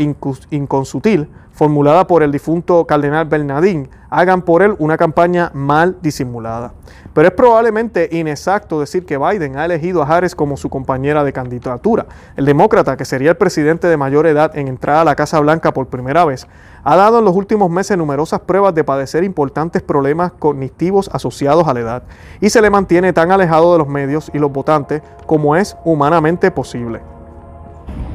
inconsutil, 0.49 1.29
formulada 1.53 2.07
por 2.07 2.23
el 2.23 2.31
difunto 2.31 2.85
cardenal 2.85 3.25
Bernardín, 3.25 3.87
hagan 4.09 4.41
por 4.41 4.63
él 4.63 4.75
una 4.79 4.97
campaña 4.97 5.51
mal 5.53 5.97
disimulada. 6.01 6.73
Pero 7.13 7.27
es 7.27 7.33
probablemente 7.33 8.09
inexacto 8.11 8.79
decir 8.79 9.05
que 9.05 9.19
Biden 9.19 9.57
ha 9.57 9.65
elegido 9.65 10.01
a 10.01 10.07
Harris 10.07 10.35
como 10.35 10.57
su 10.57 10.69
compañera 10.69 11.23
de 11.23 11.31
candidatura. 11.31 12.07
El 12.35 12.45
demócrata, 12.45 12.97
que 12.97 13.05
sería 13.05 13.31
el 13.31 13.37
presidente 13.37 13.87
de 13.87 13.97
mayor 13.97 14.25
edad 14.25 14.57
en 14.57 14.67
entrar 14.67 14.97
a 14.97 15.03
la 15.03 15.15
Casa 15.15 15.39
Blanca 15.39 15.73
por 15.73 15.87
primera 15.87 16.25
vez, 16.25 16.47
ha 16.83 16.95
dado 16.95 17.19
en 17.19 17.25
los 17.25 17.35
últimos 17.35 17.69
meses 17.69 17.97
numerosas 17.97 18.39
pruebas 18.41 18.73
de 18.73 18.83
padecer 18.83 19.23
importantes 19.23 19.83
problemas 19.83 20.31
cognitivos 20.33 21.09
asociados 21.13 21.67
a 21.67 21.73
la 21.73 21.79
edad 21.79 22.03
y 22.41 22.49
se 22.49 22.61
le 22.61 22.71
mantiene 22.71 23.13
tan 23.13 23.31
alejado 23.31 23.73
de 23.73 23.77
los 23.77 23.87
medios 23.87 24.31
y 24.33 24.39
los 24.39 24.51
votantes 24.51 25.03
como 25.27 25.55
es 25.55 25.77
humanamente 25.85 26.49
posible. 26.49 27.01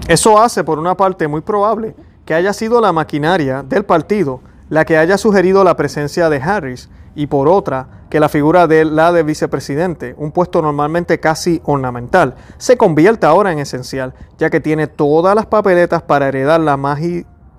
Eso 0.09 0.40
hace, 0.40 0.64
por 0.64 0.79
una 0.79 0.96
parte, 0.96 1.29
muy 1.29 1.40
probable 1.40 1.94
que 2.28 2.34
haya 2.34 2.52
sido 2.52 2.82
la 2.82 2.92
maquinaria 2.92 3.62
del 3.62 3.86
partido 3.86 4.42
la 4.68 4.84
que 4.84 4.98
haya 4.98 5.16
sugerido 5.16 5.64
la 5.64 5.76
presencia 5.76 6.28
de 6.28 6.36
Harris 6.36 6.90
y 7.14 7.26
por 7.26 7.48
otra 7.48 8.04
que 8.10 8.20
la 8.20 8.28
figura 8.28 8.66
de 8.66 8.84
la 8.84 9.12
de 9.12 9.22
vicepresidente, 9.22 10.14
un 10.18 10.30
puesto 10.30 10.60
normalmente 10.60 11.20
casi 11.20 11.62
ornamental, 11.64 12.34
se 12.58 12.76
convierta 12.76 13.28
ahora 13.28 13.50
en 13.50 13.60
esencial, 13.60 14.12
ya 14.36 14.50
que 14.50 14.60
tiene 14.60 14.88
todas 14.88 15.34
las 15.34 15.46
papeletas 15.46 16.02
para 16.02 16.28
heredar 16.28 16.60
la 16.60 16.76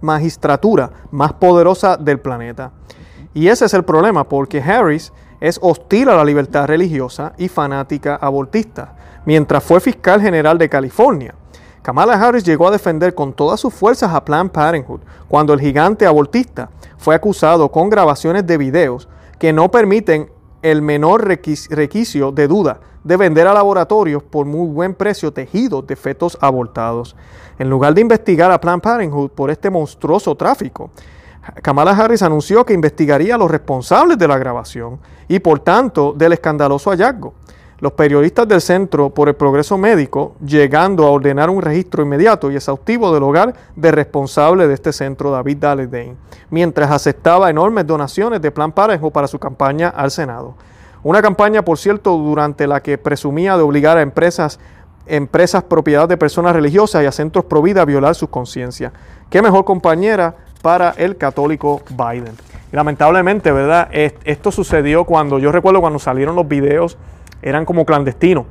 magistratura 0.02 0.92
más 1.10 1.34
poderosa 1.34 1.98
del 1.98 2.20
planeta. 2.20 2.72
Y 3.34 3.48
ese 3.48 3.66
es 3.66 3.74
el 3.74 3.86
problema, 3.86 4.30
porque 4.30 4.62
Harris 4.62 5.12
es 5.40 5.58
hostil 5.64 6.10
a 6.10 6.16
la 6.16 6.24
libertad 6.24 6.68
religiosa 6.68 7.34
y 7.40 7.48
fanática 7.48 8.18
abortista, 8.18 8.94
mientras 9.26 9.64
fue 9.64 9.80
fiscal 9.80 10.22
general 10.22 10.60
de 10.60 10.70
California. 10.70 11.34
Kamala 11.82 12.14
Harris 12.14 12.44
llegó 12.44 12.68
a 12.68 12.72
defender 12.72 13.16
con 13.16 13.34
todas 13.34 13.60
sus 13.60 13.74
fuerzas 13.74 14.14
a 14.14 14.24
Planned 14.24 14.52
Parenthood 14.52 15.00
cuando 15.28 15.54
el 15.54 15.62
gigante 15.62 16.06
abortista 16.06 16.70
fue 16.98 17.16
acusado 17.16 17.72
con 17.72 17.90
grabaciones 17.90 18.46
de 18.46 18.58
videos 18.58 19.08
que 19.38 19.54
no 19.54 19.72
permiten 19.72 20.30
el 20.62 20.82
menor 20.82 21.26
requisito 21.26 22.32
de 22.32 22.48
duda 22.48 22.82
de 23.04 23.16
vender 23.16 23.48
a 23.48 23.54
laboratorios 23.54 24.22
por 24.22 24.46
muy 24.46 24.68
buen 24.68 24.94
precio 24.94 25.32
tejidos 25.32 25.88
de 25.88 25.96
fetos 25.96 26.38
abortados. 26.42 27.16
En 27.58 27.70
lugar 27.70 27.94
de 27.94 28.02
investigar 28.02 28.52
a 28.52 28.60
Planned 28.60 28.82
Parenthood 28.82 29.32
por 29.32 29.50
este 29.50 29.70
monstruoso 29.70 30.36
tráfico, 30.36 30.92
Kamala 31.64 31.92
Harris 31.92 32.22
anunció 32.22 32.66
que 32.66 32.74
investigaría 32.74 33.36
a 33.36 33.38
los 33.38 33.50
responsables 33.50 34.18
de 34.18 34.28
la 34.28 34.38
grabación 34.38 35.00
y 35.30 35.40
por 35.40 35.62
tanto 35.62 36.14
del 36.14 36.34
escandaloso 36.34 36.90
hallazgo 36.90 37.34
los 37.80 37.94
periodistas 37.94 38.48
del 38.48 38.62
Centro 38.62 39.10
por 39.10 39.30
el 39.30 39.36
Progreso 39.36 39.78
Médico 39.78 40.36
llegando 40.46 41.06
a 41.06 41.12
ordenar 41.12 41.50
un 41.50 41.62
registro 41.62 42.04
inmediato 42.04 42.52
y 42.52 42.56
exhaustivo 42.56 43.14
del 43.14 43.24
hogar 43.24 43.54
del 43.76 43.94
responsable 43.94 44.68
de 44.68 44.74
este 44.74 44.92
centro, 44.92 45.32
David 45.32 45.58
Daledain, 45.58 46.18
mientras 46.50 46.92
aceptaba 46.92 47.50
enormes 47.50 47.88
donaciones 47.88 48.42
de 48.42 48.52
Plan 48.52 48.72
Parejo 48.72 49.12
para 49.12 49.28
su 49.28 49.40
campaña 49.40 49.90
al 49.90 50.12
Senado. 50.12 50.56
Una 51.02 51.22
campaña, 51.22 51.64
por 51.64 51.78
cierto, 51.78 52.18
durante 52.18 52.68
la 52.68 52.82
que 52.82 52.98
presumía 52.98 53.56
de 53.56 53.64
obligar 53.64 53.98
a 53.98 54.02
empresas 54.02 54.60
empresas 55.10 55.64
propiedad 55.64 56.08
de 56.08 56.18
personas 56.18 56.54
religiosas 56.54 57.04
y 57.04 57.08
a 57.08 57.12
centros 57.12 57.46
pro 57.46 57.64
vida 57.64 57.82
a 57.82 57.86
violar 57.86 58.14
sus 58.14 58.30
conciencias. 58.30 58.94
Qué 59.30 59.42
mejor 59.42 59.66
compañera 59.66 60.36
para 60.62 60.92
el 60.92 61.18
católico 61.18 61.82
Biden. 61.90 62.36
lamentablemente, 62.72 63.52
¿verdad? 63.52 63.90
Esto 63.92 64.52
sucedió 64.52 65.06
cuando, 65.06 65.40
yo 65.40 65.52
recuerdo 65.52 65.82
cuando 65.82 65.98
salieron 65.98 66.36
los 66.36 66.48
videos 66.48 66.98
eran 67.42 67.66
como 67.66 67.86
clandestinos 67.86 68.46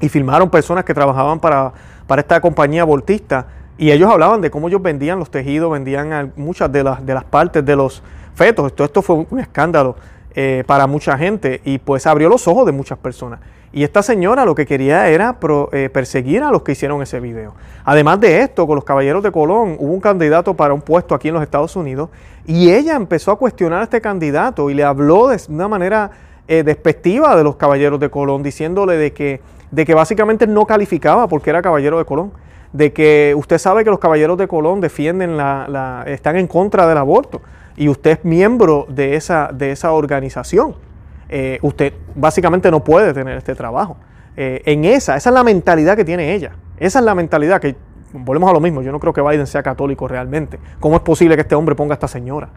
y 0.00 0.08
filmaron 0.08 0.50
personas 0.50 0.84
que 0.84 0.94
trabajaban 0.94 1.40
para, 1.40 1.72
para 2.06 2.22
esta 2.22 2.40
compañía 2.40 2.82
abortista 2.82 3.46
Y 3.78 3.90
ellos 3.90 4.10
hablaban 4.10 4.40
de 4.40 4.50
cómo 4.50 4.68
ellos 4.68 4.82
vendían 4.82 5.18
los 5.18 5.30
tejidos, 5.30 5.70
vendían 5.70 6.32
muchas 6.36 6.70
de 6.70 6.82
las, 6.82 7.04
de 7.04 7.14
las 7.14 7.24
partes 7.24 7.64
de 7.64 7.76
los 7.76 8.02
fetos. 8.34 8.72
Esto 8.76 9.02
fue 9.02 9.26
un 9.30 9.40
escándalo 9.40 9.96
eh, 10.34 10.64
para 10.66 10.86
mucha 10.86 11.18
gente 11.18 11.60
y 11.64 11.78
pues 11.78 12.06
abrió 12.06 12.28
los 12.28 12.46
ojos 12.46 12.66
de 12.66 12.72
muchas 12.72 12.98
personas. 12.98 13.40
Y 13.72 13.84
esta 13.84 14.02
señora 14.02 14.44
lo 14.44 14.54
que 14.54 14.66
quería 14.66 15.08
era 15.08 15.38
eh, 15.72 15.88
perseguir 15.92 16.42
a 16.42 16.50
los 16.50 16.62
que 16.62 16.72
hicieron 16.72 17.00
ese 17.02 17.20
video. 17.20 17.54
Además 17.84 18.20
de 18.20 18.40
esto, 18.42 18.66
con 18.66 18.74
los 18.74 18.84
Caballeros 18.84 19.22
de 19.22 19.30
Colón 19.30 19.76
hubo 19.78 19.92
un 19.92 20.00
candidato 20.00 20.54
para 20.54 20.74
un 20.74 20.82
puesto 20.82 21.14
aquí 21.14 21.28
en 21.28 21.34
los 21.34 21.42
Estados 21.42 21.76
Unidos 21.76 22.10
y 22.46 22.70
ella 22.70 22.96
empezó 22.96 23.30
a 23.30 23.38
cuestionar 23.38 23.80
a 23.80 23.84
este 23.84 24.00
candidato 24.00 24.70
y 24.70 24.74
le 24.74 24.84
habló 24.84 25.28
de 25.28 25.40
una 25.48 25.68
manera 25.68 26.10
eh, 26.50 26.64
despectiva 26.64 27.36
de 27.36 27.44
los 27.44 27.56
Caballeros 27.56 28.00
de 28.00 28.10
Colón, 28.10 28.42
diciéndole 28.42 28.96
de 28.96 29.12
que, 29.12 29.40
de 29.70 29.86
que 29.86 29.94
básicamente 29.94 30.46
no 30.46 30.66
calificaba 30.66 31.28
porque 31.28 31.48
era 31.48 31.62
Caballero 31.62 31.96
de 31.96 32.04
Colón 32.04 32.32
de 32.72 32.92
que 32.92 33.34
usted 33.36 33.58
sabe 33.58 33.84
que 33.84 33.90
los 33.90 33.98
caballeros 33.98 34.38
de 34.38 34.46
Colón 34.46 34.80
defienden 34.80 35.36
la, 35.36 36.04
están 36.06 36.36
en 36.36 36.46
contra 36.46 36.86
del 36.86 36.98
aborto 36.98 37.40
y 37.76 37.88
usted 37.88 38.10
es 38.12 38.24
miembro 38.24 38.86
de 38.88 39.16
esa, 39.16 39.50
de 39.52 39.72
esa 39.72 39.92
organización. 39.92 40.74
Eh, 41.28 41.58
usted 41.62 41.92
básicamente 42.14 42.70
no 42.70 42.82
puede 42.82 43.12
tener 43.12 43.38
este 43.38 43.54
trabajo. 43.54 43.96
Eh, 44.36 44.62
en 44.66 44.84
esa, 44.84 45.16
esa 45.16 45.30
es 45.30 45.34
la 45.34 45.44
mentalidad 45.44 45.96
que 45.96 46.04
tiene 46.04 46.34
ella. 46.34 46.52
Esa 46.78 46.98
es 46.98 47.04
la 47.04 47.14
mentalidad 47.14 47.60
que, 47.60 47.76
volvemos 48.12 48.50
a 48.50 48.52
lo 48.52 48.60
mismo, 48.60 48.82
yo 48.82 48.90
no 48.92 48.98
creo 48.98 49.12
que 49.12 49.22
Biden 49.22 49.46
sea 49.46 49.62
católico 49.62 50.08
realmente. 50.08 50.58
¿Cómo 50.80 50.96
es 50.96 51.02
posible 51.02 51.36
que 51.36 51.42
este 51.42 51.54
hombre 51.54 51.74
ponga 51.74 51.92
a 51.92 51.94
esta 51.94 52.08
señora 52.08 52.48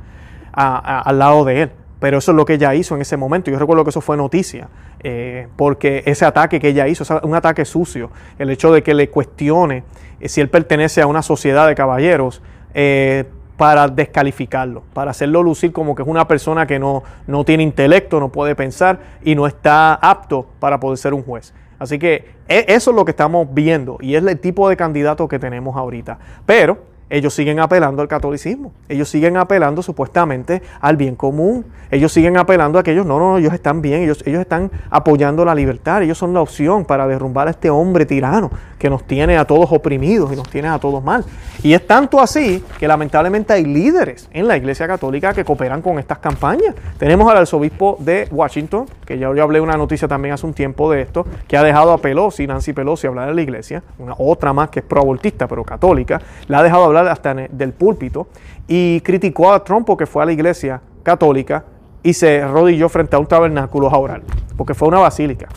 al 0.51 1.19
lado 1.19 1.45
de 1.45 1.63
él? 1.63 1.71
Pero 2.03 2.17
eso 2.17 2.31
es 2.31 2.35
lo 2.35 2.43
que 2.43 2.55
ella 2.55 2.75
hizo 2.75 2.95
en 2.95 3.01
ese 3.01 3.15
momento. 3.15 3.49
Yo 3.49 3.57
recuerdo 3.57 3.85
que 3.85 3.91
eso 3.91 4.01
fue 4.01 4.17
noticia, 4.17 4.67
eh, 4.99 5.47
porque 5.55 6.03
ese 6.05 6.25
ataque 6.25 6.59
que 6.59 6.67
ella 6.67 6.85
hizo, 6.85 7.05
un 7.23 7.33
ataque 7.33 7.63
sucio, 7.63 8.11
el 8.37 8.49
hecho 8.49 8.73
de 8.73 8.83
que 8.83 8.93
le 8.93 9.09
cuestione 9.09 9.85
eh, 10.19 10.27
si 10.27 10.41
él 10.41 10.49
pertenece 10.49 11.01
a 11.01 11.07
una 11.07 11.21
sociedad 11.21 11.65
de 11.65 11.75
caballeros, 11.75 12.41
eh, 12.73 13.23
para 13.55 13.87
descalificarlo, 13.87 14.83
para 14.93 15.11
hacerlo 15.11 15.43
lucir 15.43 15.71
como 15.71 15.95
que 15.95 16.01
es 16.01 16.07
una 16.09 16.27
persona 16.27 16.67
que 16.67 16.77
no, 16.77 17.03
no 17.25 17.45
tiene 17.45 17.63
intelecto, 17.63 18.19
no 18.19 18.27
puede 18.27 18.53
pensar 18.53 18.99
y 19.23 19.33
no 19.35 19.47
está 19.47 19.93
apto 19.93 20.45
para 20.59 20.81
poder 20.81 20.97
ser 20.97 21.13
un 21.13 21.23
juez. 21.23 21.53
Así 21.79 21.99
que 21.99 22.33
e, 22.49 22.65
eso 22.67 22.91
es 22.91 22.97
lo 22.97 23.05
que 23.05 23.11
estamos 23.11 23.47
viendo 23.53 23.97
y 24.01 24.15
es 24.15 24.25
el 24.25 24.39
tipo 24.41 24.67
de 24.67 24.75
candidato 24.75 25.29
que 25.29 25.39
tenemos 25.39 25.77
ahorita. 25.77 26.19
Pero 26.45 26.79
ellos 27.13 27.35
siguen 27.35 27.59
apelando 27.59 28.01
al 28.01 28.07
catolicismo, 28.07 28.71
ellos 28.89 29.07
siguen 29.07 29.37
apelando 29.37 29.83
supuestamente 29.83 30.63
al 30.81 30.97
bien 30.97 31.15
común, 31.15 31.63
ellos 31.91 32.11
siguen 32.11 32.37
apelando 32.37 32.79
a 32.79 32.83
que 32.83 32.91
ellos, 32.91 33.05
no, 33.05 33.19
no, 33.19 33.37
ellos 33.37 33.53
están 33.53 33.83
bien, 33.83 34.01
ellos, 34.01 34.23
ellos 34.25 34.41
están 34.41 34.71
apoyando 34.89 35.45
la 35.45 35.53
libertad, 35.53 36.01
ellos 36.01 36.17
son 36.17 36.33
la 36.33 36.41
opción 36.41 36.85
para 36.85 37.05
derrumbar 37.05 37.47
a 37.47 37.51
este 37.51 37.69
hombre 37.69 38.07
tirano 38.07 38.49
que 38.79 38.89
nos 38.89 39.03
tiene 39.05 39.37
a 39.37 39.45
todos 39.45 39.71
oprimidos 39.71 40.33
y 40.33 40.35
nos 40.35 40.49
tiene 40.49 40.67
a 40.67 40.77
todos 40.79 41.01
mal. 41.03 41.23
Y 41.61 41.73
es 41.73 41.87
tanto 41.87 42.19
así 42.19 42.61
que 42.77 42.85
lamentablemente 42.85 43.53
hay 43.53 43.63
líderes 43.63 44.27
en 44.33 44.45
la 44.45 44.57
Iglesia 44.57 44.87
Católica 44.87 45.33
que 45.33 45.45
cooperan 45.45 45.81
con 45.81 45.99
estas 45.99 46.17
campañas. 46.17 46.75
Tenemos 46.97 47.31
al 47.31 47.37
arzobispo 47.37 47.95
de 47.99 48.27
Washington, 48.29 48.87
que 49.05 49.17
ya 49.17 49.33
yo 49.33 49.41
hablé 49.41 49.61
una 49.61 49.77
noticia 49.77 50.09
también 50.09 50.33
hace 50.33 50.45
un 50.45 50.53
tiempo 50.53 50.91
de 50.91 51.01
esto, 51.01 51.25
que 51.47 51.55
ha 51.55 51.63
dejado 51.63 51.93
a 51.93 51.99
Pelosi, 51.99 52.45
Nancy 52.45 52.73
Pelosi, 52.73 53.07
hablar 53.07 53.29
en 53.29 53.37
la 53.37 53.41
iglesia, 53.41 53.83
una 53.99 54.15
otra 54.17 54.51
más 54.51 54.69
que 54.69 54.79
es 54.79 54.85
proabortista 54.85 55.47
pero 55.47 55.63
católica, 55.63 56.19
la 56.47 56.59
ha 56.59 56.63
dejado 56.63 56.83
hablar 56.83 57.02
hasta 57.07 57.33
del 57.33 57.73
púlpito 57.73 58.27
y 58.67 59.01
criticó 59.01 59.51
a 59.51 59.63
Trump 59.63 59.85
porque 59.85 60.05
fue 60.05 60.23
a 60.23 60.25
la 60.25 60.31
iglesia 60.31 60.81
católica 61.03 61.65
y 62.01 62.13
se 62.13 62.45
rodilló 62.45 62.89
frente 62.89 63.15
a 63.15 63.19
un 63.19 63.25
tabernáculo 63.25 63.89
a 63.89 63.97
orar, 63.97 64.21
porque 64.57 64.73
fue 64.73 64.87
una 64.87 64.99
basílica. 64.99 65.47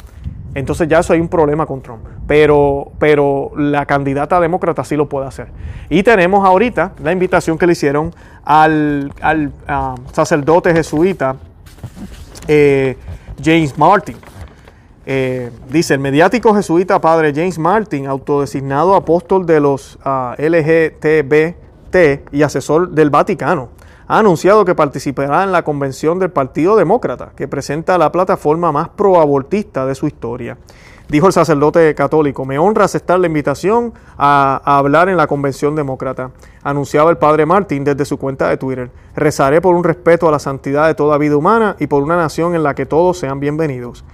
Entonces 0.54 0.88
ya 0.88 1.00
eso 1.00 1.12
hay 1.12 1.20
un 1.20 1.28
problema 1.28 1.66
con 1.66 1.82
Trump. 1.82 2.02
Pero, 2.26 2.90
pero 2.98 3.52
la 3.56 3.84
candidata 3.84 4.40
demócrata 4.40 4.84
sí 4.84 4.96
lo 4.96 5.06
puede 5.06 5.26
hacer. 5.26 5.48
Y 5.90 6.02
tenemos 6.02 6.46
ahorita 6.46 6.92
la 7.02 7.12
invitación 7.12 7.58
que 7.58 7.66
le 7.66 7.72
hicieron 7.72 8.14
al, 8.42 9.12
ah, 9.68 9.94
sacerdote 10.12 10.72
jesuita 10.72 11.36
eh, 12.48 12.96
James 13.44 13.76
Martin. 13.76 14.16
Eh, 15.08 15.52
dice, 15.70 15.94
el 15.94 16.00
mediático 16.00 16.52
jesuita 16.52 17.00
padre 17.00 17.32
James 17.32 17.60
Martin, 17.60 18.08
autodesignado 18.08 18.96
apóstol 18.96 19.46
de 19.46 19.60
los 19.60 20.00
uh, 20.04 20.34
LGTBT 20.36 22.32
y 22.32 22.42
asesor 22.42 22.90
del 22.90 23.10
Vaticano, 23.10 23.68
ha 24.08 24.18
anunciado 24.18 24.64
que 24.64 24.74
participará 24.74 25.44
en 25.44 25.52
la 25.52 25.62
convención 25.62 26.18
del 26.18 26.30
Partido 26.30 26.74
Demócrata, 26.74 27.30
que 27.36 27.46
presenta 27.46 27.98
la 27.98 28.10
plataforma 28.10 28.72
más 28.72 28.88
proabortista 28.88 29.86
de 29.86 29.94
su 29.94 30.08
historia. 30.08 30.58
Dijo 31.08 31.28
el 31.28 31.32
sacerdote 31.32 31.94
católico, 31.94 32.44
me 32.44 32.58
honra 32.58 32.86
aceptar 32.86 33.20
la 33.20 33.28
invitación 33.28 33.92
a, 34.18 34.60
a, 34.64 34.78
hablar 34.78 35.08
en 35.08 35.16
la 35.16 35.28
convención 35.28 35.76
demócrata. 35.76 36.32
Anunciaba 36.64 37.12
el 37.12 37.16
padre 37.16 37.46
Martin 37.46 37.84
desde 37.84 38.04
su 38.04 38.18
cuenta 38.18 38.48
de 38.48 38.56
Twitter. 38.56 38.90
Rezaré 39.14 39.60
por 39.60 39.76
un 39.76 39.84
respeto 39.84 40.28
a 40.28 40.32
la 40.32 40.40
santidad 40.40 40.88
de 40.88 40.96
toda 40.96 41.16
vida 41.16 41.36
humana 41.36 41.76
y 41.78 41.86
por 41.86 42.02
una 42.02 42.16
nación 42.16 42.56
en 42.56 42.64
la 42.64 42.74
que 42.74 42.86
todos 42.86 43.18
sean 43.18 43.38
bienvenidos. 43.38 44.04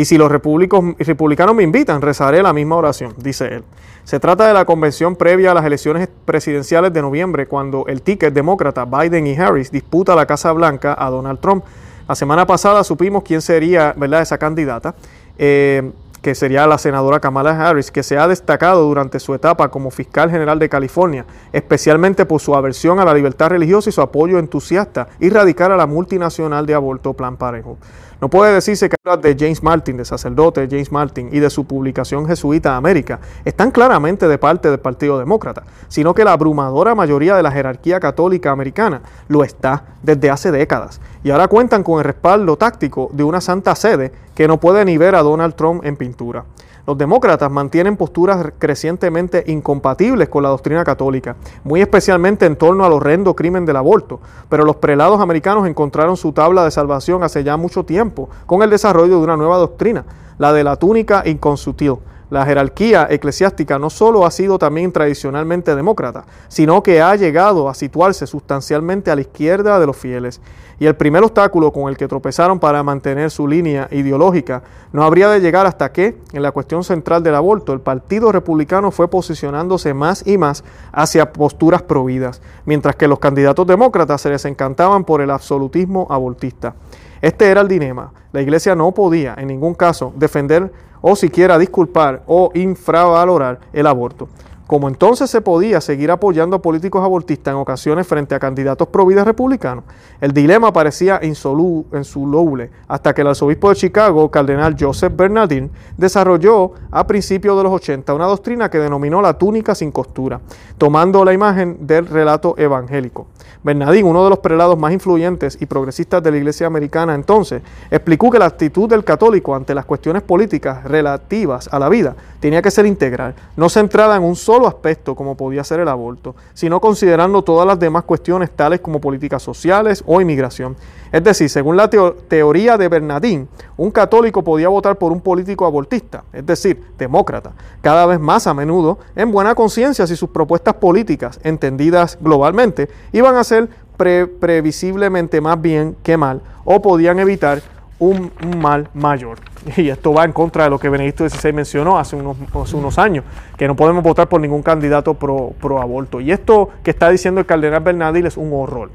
Y 0.00 0.06
si 0.06 0.16
los 0.16 0.32
republicanos 0.32 1.54
me 1.54 1.62
invitan, 1.62 2.00
rezaré 2.00 2.42
la 2.42 2.54
misma 2.54 2.76
oración, 2.76 3.12
dice 3.18 3.56
él. 3.56 3.64
Se 4.04 4.18
trata 4.18 4.48
de 4.48 4.54
la 4.54 4.64
convención 4.64 5.14
previa 5.14 5.50
a 5.50 5.54
las 5.54 5.66
elecciones 5.66 6.08
presidenciales 6.24 6.90
de 6.94 7.02
noviembre, 7.02 7.46
cuando 7.46 7.84
el 7.86 8.00
ticket 8.00 8.32
demócrata 8.32 8.86
Biden 8.86 9.26
y 9.26 9.36
Harris 9.36 9.70
disputa 9.70 10.16
la 10.16 10.24
Casa 10.24 10.52
Blanca 10.52 10.96
a 10.98 11.10
Donald 11.10 11.38
Trump. 11.40 11.66
La 12.08 12.14
semana 12.14 12.46
pasada 12.46 12.82
supimos 12.82 13.24
quién 13.24 13.42
sería 13.42 13.92
¿verdad? 13.94 14.22
esa 14.22 14.38
candidata, 14.38 14.94
eh, 15.36 15.92
que 16.22 16.34
sería 16.34 16.66
la 16.66 16.78
senadora 16.78 17.20
Kamala 17.20 17.50
Harris, 17.50 17.90
que 17.90 18.02
se 18.02 18.16
ha 18.16 18.26
destacado 18.26 18.84
durante 18.84 19.20
su 19.20 19.34
etapa 19.34 19.70
como 19.70 19.90
fiscal 19.90 20.30
general 20.30 20.58
de 20.58 20.70
California, 20.70 21.26
especialmente 21.52 22.24
por 22.24 22.40
su 22.40 22.54
aversión 22.54 23.00
a 23.00 23.04
la 23.04 23.12
libertad 23.12 23.50
religiosa 23.50 23.90
y 23.90 23.92
su 23.92 24.00
apoyo 24.00 24.38
entusiasta 24.38 25.08
y 25.18 25.28
radical 25.28 25.72
a 25.72 25.76
la 25.76 25.86
multinacional 25.86 26.64
de 26.64 26.72
aborto 26.72 27.12
Plan 27.12 27.36
Parenthood. 27.36 27.76
No 28.20 28.28
puede 28.28 28.52
decirse 28.52 28.88
que 28.88 28.96
de 29.22 29.36
James 29.38 29.62
Martin, 29.62 29.96
de 29.96 30.04
sacerdote 30.04 30.68
James 30.70 30.92
Martin 30.92 31.30
y 31.32 31.40
de 31.40 31.48
su 31.48 31.64
publicación 31.64 32.26
jesuita 32.26 32.76
América 32.76 33.18
están 33.46 33.70
claramente 33.70 34.28
de 34.28 34.36
parte 34.36 34.68
del 34.68 34.78
Partido 34.78 35.18
Demócrata, 35.18 35.64
sino 35.88 36.14
que 36.14 36.24
la 36.24 36.32
abrumadora 36.32 36.94
mayoría 36.94 37.34
de 37.34 37.42
la 37.42 37.50
jerarquía 37.50 37.98
católica 37.98 38.50
americana 38.50 39.00
lo 39.28 39.42
está 39.42 39.84
desde 40.02 40.30
hace 40.30 40.52
décadas. 40.52 41.00
Y 41.24 41.30
ahora 41.30 41.48
cuentan 41.48 41.82
con 41.82 41.98
el 41.98 42.04
respaldo 42.04 42.56
táctico 42.56 43.08
de 43.12 43.24
una 43.24 43.40
santa 43.40 43.74
sede 43.74 44.12
que 44.34 44.46
no 44.46 44.60
puede 44.60 44.84
ni 44.84 44.98
ver 44.98 45.14
a 45.14 45.22
Donald 45.22 45.54
Trump 45.54 45.84
en 45.84 45.96
pintura. 45.96 46.44
Los 46.86 46.96
demócratas 46.96 47.50
mantienen 47.50 47.96
posturas 47.96 48.52
crecientemente 48.58 49.44
incompatibles 49.46 50.28
con 50.28 50.42
la 50.42 50.48
doctrina 50.48 50.84
católica, 50.84 51.36
muy 51.62 51.80
especialmente 51.80 52.46
en 52.46 52.56
torno 52.56 52.84
al 52.84 52.92
horrendo 52.92 53.34
crimen 53.34 53.66
del 53.66 53.76
aborto, 53.76 54.20
pero 54.48 54.64
los 54.64 54.76
prelados 54.76 55.20
americanos 55.20 55.68
encontraron 55.68 56.16
su 56.16 56.32
tabla 56.32 56.64
de 56.64 56.70
salvación 56.70 57.22
hace 57.22 57.44
ya 57.44 57.56
mucho 57.56 57.84
tiempo 57.84 58.28
con 58.46 58.62
el 58.62 58.70
desarrollo 58.70 59.18
de 59.18 59.24
una 59.24 59.36
nueva 59.36 59.58
doctrina, 59.58 60.04
la 60.38 60.52
de 60.52 60.64
la 60.64 60.76
túnica 60.76 61.22
inconsutil 61.26 61.96
la 62.30 62.46
jerarquía 62.46 63.08
eclesiástica 63.10 63.78
no 63.78 63.90
solo 63.90 64.24
ha 64.24 64.30
sido 64.30 64.58
también 64.58 64.92
tradicionalmente 64.92 65.74
demócrata, 65.74 66.24
sino 66.48 66.82
que 66.82 67.02
ha 67.02 67.14
llegado 67.16 67.68
a 67.68 67.74
situarse 67.74 68.26
sustancialmente 68.26 69.10
a 69.10 69.16
la 69.16 69.20
izquierda 69.20 69.78
de 69.78 69.86
los 69.86 69.96
fieles. 69.96 70.40
Y 70.78 70.86
el 70.86 70.96
primer 70.96 71.22
obstáculo 71.22 71.72
con 71.72 71.90
el 71.90 71.98
que 71.98 72.08
tropezaron 72.08 72.58
para 72.58 72.82
mantener 72.82 73.30
su 73.30 73.46
línea 73.46 73.86
ideológica 73.90 74.62
no 74.92 75.02
habría 75.02 75.28
de 75.28 75.40
llegar 75.40 75.66
hasta 75.66 75.92
que, 75.92 76.16
en 76.32 76.42
la 76.42 76.52
cuestión 76.52 76.84
central 76.84 77.22
del 77.22 77.34
aborto, 77.34 77.74
el 77.74 77.80
Partido 77.80 78.32
Republicano 78.32 78.90
fue 78.90 79.08
posicionándose 79.08 79.92
más 79.92 80.26
y 80.26 80.38
más 80.38 80.64
hacia 80.92 81.34
posturas 81.34 81.82
prohibidas, 81.82 82.40
mientras 82.64 82.96
que 82.96 83.08
los 83.08 83.18
candidatos 83.18 83.66
demócratas 83.66 84.22
se 84.22 84.30
les 84.30 84.46
encantaban 84.46 85.04
por 85.04 85.20
el 85.20 85.30
absolutismo 85.30 86.06
abortista. 86.08 86.74
Este 87.20 87.48
era 87.48 87.60
el 87.60 87.68
dilema. 87.68 88.12
La 88.32 88.40
iglesia 88.40 88.74
no 88.74 88.92
podía 88.92 89.34
en 89.36 89.48
ningún 89.48 89.74
caso 89.74 90.12
defender 90.16 90.72
o 91.02 91.16
siquiera 91.16 91.58
disculpar 91.58 92.22
o 92.26 92.50
infravalorar 92.54 93.60
el 93.72 93.86
aborto. 93.86 94.28
Como 94.70 94.86
entonces 94.86 95.28
se 95.28 95.40
podía 95.40 95.80
seguir 95.80 96.12
apoyando 96.12 96.54
a 96.54 96.62
políticos 96.62 97.02
abortistas 97.02 97.50
en 97.50 97.58
ocasiones 97.58 98.06
frente 98.06 98.36
a 98.36 98.38
candidatos 98.38 98.86
pro 98.86 99.04
vida 99.04 99.24
republicanos, 99.24 99.82
el 100.20 100.30
dilema 100.30 100.72
parecía 100.72 101.18
insoluble 101.24 102.70
hasta 102.86 103.12
que 103.12 103.22
el 103.22 103.26
arzobispo 103.26 103.70
de 103.70 103.74
Chicago, 103.74 104.30
cardenal 104.30 104.76
Joseph 104.78 105.12
Bernardin, 105.16 105.72
desarrolló 105.96 106.70
a 106.92 107.04
principios 107.04 107.56
de 107.56 107.64
los 107.64 107.72
80 107.72 108.14
una 108.14 108.26
doctrina 108.26 108.70
que 108.70 108.78
denominó 108.78 109.20
la 109.20 109.36
túnica 109.36 109.74
sin 109.74 109.90
costura, 109.90 110.40
tomando 110.78 111.24
la 111.24 111.32
imagen 111.32 111.84
del 111.84 112.06
relato 112.06 112.54
evangélico. 112.56 113.26
Bernardín, 113.64 114.06
uno 114.06 114.22
de 114.22 114.30
los 114.30 114.38
prelados 114.38 114.78
más 114.78 114.92
influyentes 114.92 115.58
y 115.60 115.66
progresistas 115.66 116.22
de 116.22 116.30
la 116.30 116.36
Iglesia 116.36 116.68
americana 116.68 117.16
entonces, 117.16 117.60
explicó 117.90 118.30
que 118.30 118.38
la 118.38 118.46
actitud 118.46 118.88
del 118.88 119.02
católico 119.02 119.52
ante 119.52 119.74
las 119.74 119.84
cuestiones 119.84 120.22
políticas 120.22 120.84
relativas 120.84 121.68
a 121.72 121.80
la 121.80 121.88
vida 121.88 122.14
tenía 122.38 122.62
que 122.62 122.70
ser 122.70 122.86
integral, 122.86 123.34
no 123.56 123.68
centrada 123.68 124.14
en 124.16 124.22
un 124.22 124.36
solo 124.36 124.59
solo 124.60 124.68
aspecto 124.68 125.14
como 125.14 125.36
podía 125.36 125.64
ser 125.64 125.80
el 125.80 125.88
aborto, 125.88 126.34
sino 126.52 126.80
considerando 126.80 127.42
todas 127.42 127.66
las 127.66 127.78
demás 127.78 128.04
cuestiones 128.04 128.50
tales 128.50 128.80
como 128.80 129.00
políticas 129.00 129.42
sociales 129.42 130.04
o 130.06 130.20
inmigración. 130.20 130.76
Es 131.10 131.24
decir, 131.24 131.48
según 131.48 131.78
la 131.78 131.88
teoría 131.88 132.76
de 132.76 132.88
Bernardín, 132.88 133.48
un 133.78 133.90
católico 133.90 134.44
podía 134.44 134.68
votar 134.68 134.96
por 134.96 135.12
un 135.12 135.20
político 135.22 135.64
abortista, 135.64 136.24
es 136.30 136.44
decir, 136.44 136.82
demócrata, 136.98 137.52
cada 137.80 138.04
vez 138.04 138.20
más 138.20 138.46
a 138.46 138.52
menudo 138.52 138.98
en 139.16 139.32
buena 139.32 139.54
conciencia 139.54 140.06
si 140.06 140.14
sus 140.14 140.28
propuestas 140.28 140.74
políticas, 140.74 141.40
entendidas 141.42 142.18
globalmente, 142.20 142.90
iban 143.12 143.36
a 143.36 143.44
ser 143.44 143.70
previsiblemente 143.96 145.40
más 145.40 145.60
bien 145.60 145.96
que 146.02 146.18
mal 146.18 146.42
o 146.64 146.82
podían 146.82 147.18
evitar 147.18 147.62
un, 148.00 148.32
mal 148.58 148.88
mayor. 148.94 149.38
Y 149.76 149.90
esto 149.90 150.12
va 150.12 150.24
en 150.24 150.32
contra 150.32 150.64
de 150.64 150.70
lo 150.70 150.78
que 150.78 150.88
Benedicto 150.88 151.28
XVI 151.28 151.52
mencionó 151.52 151.98
hace 151.98 152.16
unos, 152.16 152.72
unos 152.72 152.98
años, 152.98 153.24
que 153.56 153.68
no 153.68 153.76
podemos 153.76 154.02
votar 154.02 154.28
por 154.28 154.40
ningún 154.40 154.62
candidato 154.62 155.14
pro, 155.14 155.52
pro, 155.60 155.80
aborto. 155.80 156.20
Y 156.20 156.32
esto 156.32 156.70
que 156.82 156.90
está 156.90 157.10
diciendo 157.10 157.40
el 157.40 157.46
cardenal 157.46 157.80
Bernadil 157.80 158.26
es 158.26 158.36
un 158.36 158.50
horror. 158.52 158.90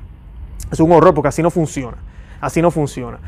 Es 0.72 0.80
un 0.80 0.92
horror 0.92 1.14
porque 1.14 1.30
así 1.30 1.42
no 1.42 1.52
funciona. 1.52 1.98
Así 2.42 2.62
no 2.62 2.72
funciona. 2.72 3.20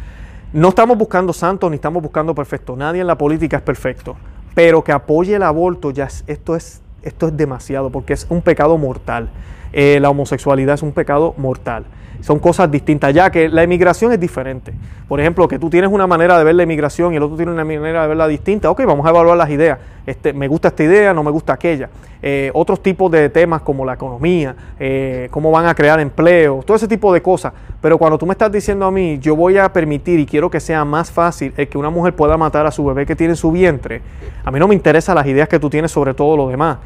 No 0.51 0.69
estamos 0.69 0.97
buscando 0.97 1.31
santos 1.31 1.69
ni 1.69 1.75
estamos 1.75 2.01
buscando 2.01 2.33
perfectos. 2.33 2.75
Nadie 2.77 3.01
en 3.01 3.07
la 3.07 3.17
política 3.17 3.57
es 3.57 3.63
perfecto. 3.63 4.17
Pero 4.55 4.83
que 4.83 4.91
apoye 4.91 5.35
el 5.35 5.43
aborto, 5.43 5.91
ya 5.91 6.07
esto, 6.25 6.55
es, 6.55 6.81
esto 7.03 7.27
es 7.27 7.37
demasiado 7.37 7.91
porque 7.91 8.13
es 8.13 8.25
un 8.29 8.41
pecado 8.41 8.77
mortal. 8.79 9.29
Eh, 9.73 9.99
la 10.01 10.09
homosexualidad 10.09 10.75
es 10.75 10.81
un 10.81 10.93
pecado 10.93 11.35
mortal 11.37 11.85
son 12.21 12.39
cosas 12.39 12.69
distintas, 12.69 13.13
ya 13.13 13.29
que 13.29 13.49
la 13.49 13.63
emigración 13.63 14.11
es 14.11 14.19
diferente. 14.19 14.73
Por 15.07 15.19
ejemplo, 15.19 15.47
que 15.47 15.59
tú 15.59 15.69
tienes 15.69 15.91
una 15.91 16.07
manera 16.07 16.37
de 16.37 16.43
ver 16.43 16.55
la 16.55 16.63
emigración 16.63 17.13
y 17.13 17.17
el 17.17 17.23
otro 17.23 17.37
tiene 17.37 17.51
una 17.51 17.63
manera 17.63 18.01
de 18.01 18.07
verla 18.07 18.27
distinta. 18.27 18.69
Ok, 18.69 18.83
vamos 18.85 19.05
a 19.05 19.09
evaluar 19.09 19.37
las 19.37 19.49
ideas. 19.49 19.79
Este, 20.05 20.33
me 20.33 20.47
gusta 20.47 20.69
esta 20.69 20.83
idea, 20.83 21.13
no 21.13 21.23
me 21.23 21.31
gusta 21.31 21.53
aquella. 21.53 21.89
Eh, 22.21 22.49
otros 22.53 22.81
tipos 22.81 23.11
de 23.11 23.29
temas 23.29 23.61
como 23.61 23.85
la 23.85 23.93
economía, 23.93 24.55
eh, 24.79 25.27
cómo 25.31 25.51
van 25.51 25.67
a 25.67 25.75
crear 25.75 25.99
empleo, 25.99 26.63
todo 26.65 26.75
ese 26.75 26.87
tipo 26.87 27.13
de 27.13 27.21
cosas. 27.21 27.53
Pero 27.81 27.97
cuando 27.97 28.17
tú 28.17 28.25
me 28.25 28.31
estás 28.31 28.51
diciendo 28.51 28.85
a 28.85 28.91
mí, 28.91 29.19
yo 29.19 29.35
voy 29.35 29.57
a 29.57 29.71
permitir 29.71 30.19
y 30.19 30.25
quiero 30.25 30.49
que 30.49 30.59
sea 30.59 30.83
más 30.83 31.11
fácil 31.11 31.53
el 31.57 31.67
que 31.67 31.77
una 31.77 31.89
mujer 31.89 32.15
pueda 32.15 32.37
matar 32.37 32.65
a 32.65 32.71
su 32.71 32.83
bebé 32.85 33.05
que 33.05 33.15
tiene 33.15 33.33
en 33.33 33.37
su 33.37 33.51
vientre, 33.51 34.01
a 34.43 34.51
mí 34.51 34.59
no 34.59 34.67
me 34.67 34.75
interesan 34.75 35.15
las 35.15 35.27
ideas 35.27 35.47
que 35.47 35.59
tú 35.59 35.69
tienes 35.69 35.91
sobre 35.91 36.13
todo 36.13 36.35
lo 36.35 36.47
demás. 36.47 36.77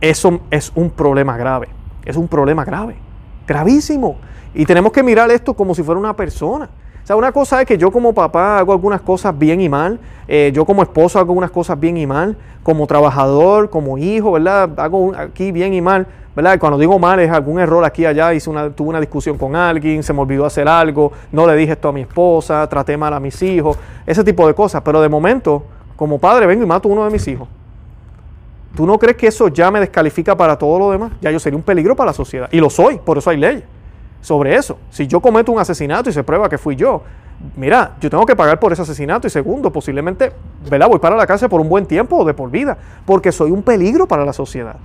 Eso 0.00 0.40
es 0.50 0.72
un 0.74 0.90
problema 0.90 1.36
grave. 1.36 1.68
Es 2.04 2.16
un 2.16 2.28
problema 2.28 2.64
grave. 2.64 2.96
Gravísimo. 3.46 4.16
Y 4.54 4.66
tenemos 4.66 4.92
que 4.92 5.02
mirar 5.02 5.30
esto 5.30 5.54
como 5.54 5.74
si 5.74 5.82
fuera 5.82 5.98
una 5.98 6.14
persona. 6.14 6.68
O 7.02 7.06
sea, 7.06 7.16
una 7.16 7.32
cosa 7.32 7.60
es 7.60 7.66
que 7.66 7.76
yo 7.76 7.90
como 7.90 8.12
papá 8.12 8.58
hago 8.58 8.72
algunas 8.72 9.00
cosas 9.00 9.36
bien 9.36 9.60
y 9.60 9.68
mal, 9.68 9.98
eh, 10.28 10.52
yo 10.54 10.64
como 10.64 10.82
esposo 10.82 11.18
hago 11.18 11.32
algunas 11.32 11.50
cosas 11.50 11.78
bien 11.80 11.96
y 11.96 12.06
mal, 12.06 12.36
como 12.62 12.86
trabajador, 12.86 13.70
como 13.70 13.98
hijo, 13.98 14.32
¿verdad? 14.32 14.70
Hago 14.78 15.12
aquí 15.16 15.50
bien 15.50 15.74
y 15.74 15.80
mal, 15.80 16.06
¿verdad? 16.36 16.60
Cuando 16.60 16.78
digo 16.78 17.00
mal 17.00 17.18
es 17.18 17.28
algún 17.28 17.58
error 17.58 17.84
aquí 17.84 18.06
allá, 18.06 18.32
hice 18.32 18.48
una, 18.48 18.70
tuve 18.70 18.90
una 18.90 19.00
discusión 19.00 19.36
con 19.36 19.56
alguien, 19.56 20.04
se 20.04 20.12
me 20.12 20.20
olvidó 20.20 20.46
hacer 20.46 20.68
algo, 20.68 21.10
no 21.32 21.44
le 21.44 21.56
dije 21.56 21.72
esto 21.72 21.88
a 21.88 21.92
mi 21.92 22.02
esposa, 22.02 22.68
traté 22.68 22.96
mal 22.96 23.12
a 23.14 23.18
mis 23.18 23.42
hijos, 23.42 23.76
ese 24.06 24.22
tipo 24.22 24.46
de 24.46 24.54
cosas. 24.54 24.82
Pero 24.82 25.00
de 25.00 25.08
momento, 25.08 25.64
como 25.96 26.20
padre, 26.20 26.46
vengo 26.46 26.62
y 26.62 26.66
mato 26.66 26.88
a 26.88 26.92
uno 26.92 27.04
de 27.04 27.10
mis 27.10 27.26
hijos. 27.26 27.48
¿Tú 28.76 28.86
no 28.86 28.96
crees 28.96 29.16
que 29.16 29.26
eso 29.26 29.48
ya 29.48 29.72
me 29.72 29.80
descalifica 29.80 30.36
para 30.36 30.56
todo 30.56 30.78
lo 30.78 30.90
demás? 30.92 31.10
Ya 31.20 31.32
yo 31.32 31.40
sería 31.40 31.56
un 31.56 31.64
peligro 31.64 31.96
para 31.96 32.10
la 32.10 32.14
sociedad. 32.14 32.48
Y 32.52 32.60
lo 32.60 32.70
soy, 32.70 32.98
por 32.98 33.18
eso 33.18 33.28
hay 33.28 33.38
leyes 33.38 33.64
sobre 34.22 34.56
eso. 34.56 34.78
Si 34.88 35.06
yo 35.06 35.20
cometo 35.20 35.52
un 35.52 35.58
asesinato 35.58 36.08
y 36.08 36.12
se 36.14 36.24
prueba 36.24 36.48
que 36.48 36.56
fui 36.56 36.74
yo, 36.76 37.02
mira, 37.56 37.96
yo 38.00 38.08
tengo 38.08 38.24
que 38.24 38.34
pagar 38.34 38.58
por 38.58 38.72
ese 38.72 38.80
asesinato 38.80 39.26
y 39.26 39.30
segundo, 39.30 39.70
posiblemente, 39.70 40.32
¿verdad? 40.70 40.88
Voy 40.88 40.98
para 40.98 41.16
la 41.16 41.26
cárcel 41.26 41.50
por 41.50 41.60
un 41.60 41.68
buen 41.68 41.84
tiempo 41.84 42.16
o 42.16 42.24
de 42.24 42.32
por 42.32 42.50
vida, 42.50 42.78
porque 43.04 43.30
soy 43.32 43.50
un 43.50 43.62
peligro 43.62 44.06
para 44.06 44.24
la 44.24 44.32
sociedad. 44.32 44.76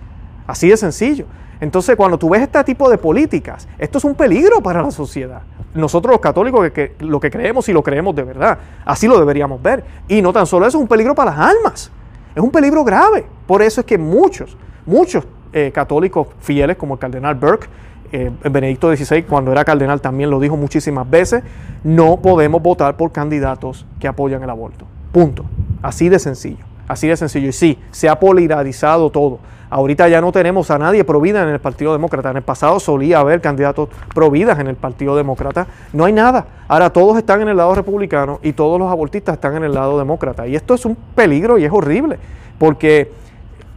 Así 0.45 0.69
de 0.69 0.75
sencillo. 0.75 1.25
Entonces, 1.59 1.95
cuando 1.95 2.17
tú 2.17 2.29
ves 2.29 2.41
este 2.41 2.63
tipo 2.63 2.89
de 2.89 2.97
políticas, 2.97 3.67
esto 3.77 3.97
es 3.97 4.03
un 4.03 4.15
peligro 4.15 4.61
para 4.61 4.81
la 4.81 4.91
sociedad. 4.91 5.41
Nosotros 5.73 6.11
los 6.11 6.21
católicos 6.21 6.69
que, 6.71 6.95
lo 6.99 7.19
que 7.19 7.29
creemos 7.29 7.67
y 7.69 7.73
lo 7.73 7.83
creemos 7.83 8.15
de 8.15 8.23
verdad, 8.23 8.57
así 8.85 9.07
lo 9.07 9.19
deberíamos 9.19 9.61
ver. 9.61 9.83
Y 10.07 10.21
no 10.21 10.33
tan 10.33 10.45
solo 10.45 10.65
eso, 10.65 10.77
es 10.77 10.81
un 10.81 10.87
peligro 10.87 11.13
para 11.15 11.31
las 11.31 11.39
almas. 11.39 11.91
Es 12.35 12.41
un 12.41 12.51
peligro 12.51 12.83
grave. 12.83 13.25
Por 13.45 13.61
eso 13.61 13.81
es 13.81 13.87
que 13.87 13.97
muchos, 13.97 14.55
muchos 14.85 15.25
eh, 15.51 15.71
católicos 15.73 16.27
fieles, 16.39 16.77
como 16.77 16.95
el 16.95 16.99
cardenal 16.99 17.35
Burke, 17.35 17.67
eh, 18.11 18.31
Benedicto 18.49 18.95
XVI, 18.95 19.23
cuando 19.23 19.51
era 19.51 19.65
cardenal, 19.65 20.01
también 20.01 20.29
lo 20.29 20.39
dijo 20.39 20.55
muchísimas 20.55 21.09
veces, 21.09 21.43
no 21.83 22.17
podemos 22.17 22.61
votar 22.61 22.97
por 22.97 23.11
candidatos 23.11 23.85
que 23.99 24.07
apoyan 24.07 24.43
el 24.43 24.49
aborto. 24.49 24.85
Punto. 25.11 25.45
Así 25.81 26.09
de 26.09 26.19
sencillo. 26.19 26.65
Así 26.87 27.07
de 27.07 27.17
sencillo. 27.17 27.49
Y 27.49 27.53
sí, 27.53 27.79
se 27.91 28.07
ha 28.09 28.19
polarizado 28.19 29.09
todo. 29.09 29.39
Ahorita 29.69 30.07
ya 30.07 30.21
no 30.21 30.31
tenemos 30.31 30.71
a 30.71 30.77
nadie 30.77 31.03
provida 31.03 31.43
en 31.43 31.49
el 31.49 31.59
Partido 31.59 31.91
Demócrata. 31.91 32.31
En 32.31 32.37
el 32.37 32.43
pasado 32.43 32.79
solía 32.79 33.19
haber 33.19 33.41
candidatos 33.41 33.89
providas 34.13 34.59
en 34.59 34.67
el 34.67 34.75
Partido 34.75 35.15
Demócrata. 35.15 35.67
No 35.91 36.05
hay 36.05 36.13
nada. 36.13 36.45
Ahora 36.69 36.91
todos 36.91 37.17
están 37.17 37.41
en 37.41 37.49
el 37.49 37.57
lado 37.57 37.75
republicano 37.75 38.39
y 38.41 38.53
todos 38.53 38.79
los 38.79 38.89
abortistas 38.89 39.35
están 39.35 39.57
en 39.57 39.65
el 39.65 39.73
lado 39.73 39.97
demócrata. 39.97 40.47
Y 40.47 40.55
esto 40.55 40.73
es 40.73 40.85
un 40.85 40.95
peligro 40.95 41.57
y 41.57 41.65
es 41.65 41.71
horrible. 41.71 42.17
Porque 42.57 43.11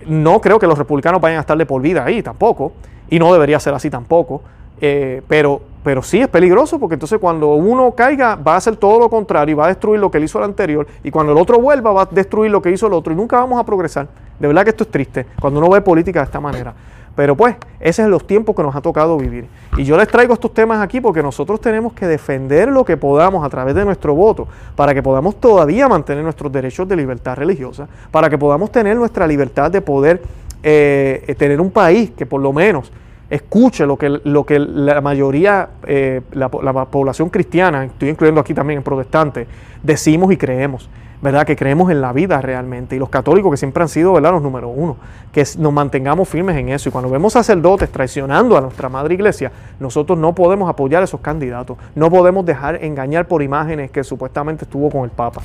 no 0.07 0.41
creo 0.41 0.61
que 0.61 0.69
los 0.69 0.79
republicanos 0.79 1.21
vayan 1.21 1.39
a 1.39 1.41
estar 1.41 1.59
de 1.59 1.67
por 1.67 1.83
vida 1.83 2.05
ahí 2.05 2.23
tampoco 2.23 2.73
y 3.11 3.19
no 3.19 3.33
debería 3.33 3.61
ser 3.61 3.75
así 3.75 3.91
tampoco. 3.91 4.41
Eh, 4.81 5.21
pero, 5.29 5.61
pero 5.85 6.03
sí 6.03 6.21
es 6.21 6.29
peligroso 6.29 6.79
porque 6.79 6.95
entonces 6.95 7.19
cuando 7.19 7.55
uno 7.55 7.93
caiga 7.93 8.35
va 8.37 8.55
a 8.55 8.57
hacer 8.57 8.77
todo 8.77 8.99
lo 8.99 9.11
contrario 9.11 9.53
y 9.53 9.57
va 9.57 9.67
a 9.67 9.69
destruir 9.69 10.01
lo 10.01 10.11
que 10.11 10.17
él 10.17 10.25
hizo 10.25 10.39
el 10.39 10.45
anterior 10.45 10.87
y 11.05 11.11
cuando 11.11 11.33
el 11.33 11.39
otro 11.39 11.59
vuelva 11.61 11.93
va 11.93 12.03
a 12.03 12.09
destruir 12.11 12.51
lo 12.51 12.63
que 12.63 12.71
hizo 12.71 12.87
el 12.87 12.95
otro 12.95 13.13
y 13.13 13.17
nunca 13.17 13.39
vamos 13.39 13.61
a 13.61 13.65
progresar. 13.65 14.09
De 14.39 14.47
verdad 14.47 14.65
que 14.65 14.71
esto 14.71 14.85
es 14.85 14.91
triste 14.91 15.27
cuando 15.39 15.61
uno 15.61 15.69
ve 15.69 15.83
política 15.83 16.21
de 16.21 16.25
esta 16.25 16.41
manera. 16.41 16.73
Pero 17.15 17.37
pues, 17.37 17.57
ese 17.81 18.03
es 18.03 18.09
los 18.09 18.27
tiempos 18.27 18.55
que 18.57 18.63
nos 18.63 18.75
ha 18.75 18.81
tocado 18.81 19.19
vivir. 19.19 19.47
Y 19.77 19.85
yo 19.85 19.97
les 19.99 20.09
traigo 20.09 20.33
estos 20.33 20.55
temas 20.55 20.81
aquí 20.81 21.01
porque 21.01 21.23
nosotros 21.23 21.61
tenemos 21.61 21.93
que 21.93 22.07
defender 22.07 22.69
lo 22.69 22.85
que 22.85 22.97
podamos 22.97 23.45
a 23.45 23.51
través 23.51 23.75
de 23.75 23.85
nuestro 23.85 24.15
voto 24.15 24.47
para 24.77 24.95
que 24.95 25.03
podamos 25.03 25.39
todavía 25.39 25.89
mantener 25.89 26.25
nuestros 26.25 26.51
derechos 26.51 26.89
de 26.89 26.97
libertad 26.97 27.37
religiosa, 27.37 27.89
para 28.11 28.31
que 28.31 28.39
podamos 28.39 28.73
tener 28.73 28.97
nuestra 28.97 29.27
libertad 29.27 29.71
de 29.71 29.83
poder 29.83 30.23
eh, 30.63 31.35
tener 31.39 31.61
un 31.61 31.71
país 31.71 32.11
que 32.11 32.27
por 32.27 32.41
lo 32.41 32.53
menos 32.53 32.93
escuche 33.31 33.87
lo 33.87 33.97
que, 33.97 34.09
lo 34.09 34.45
que 34.45 34.59
la 34.59 35.01
mayoría, 35.01 35.71
eh, 35.87 36.21
la, 36.33 36.49
población 36.49 37.31
cristiana, 37.31 37.85
estoy 37.85 38.11
incluyendo 38.11 38.41
aquí 38.41 38.53
también 38.53 38.79
en 38.79 38.83
protestantes, 38.83 39.47
decimos 39.83 40.33
y 40.33 40.37
creemos, 40.37 40.91
¿verdad? 41.23 41.47
Que 41.47 41.55
creemos 41.55 41.91
en 41.93 42.01
la 42.01 42.13
vida 42.13 42.41
realmente. 42.41 42.97
Y 42.97 42.99
los 42.99 43.09
católicos 43.09 43.53
que 43.53 43.57
siempre 43.57 43.85
han 43.85 43.89
sido, 43.89 44.13
¿verdad? 44.13 44.33
Los 44.33 44.43
número 44.43 44.69
uno, 44.69 44.97
que 45.33 45.45
nos 45.59 45.73
mantengamos 45.73 46.29
firmes 46.29 46.57
en 46.57 46.71
eso. 46.71 46.89
Y 46.89 46.93
cuando 46.93 47.09
vemos 47.09 47.35
sacerdotes 47.35 47.91
traicionando 47.91 48.57
a 48.59 48.61
nuestra 48.61 48.89
madre 48.89 49.15
iglesia, 49.15 49.53
nosotros 49.79 50.19
no 50.19 50.35
podemos 50.35 50.69
apoyar 50.69 51.03
a 51.03 51.05
esos 51.05 51.21
candidatos, 51.21 51.79
no 51.95 52.11
podemos 52.11 52.45
dejar 52.45 52.83
engañar 52.83 53.29
por 53.29 53.43
imágenes 53.43 53.93
que 53.93 54.03
supuestamente 54.03 54.65
estuvo 54.65 54.91
con 54.91 55.05
el 55.05 55.11
Papa. 55.11 55.41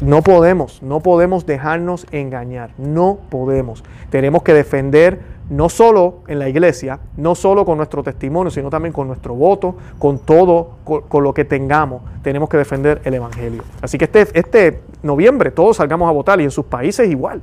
No 0.00 0.22
podemos, 0.22 0.82
no 0.82 1.00
podemos 1.00 1.46
dejarnos 1.46 2.06
engañar, 2.10 2.70
no 2.78 3.18
podemos. 3.28 3.84
Tenemos 4.10 4.42
que 4.42 4.54
defender 4.54 5.20
no 5.50 5.68
solo 5.68 6.20
en 6.28 6.38
la 6.38 6.48
iglesia, 6.48 6.98
no 7.16 7.34
solo 7.34 7.64
con 7.64 7.76
nuestro 7.76 8.02
testimonio, 8.02 8.50
sino 8.50 8.70
también 8.70 8.92
con 8.92 9.06
nuestro 9.06 9.34
voto, 9.34 9.76
con 9.98 10.18
todo, 10.18 10.76
con, 10.84 11.22
lo 11.22 11.34
que 11.34 11.44
tengamos, 11.44 12.02
tenemos 12.22 12.48
que 12.48 12.56
defender 12.56 13.02
el 13.04 13.14
Evangelio. 13.14 13.62
Así 13.82 13.98
que 13.98 14.04
este, 14.04 14.26
este 14.32 14.80
noviembre 15.02 15.50
todos 15.50 15.76
salgamos 15.76 16.08
a 16.08 16.12
votar 16.12 16.40
y 16.40 16.44
en 16.44 16.50
sus 16.50 16.64
países 16.64 17.10
igual. 17.10 17.42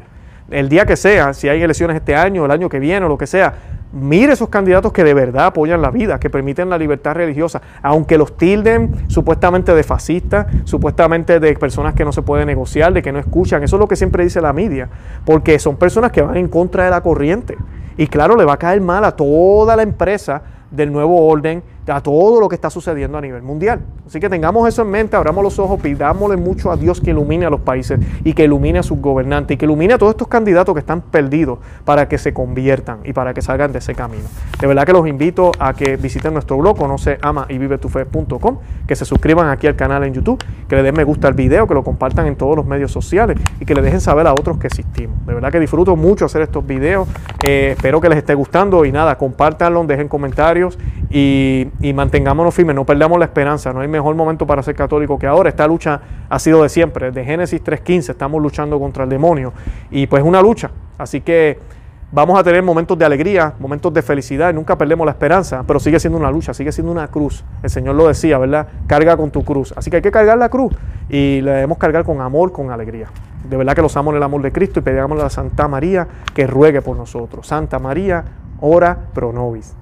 El 0.51 0.69
día 0.69 0.85
que 0.85 0.95
sea, 0.95 1.33
si 1.33 1.47
hay 1.47 1.61
elecciones 1.61 1.95
este 1.95 2.15
año, 2.15 2.45
el 2.45 2.51
año 2.51 2.69
que 2.69 2.79
viene 2.79 3.05
o 3.05 3.09
lo 3.09 3.17
que 3.17 3.27
sea, 3.27 3.53
mire 3.91 4.33
esos 4.33 4.49
candidatos 4.49 4.91
que 4.91 5.03
de 5.03 5.13
verdad 5.13 5.47
apoyan 5.47 5.81
la 5.81 5.91
vida, 5.91 6.19
que 6.19 6.29
permiten 6.29 6.69
la 6.69 6.77
libertad 6.77 7.13
religiosa, 7.13 7.61
aunque 7.81 8.17
los 8.17 8.35
tilden 8.35 9.09
supuestamente 9.09 9.73
de 9.73 9.83
fascistas, 9.83 10.47
supuestamente 10.63 11.39
de 11.39 11.53
personas 11.55 11.93
que 11.93 12.05
no 12.05 12.11
se 12.11 12.21
puede 12.21 12.45
negociar, 12.45 12.93
de 12.93 13.01
que 13.01 13.11
no 13.11 13.19
escuchan. 13.19 13.63
Eso 13.63 13.75
es 13.75 13.79
lo 13.79 13.87
que 13.87 13.95
siempre 13.95 14.23
dice 14.23 14.41
la 14.41 14.53
media, 14.53 14.89
porque 15.25 15.59
son 15.59 15.75
personas 15.75 16.11
que 16.11 16.21
van 16.21 16.37
en 16.37 16.47
contra 16.47 16.85
de 16.85 16.91
la 16.91 17.01
corriente. 17.01 17.57
Y 17.97 18.07
claro, 18.07 18.35
le 18.35 18.45
va 18.45 18.53
a 18.53 18.57
caer 18.57 18.81
mal 18.81 19.03
a 19.03 19.11
toda 19.11 19.75
la 19.75 19.83
empresa 19.83 20.41
del 20.71 20.91
nuevo 20.91 21.27
orden, 21.27 21.63
a 21.91 22.01
todo 22.01 22.39
lo 22.39 22.49
que 22.49 22.55
está 22.55 22.69
sucediendo 22.69 23.17
a 23.17 23.21
nivel 23.21 23.41
mundial. 23.41 23.81
Así 24.05 24.19
que 24.19 24.29
tengamos 24.29 24.67
eso 24.67 24.81
en 24.81 24.89
mente, 24.89 25.15
abramos 25.15 25.43
los 25.43 25.59
ojos, 25.59 25.79
pidámosle 25.81 26.37
mucho 26.37 26.71
a 26.71 26.77
Dios 26.77 26.99
que 27.01 27.11
ilumine 27.11 27.45
a 27.45 27.49
los 27.49 27.61
países 27.61 27.99
y 28.23 28.33
que 28.33 28.45
ilumine 28.45 28.79
a 28.79 28.83
sus 28.83 28.99
gobernantes 28.99 29.55
y 29.55 29.57
que 29.57 29.65
ilumine 29.65 29.93
a 29.93 29.97
todos 29.97 30.11
estos 30.11 30.27
candidatos 30.27 30.73
que 30.73 30.79
están 30.79 31.01
perdidos 31.01 31.59
para 31.85 32.07
que 32.07 32.17
se 32.17 32.33
conviertan 32.33 32.99
y 33.03 33.13
para 33.13 33.33
que 33.33 33.41
salgan 33.41 33.71
de 33.71 33.79
ese 33.79 33.95
camino. 33.95 34.25
De 34.59 34.67
verdad 34.67 34.85
que 34.85 34.93
los 34.93 35.07
invito 35.07 35.51
a 35.59 35.73
que 35.73 35.97
visiten 35.97 36.33
nuestro 36.33 36.57
blog, 36.57 36.77
conoce 36.77 37.17
ama 37.21 37.45
y 37.49 37.57
vive 37.57 37.77
tu 37.77 37.89
que 38.87 38.95
se 38.95 39.05
suscriban 39.05 39.49
aquí 39.49 39.67
al 39.67 39.75
canal 39.75 40.03
en 40.03 40.13
YouTube, 40.13 40.43
que 40.67 40.75
le 40.75 40.83
den 40.83 40.95
me 40.95 41.03
gusta 41.03 41.27
al 41.27 41.33
video, 41.33 41.67
que 41.67 41.73
lo 41.73 41.83
compartan 41.83 42.27
en 42.27 42.35
todos 42.35 42.55
los 42.55 42.65
medios 42.65 42.91
sociales 42.91 43.37
y 43.59 43.65
que 43.65 43.73
le 43.73 43.81
dejen 43.81 44.01
saber 44.01 44.27
a 44.27 44.33
otros 44.33 44.57
que 44.57 44.67
existimos. 44.67 45.25
De 45.25 45.33
verdad 45.33 45.51
que 45.51 45.59
disfruto 45.59 45.95
mucho 45.95 46.25
hacer 46.25 46.41
estos 46.41 46.65
videos, 46.65 47.07
eh, 47.43 47.73
espero 47.75 47.99
que 48.01 48.09
les 48.09 48.17
esté 48.17 48.35
gustando 48.35 48.85
y 48.85 48.91
nada, 48.91 49.17
compártanlo, 49.17 49.83
dejen 49.85 50.07
comentarios 50.07 50.77
y, 51.09 51.67
y 51.81 51.93
mantengámonos 51.93 52.53
firmes, 52.53 52.75
no 52.75 52.85
perdamos 52.85 53.19
la 53.19 53.25
esperanza, 53.25 53.71
no 53.71 53.81
hay 53.81 53.87
mejor 53.87 54.15
momento 54.15 54.45
para 54.45 54.61
ser 54.63 54.75
católico 54.75 55.17
que 55.17 55.27
ahora. 55.27 55.49
Esta 55.49 55.67
lucha 55.67 56.01
ha 56.29 56.39
sido 56.39 56.63
de 56.63 56.69
siempre, 56.69 57.07
desde 57.07 57.25
Génesis 57.25 57.63
3.15 57.63 58.11
estamos 58.11 58.41
luchando 58.41 58.79
contra 58.79 59.03
el 59.03 59.09
demonio 59.09 59.53
y 59.91 60.07
pues 60.07 60.23
una 60.23 60.41
lucha. 60.41 60.71
Así 60.97 61.21
que 61.21 61.57
Vamos 62.11 62.39
a 62.39 62.43
tener 62.43 62.63
momentos 62.63 62.97
de 62.97 63.05
alegría, 63.05 63.53
momentos 63.59 63.93
de 63.93 64.01
felicidad, 64.01 64.51
nunca 64.51 64.75
perdemos 64.75 65.05
la 65.05 65.11
esperanza, 65.11 65.63
pero 65.67 65.79
sigue 65.79 65.99
siendo 65.99 66.17
una 66.17 66.31
lucha, 66.31 66.55
sigue 66.55 66.71
siendo 66.71 66.91
una 66.91 67.07
cruz. 67.07 67.45
El 67.61 67.69
Señor 67.69 67.93
lo 67.93 68.07
decía, 68.07 68.39
¿verdad? 68.39 68.67
Carga 68.87 69.15
con 69.15 69.29
tu 69.29 69.43
cruz. 69.43 69.75
Así 69.77 69.91
que 69.91 69.97
hay 69.97 70.01
que 70.01 70.09
cargar 70.09 70.39
la 70.39 70.49
cruz 70.49 70.73
y 71.07 71.41
la 71.41 71.51
debemos 71.53 71.77
cargar 71.77 72.03
con 72.03 72.19
amor, 72.19 72.51
con 72.51 72.71
alegría. 72.71 73.09
De 73.47 73.55
verdad 73.57 73.75
que 73.75 73.83
los 73.83 73.95
amo 73.95 74.09
en 74.09 74.17
el 74.17 74.23
amor 74.23 74.41
de 74.41 74.51
Cristo 74.51 74.79
y 74.79 74.81
pedimos 74.81 75.19
a 75.19 75.25
la 75.25 75.29
Santa 75.29 75.67
María 75.67 76.07
que 76.33 76.47
ruegue 76.47 76.81
por 76.81 76.97
nosotros. 76.97 77.45
Santa 77.45 77.77
María, 77.77 78.25
ora 78.59 78.97
pro 79.13 79.31
nobis. 79.31 79.75